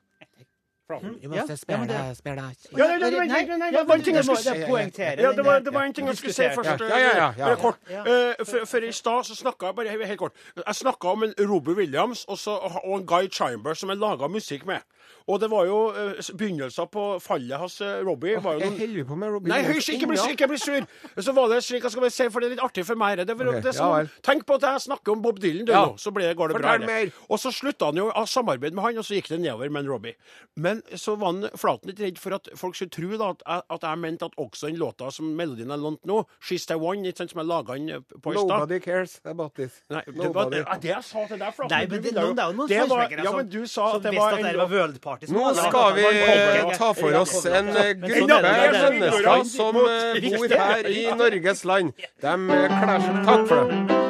Fra- 0.87 0.99
Du 1.01 1.07
Ja, 1.21 1.41
det- 1.41 1.47
deg, 1.87 2.15
spille 2.17 2.35
deg. 2.35 2.55
Ja, 2.77 2.87
nei, 2.87 2.87
ja, 2.87 2.97
det 2.97 3.17
var- 3.17 3.25
Nei, 3.27 3.45
nei, 3.45 3.57
nei, 3.57 3.71
ja, 3.71 3.79
det 3.79 3.87
var 3.87 3.95
en 3.95 4.03
ting 4.03 4.15
jeg 4.15 4.23
skulle 4.23 4.37
si. 4.37 4.49
Ja, 4.49 5.31
det 5.33 5.45
var, 5.45 5.59
den 5.59 5.63
det 5.65 5.73
var 5.73 5.83
en 5.83 5.93
ting 5.93 6.07
jeg 6.07 6.17
skulle 6.17 6.33
si 6.33 6.43
først. 6.43 6.79
Ja, 6.79 6.97
ja, 6.97 6.97
ja, 6.97 7.33
ja. 7.37 7.45
Bare 7.45 7.55
kort. 7.57 7.77
Eh, 7.89 8.45
For, 8.45 8.65
for 8.65 8.77
i 8.77 8.91
stad 8.91 9.23
så 9.25 9.35
snakka 9.35 9.65
jeg 9.67 9.75
bare 9.75 10.05
helt 10.07 10.19
kort. 10.19 10.31
Jeg 10.55 10.75
snakka 10.75 11.07
om 11.11 11.23
en 11.23 11.33
Robbie 11.39 11.75
Williams 11.75 12.25
og, 12.29 12.37
så, 12.37 12.51
og 12.83 12.99
en 12.99 13.05
Guy 13.05 13.27
Chimber 13.27 13.73
som 13.73 13.89
jeg 13.89 13.97
laga 13.97 14.27
musikk 14.27 14.65
med. 14.65 14.79
Og 15.27 15.41
det 15.41 15.49
var 15.51 15.65
jo 15.67 15.79
begynnelsen 15.91 16.37
begynnelser 16.37 16.85
på 16.91 17.05
fallet 17.23 17.59
hans 17.59 17.81
eh, 17.81 17.99
Robbie. 18.05 18.37
var 18.43 18.53
jo 18.53 18.59
Jeg 18.59 18.79
holder 18.79 19.03
på 19.09 19.15
med 19.15 19.33
Robbie. 19.33 19.51
Nei, 19.51 19.61
hysj, 19.67 19.93
ikke 19.95 20.07
bli, 20.07 20.17
ennå. 20.17 20.31
ikke 20.35 20.47
bli 20.47 20.57
sur. 20.61 20.87
Så 21.21 21.33
var 21.35 21.51
det 21.51 21.63
slik 21.63 21.83
jeg 21.83 21.91
skal 21.91 22.05
bare 22.05 22.15
si, 22.15 22.29
for 22.29 22.39
det 22.43 22.47
er 22.51 22.55
litt 22.55 22.63
artig 22.63 22.85
for 22.87 22.99
meg. 22.99 23.17
Det, 23.17 23.29
er 23.29 23.47
okay. 23.47 23.61
Det 23.61 23.75
som, 23.75 23.91
ja 23.97 24.05
tenk 24.27 24.45
på 24.47 24.57
at 24.57 24.65
jeg 24.67 24.83
snakker 24.87 25.15
om 25.15 25.21
Bob 25.21 25.39
Dylan, 25.39 25.65
du, 25.65 25.71
Ja. 25.71 25.85
nå, 25.85 25.97
så 25.97 26.11
blir 26.11 26.33
går 26.33 26.51
det 26.51 26.57
Fortell 26.57 26.79
bra. 26.79 26.87
mer. 26.87 27.11
Og 27.29 27.39
så 27.39 27.51
slutta 27.51 27.85
han 27.91 27.97
jo 27.97 28.09
av 28.11 28.27
samarbeid 28.27 28.73
med 28.73 28.83
han, 28.83 28.97
og 28.97 29.05
så 29.05 29.15
gikk 29.17 29.29
det 29.29 29.39
nedover 29.41 29.69
med 29.69 29.85
en 29.85 29.91
Robbie. 29.91 30.15
Men 30.55 30.81
så 30.95 31.15
var 31.17 31.33
han 31.33 31.49
Flaten 31.57 31.91
litt 31.91 31.99
redd 31.99 32.19
for 32.19 32.35
at 32.37 32.49
folk 32.55 32.75
skulle 32.75 32.89
tro 32.93 33.17
da, 33.17 33.29
at, 33.35 33.43
jeg, 33.45 33.61
at 33.77 33.81
jeg 33.87 34.01
mente 34.03 34.25
at 34.25 34.37
også 34.37 34.67
den 34.67 34.79
låta 34.81 35.11
som 35.11 35.25
melodien 35.37 35.71
er 35.71 35.77
lånt 35.77 36.03
nå, 36.05 36.23
'She's 36.41 36.67
the 36.67 36.75
One', 36.75 37.05
ikke 37.05 37.17
sant, 37.17 37.31
som 37.31 37.39
jeg 37.39 37.47
laga 37.47 37.73
den 37.77 38.03
på 38.21 38.33
i 38.33 38.37
stad 38.37 38.47
Nobody 38.47 38.79
cares 38.79 39.21
about 39.25 39.55
this. 39.55 39.81
Nei, 39.89 40.01
det 40.07 40.33
var 40.33 40.49
det, 40.49 40.65
det 40.81 40.89
jeg 40.91 41.03
sa 41.03 41.25
til 41.27 41.39
deg, 41.39 41.53
Flaten. 41.53 41.71
Nei, 41.71 41.81
men 41.85 41.89
det, 41.89 42.03
ville 42.03 42.21
det, 42.21 42.25
noen, 42.27 42.35
det 42.35 42.43
er 42.43 42.47
jo 42.47 42.57
noen 42.57 42.69
det 42.69 42.89
var- 42.89 43.23
Ja, 43.23 43.35
men 43.37 43.49
du 43.49 43.65
sa 43.65 43.91
som 43.91 43.97
at 43.97 44.03
det 44.03 44.15
var 44.17 44.35
det 44.35 44.45
en 44.45 44.59
var 44.97 44.97
World 44.97 45.01
Party. 45.01 45.27
som 45.27 45.35
Nå 45.35 45.53
skal 45.53 45.93
vi 45.95 46.77
ta 46.77 46.93
for 46.93 47.13
oss 47.13 47.45
en 47.45 47.67
eh, 47.69 47.73
sånn 47.73 47.77
er 47.77 47.93
gruppe 47.93 48.37
er 48.47 48.71
mennesker 48.89 49.43
som 49.49 49.75
eh, 49.75 50.29
bor 50.37 50.57
her 50.57 50.89
i 50.89 51.05
Norges 51.15 51.63
land. 51.65 51.93
De 52.21 52.35
kler 52.47 52.99
seg 53.01 53.23
Takk 53.27 53.47
for 53.47 53.55
det. 53.67 54.05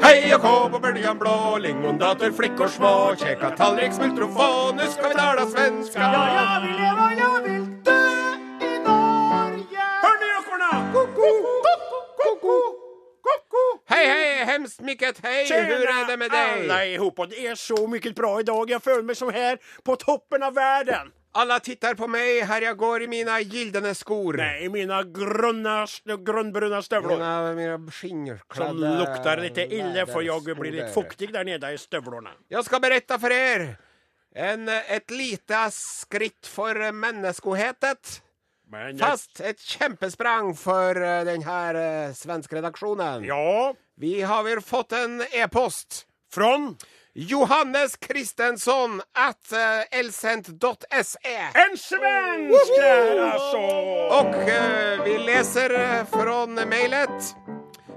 Hei 0.00 0.32
og 0.34 0.40
kå 0.42 0.54
på 0.72 0.78
bøljan 0.80 1.18
blå, 1.20 1.58
lingondater, 1.60 2.32
flickor 2.32 2.70
små, 2.72 3.14
kjeka 3.20 3.52
tallrik, 3.56 3.92
smultrofon, 3.92 4.76
nu 4.80 4.86
skal 4.88 5.12
vi 5.12 5.18
tala 5.18 5.44
svenska. 5.46 6.00
Ja, 6.00 6.22
ja, 6.34 6.46
vi 6.64 6.72
lever, 6.78 7.12
ja, 7.20 7.30
vil 7.44 7.66
dø 7.86 7.98
i 8.64 8.72
Norge. 8.86 9.88
Hør 10.06 10.16
nå, 10.22 10.30
jokkorna! 10.34 10.70
Ko-ko, 10.96 11.30
ko-ko, 12.22 12.58
ko-ko. 13.28 13.59
Hei, 14.00 14.08
hei, 14.08 14.44
hemskt 14.48 14.80
mycket 14.80 15.18
hei, 15.20 15.44
hur 15.44 15.82
er 15.84 16.06
det 16.08 16.14
med 16.16 16.32
Alla 16.32 16.44
Alle 16.72 16.76
ihop, 16.94 17.18
det 17.28 17.42
er 17.50 17.56
så 17.58 17.76
mye 17.90 18.12
bra 18.16 18.30
i 18.40 18.44
dag. 18.48 18.70
Jeg 18.72 18.80
føler 18.80 19.02
meg 19.04 19.18
som 19.18 19.28
her 19.34 19.58
på 19.84 19.96
toppen 20.00 20.46
av 20.46 20.54
verden. 20.56 21.10
Alla 21.36 21.58
tittar 21.60 21.98
på 21.98 22.08
meg, 22.08 22.40
her 22.48 22.64
jeg 22.64 22.78
går 22.80 23.04
i 23.04 23.08
mina 23.12 23.36
gyldene 23.44 23.92
skor. 23.94 24.38
Nej, 24.40 24.64
mine 24.72 24.88
mina 24.88 25.02
grønne, 25.04 25.74
grønnbruna 26.16 26.80
støvler. 26.82 27.20
Mina, 27.20 27.52
mina 27.58 27.92
skinnklädda... 27.92 28.72
Som 28.72 28.80
luktar 29.02 29.44
lite 29.44 29.68
ille, 29.68 30.06
for 30.08 30.24
jeg 30.24 30.56
blir 30.56 30.72
litt 30.72 30.88
där. 30.88 30.94
fuktig 30.96 31.30
der 31.36 31.44
nede 31.44 31.74
i 31.74 31.78
støvlene. 31.78 32.32
Jeg 32.48 32.64
skal 32.66 32.80
berette 32.80 33.20
for 33.20 33.36
er 33.36 33.66
en, 34.32 34.64
et 34.68 35.12
lite 35.12 35.62
skritt 35.76 36.48
for 36.48 36.88
menneskohetet. 37.04 38.22
Fast 39.00 39.40
et 39.40 39.58
kjempesprang 39.58 40.52
for 40.56 40.94
denne 41.26 42.12
svenske 42.14 42.56
redaksjonen. 42.56 43.24
Ja, 43.26 43.74
Vi 44.00 44.22
har 44.22 44.42
vel 44.46 44.60
fått 44.60 44.92
en 44.92 45.22
e-post. 45.32 46.06
från 46.34 46.76
Johannes 47.14 47.96
Kristensson 47.96 49.00
at 49.00 49.52
uh, 49.52 49.98
elsent.se. 49.98 51.36
en 51.54 51.76
svensk 51.76 52.76
där 52.76 53.20
alltså. 53.20 53.56
Og 54.18 54.34
uh, 54.34 55.04
vi 55.04 55.18
leser 55.18 55.72
uh, 55.72 56.04
mailet. 56.66 57.36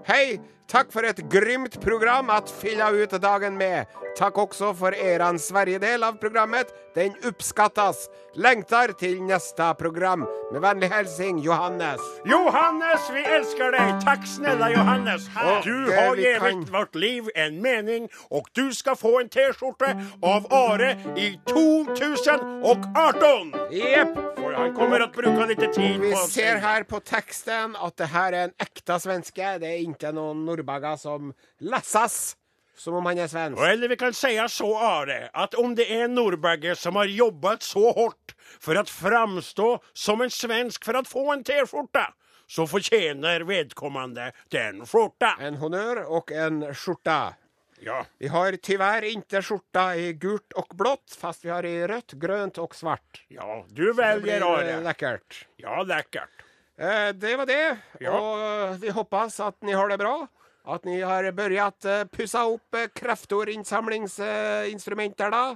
Hei, 0.05 0.39
takk 0.67 0.91
for 0.91 1.05
et 1.05 1.19
ett 1.19 1.19
grymt 1.29 1.81
program 1.81 2.29
at 2.29 2.49
fylla 2.49 2.91
ut 2.91 3.11
dagen 3.21 3.57
med. 3.57 3.85
Takk 4.13 4.37
også 4.37 4.67
for 4.77 4.93
eran 4.93 5.39
Sverige-del 5.41 6.03
av 6.05 6.19
programmet. 6.21 6.69
Den 6.93 7.15
oppskattas. 7.25 8.03
Lengtar 8.37 8.91
til 8.99 9.17
neste 9.25 9.71
program. 9.79 10.27
Med 10.53 10.61
vennlig 10.61 10.89
hilsen 10.93 11.39
Johannes. 11.41 12.01
Johannes, 12.29 13.07
vi 13.13 13.23
elsker 13.25 13.71
deg! 13.73 13.95
Takk 14.05 14.27
snälla 14.29 14.69
Johannes! 14.73 15.25
Og 15.41 15.63
Du 15.65 15.73
eh, 15.89 15.97
har 15.97 16.15
gitt 16.21 16.37
kan- 16.43 16.61
vårt 16.75 16.95
liv 16.95 17.29
en 17.35 17.57
mening 17.61 18.05
og 18.29 18.45
du 18.53 18.69
skal 18.73 18.95
få 18.95 19.15
en 19.23 19.29
t-skjorte 19.33 19.89
av 20.21 20.45
Are 20.53 20.91
i 21.17 21.31
2018! 21.49 23.53
Jepp. 23.73 24.13
For 24.37 24.53
han 24.53 24.75
kommer 24.77 25.01
å 25.01 25.09
bruke 25.13 25.47
litt 25.49 25.65
tid 25.73 25.97
Vi 26.03 26.13
ser 26.29 26.61
her 26.61 26.83
på 26.85 26.99
teksten 27.01 27.73
at 27.81 27.97
det 27.97 28.11
her 28.13 28.33
er 28.33 28.43
en 28.51 28.55
ekte 28.61 28.99
svenske. 29.01 29.57
Det 29.61 29.69
er 29.73 29.81
ikke 29.87 30.13
noen 30.13 30.45
nordbager 30.45 30.97
som 31.01 31.33
lesses 31.65 32.35
som 32.75 32.93
om 32.93 33.05
han 33.05 33.17
er 33.17 33.27
svensk. 33.27 33.59
Och 33.59 33.67
Eller 33.67 33.87
vi 33.87 33.97
kan 33.97 34.13
säga 34.13 34.49
så, 34.49 34.77
Are, 34.77 35.29
att 35.33 35.53
om 35.53 35.75
det 35.75 35.93
är 35.93 36.03
en 36.03 36.15
norrbagge 36.15 36.75
som 36.75 36.95
har 36.95 37.05
jobbat 37.05 37.63
så 37.63 37.91
hårt 37.91 38.35
för 38.59 38.75
att 38.75 38.89
framstå 38.89 39.79
som 39.93 40.21
en 40.21 40.29
svensk 40.29 40.85
för 40.85 40.93
att 40.93 41.07
få 41.07 41.33
en 41.33 41.43
t-skjorta, 41.43 42.13
så 42.47 42.67
förtjänar 42.67 43.41
vedkommande 43.41 44.31
den 44.49 44.85
skjorta. 44.85 45.37
En 45.39 45.55
honnør 45.55 46.05
og 46.05 46.31
en 46.31 46.73
skjorta. 46.75 47.33
Ja. 47.79 48.05
Vi 48.17 48.27
har 48.27 48.51
tyvärr 48.51 49.01
inte 49.01 49.41
skjorta 49.41 49.95
i 49.95 50.13
gult 50.13 50.53
og 50.53 50.67
blått, 50.75 51.17
fast 51.19 51.45
vi 51.45 51.49
har 51.49 51.65
i 51.65 51.87
rødt, 51.87 52.13
grønt 52.13 52.57
og 52.57 52.75
svart. 52.75 53.23
ja, 53.27 53.65
du 53.69 53.93
väljer 53.93 54.41
eh, 54.41 54.47
Are. 54.47 54.79
Lekkert. 54.81 55.47
Ja, 55.57 55.83
lekkert. 55.83 56.43
Eh, 56.77 57.09
det 57.13 57.35
var 57.37 57.45
det. 57.45 57.77
Ja. 57.99 58.13
Og 58.19 58.77
vi 58.81 58.89
hoppas 58.89 59.39
at 59.39 59.55
ni 59.61 59.73
har 59.73 59.89
det 59.89 59.97
bra. 59.97 60.27
At 60.63 60.85
ni 60.87 61.01
har 61.03 61.25
begynt 61.35 61.83
uh, 61.85 62.05
pussa 62.07 62.45
opp 62.47 62.75
uh, 62.77 62.87
kraftordinnsamlingsinstrumenter 62.95 65.31
da. 65.33 65.55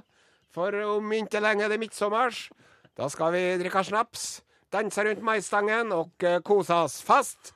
For 0.52 0.74
om 0.84 1.12
ikke 1.16 1.40
lenge 1.40 1.64
er 1.64 1.68
det 1.72 1.80
midtsommers. 1.80 2.50
Da 2.98 3.08
skal 3.08 3.32
vi 3.32 3.58
drikke 3.62 3.84
snaps, 3.86 4.42
danse 4.72 5.04
rundt 5.06 5.22
maistangen 5.24 5.92
og 5.96 6.10
uh, 6.26 6.38
kose 6.44 6.74
oss 6.76 7.02
fast. 7.04 7.54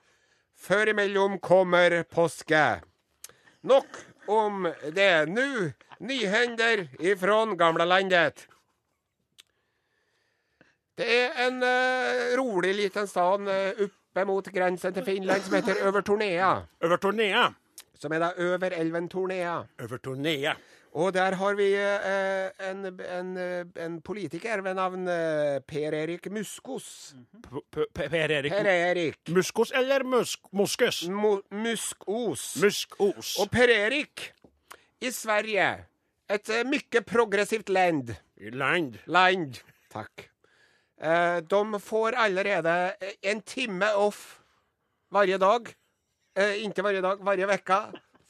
Før 0.57 0.89
imellom 0.95 1.39
kommer 1.45 2.03
påske. 2.09 2.81
Nok 3.69 3.87
om 4.31 4.73
det. 4.95 5.29
Nå 5.29 5.73
nyhender 6.01 6.89
ifrån 7.03 7.57
gamlelandet. 7.59 8.49
Det 10.97 11.07
er 11.09 11.47
en 11.47 11.63
eh, 11.65 12.37
rolig 12.37 12.75
liten 12.77 13.07
stad 13.09 13.49
oppe 13.49 14.02
mot 14.29 14.49
grensen 14.53 14.93
til 14.95 15.05
Finland 15.05 15.43
som 15.43 15.55
heter 15.57 15.81
Øvertornea. 15.89 16.53
Øvertornea. 16.85 17.49
Som 17.99 18.13
er 18.13 18.19
da 18.19 18.31
over 18.39 18.73
elven 18.77 19.09
Tornea. 19.09 19.63
Øvertornea. 19.81 20.53
Og 20.93 21.15
der 21.15 21.33
har 21.41 21.55
vi 21.57 21.69
eh, 21.73 22.71
en, 22.71 22.83
en, 23.01 23.37
eh, 23.41 23.85
en 23.85 24.01
politiker 24.05 24.61
ved 24.61 24.75
navn 24.75 25.07
eh, 25.09 25.61
Per-Erik 25.69 26.27
Muskos. 26.31 27.15
P- 27.43 27.63
P- 27.73 28.09
Per-Erik 28.11 28.53
Per-Erik 28.53 29.17
Muskos 29.33 29.73
eller 29.75 30.05
musk 30.05 30.39
Muskus? 30.53 31.09
Mo 31.09 31.39
Muskos. 31.51 32.57
Muskos. 32.63 33.39
Og 33.41 33.51
Per-Erik 33.51 34.33
i 35.01 35.11
Sverige, 35.11 35.71
et 36.31 36.53
mye 36.69 37.01
progressivt 37.07 37.69
land 37.73 38.13
land. 38.53 38.99
Land. 39.07 39.63
Takk. 39.93 40.29
Eh, 41.03 41.37
de 41.37 41.81
får 41.81 42.13
allerede 42.13 42.97
eh, 43.01 43.31
en 43.31 43.41
time 43.43 43.89
off 43.95 44.41
hver 45.11 45.39
dag. 45.39 45.73
Eh, 46.39 46.63
ikke 46.67 46.83
hver 46.83 47.01
dag, 47.03 47.23
hver 47.23 47.55
uke. 47.57 47.81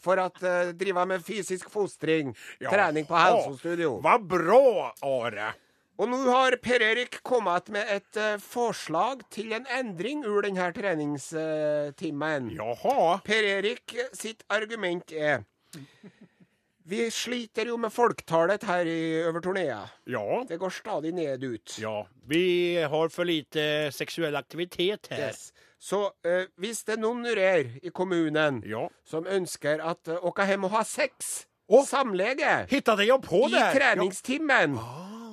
For 0.02 0.18
å 0.18 0.30
eh, 0.42 0.72
drive 0.74 1.04
med 1.06 1.22
fysisk 1.22 1.70
fostring. 1.70 2.32
Ja. 2.58 2.72
Trening 2.72 3.06
på 3.06 3.18
helsestudio. 3.18 4.00
Hva 4.02 4.16
bra, 4.18 4.90
Are. 5.06 5.52
Og 6.00 6.08
nå 6.08 6.18
har 6.32 6.56
Per-Erik 6.64 7.20
kommet 7.22 7.68
med 7.70 7.86
et 7.92 8.16
uh, 8.18 8.40
forslag 8.40 9.20
til 9.30 9.52
en 9.54 9.66
endring 9.70 10.24
ur 10.24 10.40
denne 10.42 10.64
treningstimen. 10.74 12.48
Jaha. 12.56 13.20
Per-Erik 13.22 13.94
sitt 14.16 14.42
argument 14.50 15.12
er 15.12 15.44
Vi 16.84 17.10
sliter 17.10 17.68
jo 17.70 17.76
med 17.78 17.92
folketallet 17.94 18.64
her 18.66 18.86
i 18.86 19.22
Övertornea. 19.22 19.88
Ja. 20.04 20.44
Det 20.48 20.56
går 20.56 20.70
stadig 20.70 21.14
ned 21.14 21.44
ut. 21.44 21.76
Ja. 21.80 22.06
Vi 22.26 22.76
har 22.82 23.08
for 23.08 23.24
lite 23.24 23.92
seksuell 23.94 24.36
aktivitet 24.36 25.06
her. 25.10 25.28
Yes. 25.28 25.52
Så 25.78 26.04
eh, 26.26 26.48
hvis 26.58 26.82
det 26.86 26.96
er 26.96 27.02
noen 27.02 27.24
her 27.26 27.70
i 27.82 27.90
kommunen 27.94 28.62
Ja. 28.66 28.88
som 29.04 29.26
ønsker 29.26 29.82
at 29.82 30.08
uh, 30.08 30.18
åka 30.26 30.46
hjem 30.46 30.66
og 30.68 30.74
ha 30.76 30.84
sex, 30.86 31.46
oh. 31.68 31.86
samlege, 31.86 32.66
Hittade 32.70 33.04
jag 33.04 33.22
på 33.22 33.48
i 33.48 33.54
det? 33.54 33.72
treningstimen, 33.78 34.78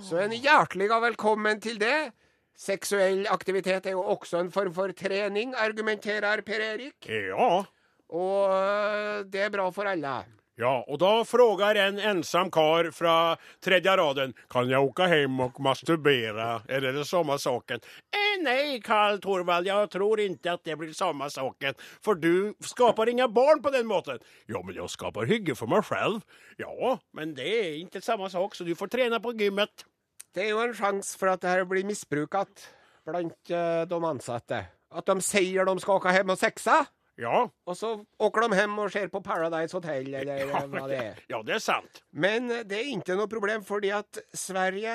så 0.05 0.17
er 0.21 0.29
dere 0.29 0.41
hjertelig 0.41 0.89
velkommen 0.89 1.61
til 1.61 1.77
det. 1.81 2.11
Seksuell 2.57 3.27
aktivitet 3.29 3.85
er 3.85 3.97
jo 3.97 4.01
også 4.03 4.41
en 4.41 4.51
form 4.51 4.73
for 4.73 4.91
trening, 4.91 5.53
argumenterer 5.55 6.41
Per 6.41 6.65
Erik. 6.73 7.09
Ja. 7.09 7.29
ja. 7.33 7.63
Og 8.09 8.49
uh, 8.49 9.25
det 9.29 9.47
er 9.47 9.53
bra 9.53 9.69
for 9.69 9.85
alle. 9.85 10.17
Ja, 10.61 10.85
och 10.87 10.97
då 10.97 11.25
frågar 11.25 11.75
en 11.75 11.99
ensam 11.99 12.51
kar 12.51 12.91
från 12.91 13.37
tredje 13.63 13.97
raden, 13.97 14.33
kan 14.49 14.69
jag 14.69 14.83
åka 14.83 15.07
hem 15.07 15.39
och 15.39 15.59
masturbera? 15.59 16.61
Är 16.67 16.81
det 16.81 17.05
samma 17.05 17.37
saken? 17.37 17.79
Eh, 18.11 18.43
nej, 18.43 18.81
Karl 18.81 19.19
Torvald, 19.19 19.67
jag 19.67 19.89
tror 19.89 20.19
inte 20.19 20.51
att 20.51 20.63
det 20.63 20.75
blir 20.75 20.93
samma 20.93 21.29
saken. 21.29 21.73
För 22.01 22.15
du 22.15 22.53
skapar 22.59 23.09
inga 23.09 23.27
barn 23.27 23.61
på 23.61 23.69
den 23.69 23.87
måten. 23.87 24.19
Ja, 24.45 24.63
men 24.65 24.75
jag 24.75 24.89
skapar 24.89 25.25
hygge 25.25 25.55
för 25.55 25.67
mig 25.67 25.81
själv. 25.81 26.19
Ja, 26.57 26.99
men 27.13 27.35
det 27.35 27.47
är 27.47 27.77
inte 27.77 28.01
samma 28.01 28.29
sak, 28.29 28.55
så 28.55 28.63
du 28.63 28.75
får 28.75 28.87
träna 28.87 29.19
på 29.19 29.33
gymmet. 29.33 29.85
Det 30.33 30.43
er 30.43 30.51
jo 30.51 30.59
en 30.61 30.75
sjanse 30.75 31.15
for 31.17 31.31
at 31.31 31.41
det 31.41 31.49
her 31.49 31.63
blir 31.65 31.87
misbrukt 31.87 32.67
blant 33.07 33.49
eh, 33.49 33.87
de 33.89 34.03
ansatte. 34.05 34.65
At 34.91 35.07
de 35.07 35.21
sier 35.21 35.65
de 35.65 35.79
skal 35.79 36.01
åka 36.01 36.13
hjem 36.13 36.35
og 36.35 36.37
sexe, 36.37 36.75
Ja, 37.19 37.41
og 37.67 37.75
så 37.75 37.89
åker 38.23 38.45
de 38.47 38.55
hjem 38.61 38.77
og 38.79 38.91
ser 38.93 39.09
på 39.11 39.19
Paradise 39.25 39.75
Hotel, 39.75 40.07
eller 40.21 40.39
ja, 40.47 40.61
hva 40.71 40.85
det 40.87 40.99
er. 41.03 41.17
ja 41.27 41.41
det 41.43 41.57
er 41.57 41.63
sant. 41.63 42.01
Men 42.15 42.47
det 42.47 42.77
er 42.79 42.91
ikke 42.95 43.17
noe 43.19 43.27
problem, 43.27 43.63
fordi 43.67 43.91
at 43.91 44.21
Sverige, 44.31 44.93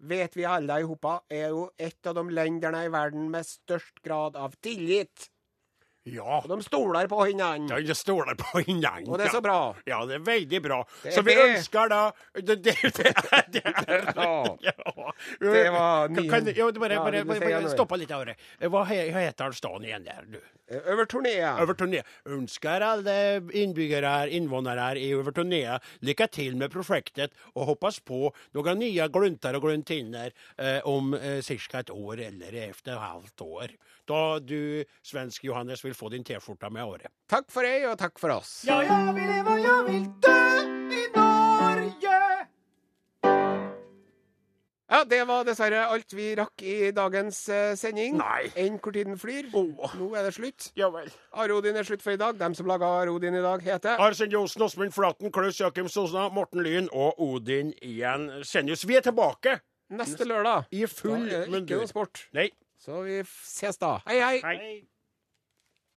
vet 0.00 0.36
vi 0.36 0.44
alle 0.48 0.80
i 0.80 0.86
hopa, 0.88 1.18
er 1.28 1.50
jo 1.52 1.66
et 1.76 2.08
av 2.08 2.16
de 2.16 2.24
landene 2.32 2.84
i 2.86 2.92
verden 2.92 3.28
med 3.32 3.44
størst 3.44 4.00
grad 4.04 4.36
av 4.40 4.56
tillit. 4.64 5.28
Ja, 6.06 6.36
Og 6.38 6.46
de 6.52 6.62
stoler 6.62 7.08
på 7.10 7.16
hverandre. 7.18 7.80
Ja, 7.80 7.82
de 7.82 7.94
stoler 7.98 8.36
på 8.38 8.60
hverandre. 8.60 9.10
Og 9.10 9.18
det 9.18 9.24
er 9.26 9.32
så 9.34 9.40
bra. 9.42 9.56
Ja, 9.90 9.96
det 10.06 10.20
er 10.20 10.26
veldig 10.28 10.60
bra. 10.62 10.76
Det 11.02 11.12
så 11.16 11.24
vi 11.26 11.34
det. 11.34 11.46
ønsker 11.56 11.88
da 11.90 12.02
Det, 12.38 12.56
det, 12.62 12.76
Ja. 14.68 14.76
Det 15.40 15.70
var 15.74 16.08
min... 16.08 16.22
ny- 16.22 16.30
kan, 16.30 16.46
Ja, 16.54 16.70
du 16.70 16.78
bare 16.80 16.94
säga 17.02 17.24
bara, 17.24 17.60
något? 17.60 17.70
stoppa 17.72 17.96
litt 17.98 18.10
av 18.14 18.22
det. 18.28 18.36
Hva 18.70 18.84
heter 18.86 19.50
stan 19.58 19.82
igjen 19.84 20.06
der, 20.06 20.22
du? 20.30 20.38
Övertornea. 20.68 21.56
Övertornea. 21.62 22.02
Ønsker 22.26 22.80
alle 22.80 23.16
innbyggere, 23.54 24.30
innvånere 24.30 24.98
i 24.98 25.12
Övertornea 25.14 25.78
lykke 26.00 26.26
til 26.32 26.56
med 26.56 26.72
prosjektet, 26.74 27.34
og 27.54 27.70
hoppas 27.72 28.00
på 28.00 28.32
noen 28.56 28.80
nye 28.82 29.08
gluntar 29.12 29.58
og 29.58 29.66
gluntinner 29.68 30.32
eh, 30.58 30.80
om 30.84 31.14
eh, 31.14 31.42
ca. 31.42 31.78
et 31.78 31.90
år 31.90 32.24
eller 32.30 32.52
et 32.52 32.76
ett 32.86 32.98
halvt 32.98 33.40
år. 33.40 33.76
Da 34.06 34.38
du, 34.38 34.84
svensk 35.02 35.44
Johannes, 35.44 35.84
vil 35.84 35.94
få 35.94 36.08
din 36.08 36.24
T-skjorte 36.24 36.70
med 36.70 36.84
året. 36.84 37.10
Takk 37.28 37.50
for 37.50 37.66
deg, 37.66 37.88
og 37.90 37.98
takk 37.98 38.18
for 38.18 38.38
oss. 38.38 38.62
Ja, 38.66 38.82
jeg 38.82 39.14
vil 39.14 39.30
leve, 39.34 39.50
og 39.50 39.62
jeg 39.66 39.86
vil 39.90 40.72
i 40.72 40.75
Ja, 44.86 45.00
det 45.04 45.18
var 45.26 45.42
dessverre 45.42 45.80
alt 45.90 46.12
vi 46.14 46.28
rakk 46.38 46.62
i 46.62 46.92
dagens 46.94 47.40
eh, 47.50 47.72
sending. 47.74 48.16
Nei. 48.20 48.46
Enn 48.54 48.76
hvor 48.78 48.94
tiden 48.94 49.16
flyr. 49.18 49.48
Åh. 49.50 49.96
Nå 49.98 50.12
er 50.14 50.28
det 50.28 50.34
slutt. 50.36 50.68
Ja 50.78 50.86
vel. 50.94 51.08
Arodin 51.34 51.74
er 51.80 51.82
slutt 51.88 52.04
for 52.04 52.14
i 52.14 52.20
dag. 52.20 52.38
Dem 52.38 52.54
som 52.54 52.68
laga 52.70 52.86
Arodin 53.00 53.34
i 53.34 53.42
dag, 53.42 53.64
heter 53.66 53.98
Arsen 53.98 54.30
Johnsen, 54.30 54.62
Åsmund 54.62 54.94
Flaten, 54.94 55.32
Klaus 55.34 55.58
Jakim 55.58 55.88
Sosna, 55.90 56.28
Morten 56.30 56.62
Lyn 56.62 56.86
og 56.94 57.18
Odin 57.18 57.72
igjen. 57.82 58.28
Senjus, 58.46 58.86
vi 58.86 58.94
er 59.00 59.02
tilbake 59.08 59.58
neste 59.90 60.24
lørdag. 60.26 60.70
i 60.70 60.86
full 60.86 61.18
Da 61.18 61.18
er 61.18 61.30
det 61.30 61.42
ikke 61.48 61.56
mundur. 61.56 61.82
noe 61.82 61.90
sport. 61.90 62.26
Nei. 62.38 62.46
Så 62.78 63.02
vi 63.02 63.22
ses 63.26 63.78
da. 63.82 63.96
Hei, 64.06 64.20
hei. 64.22 64.38
Hei. 64.44 64.74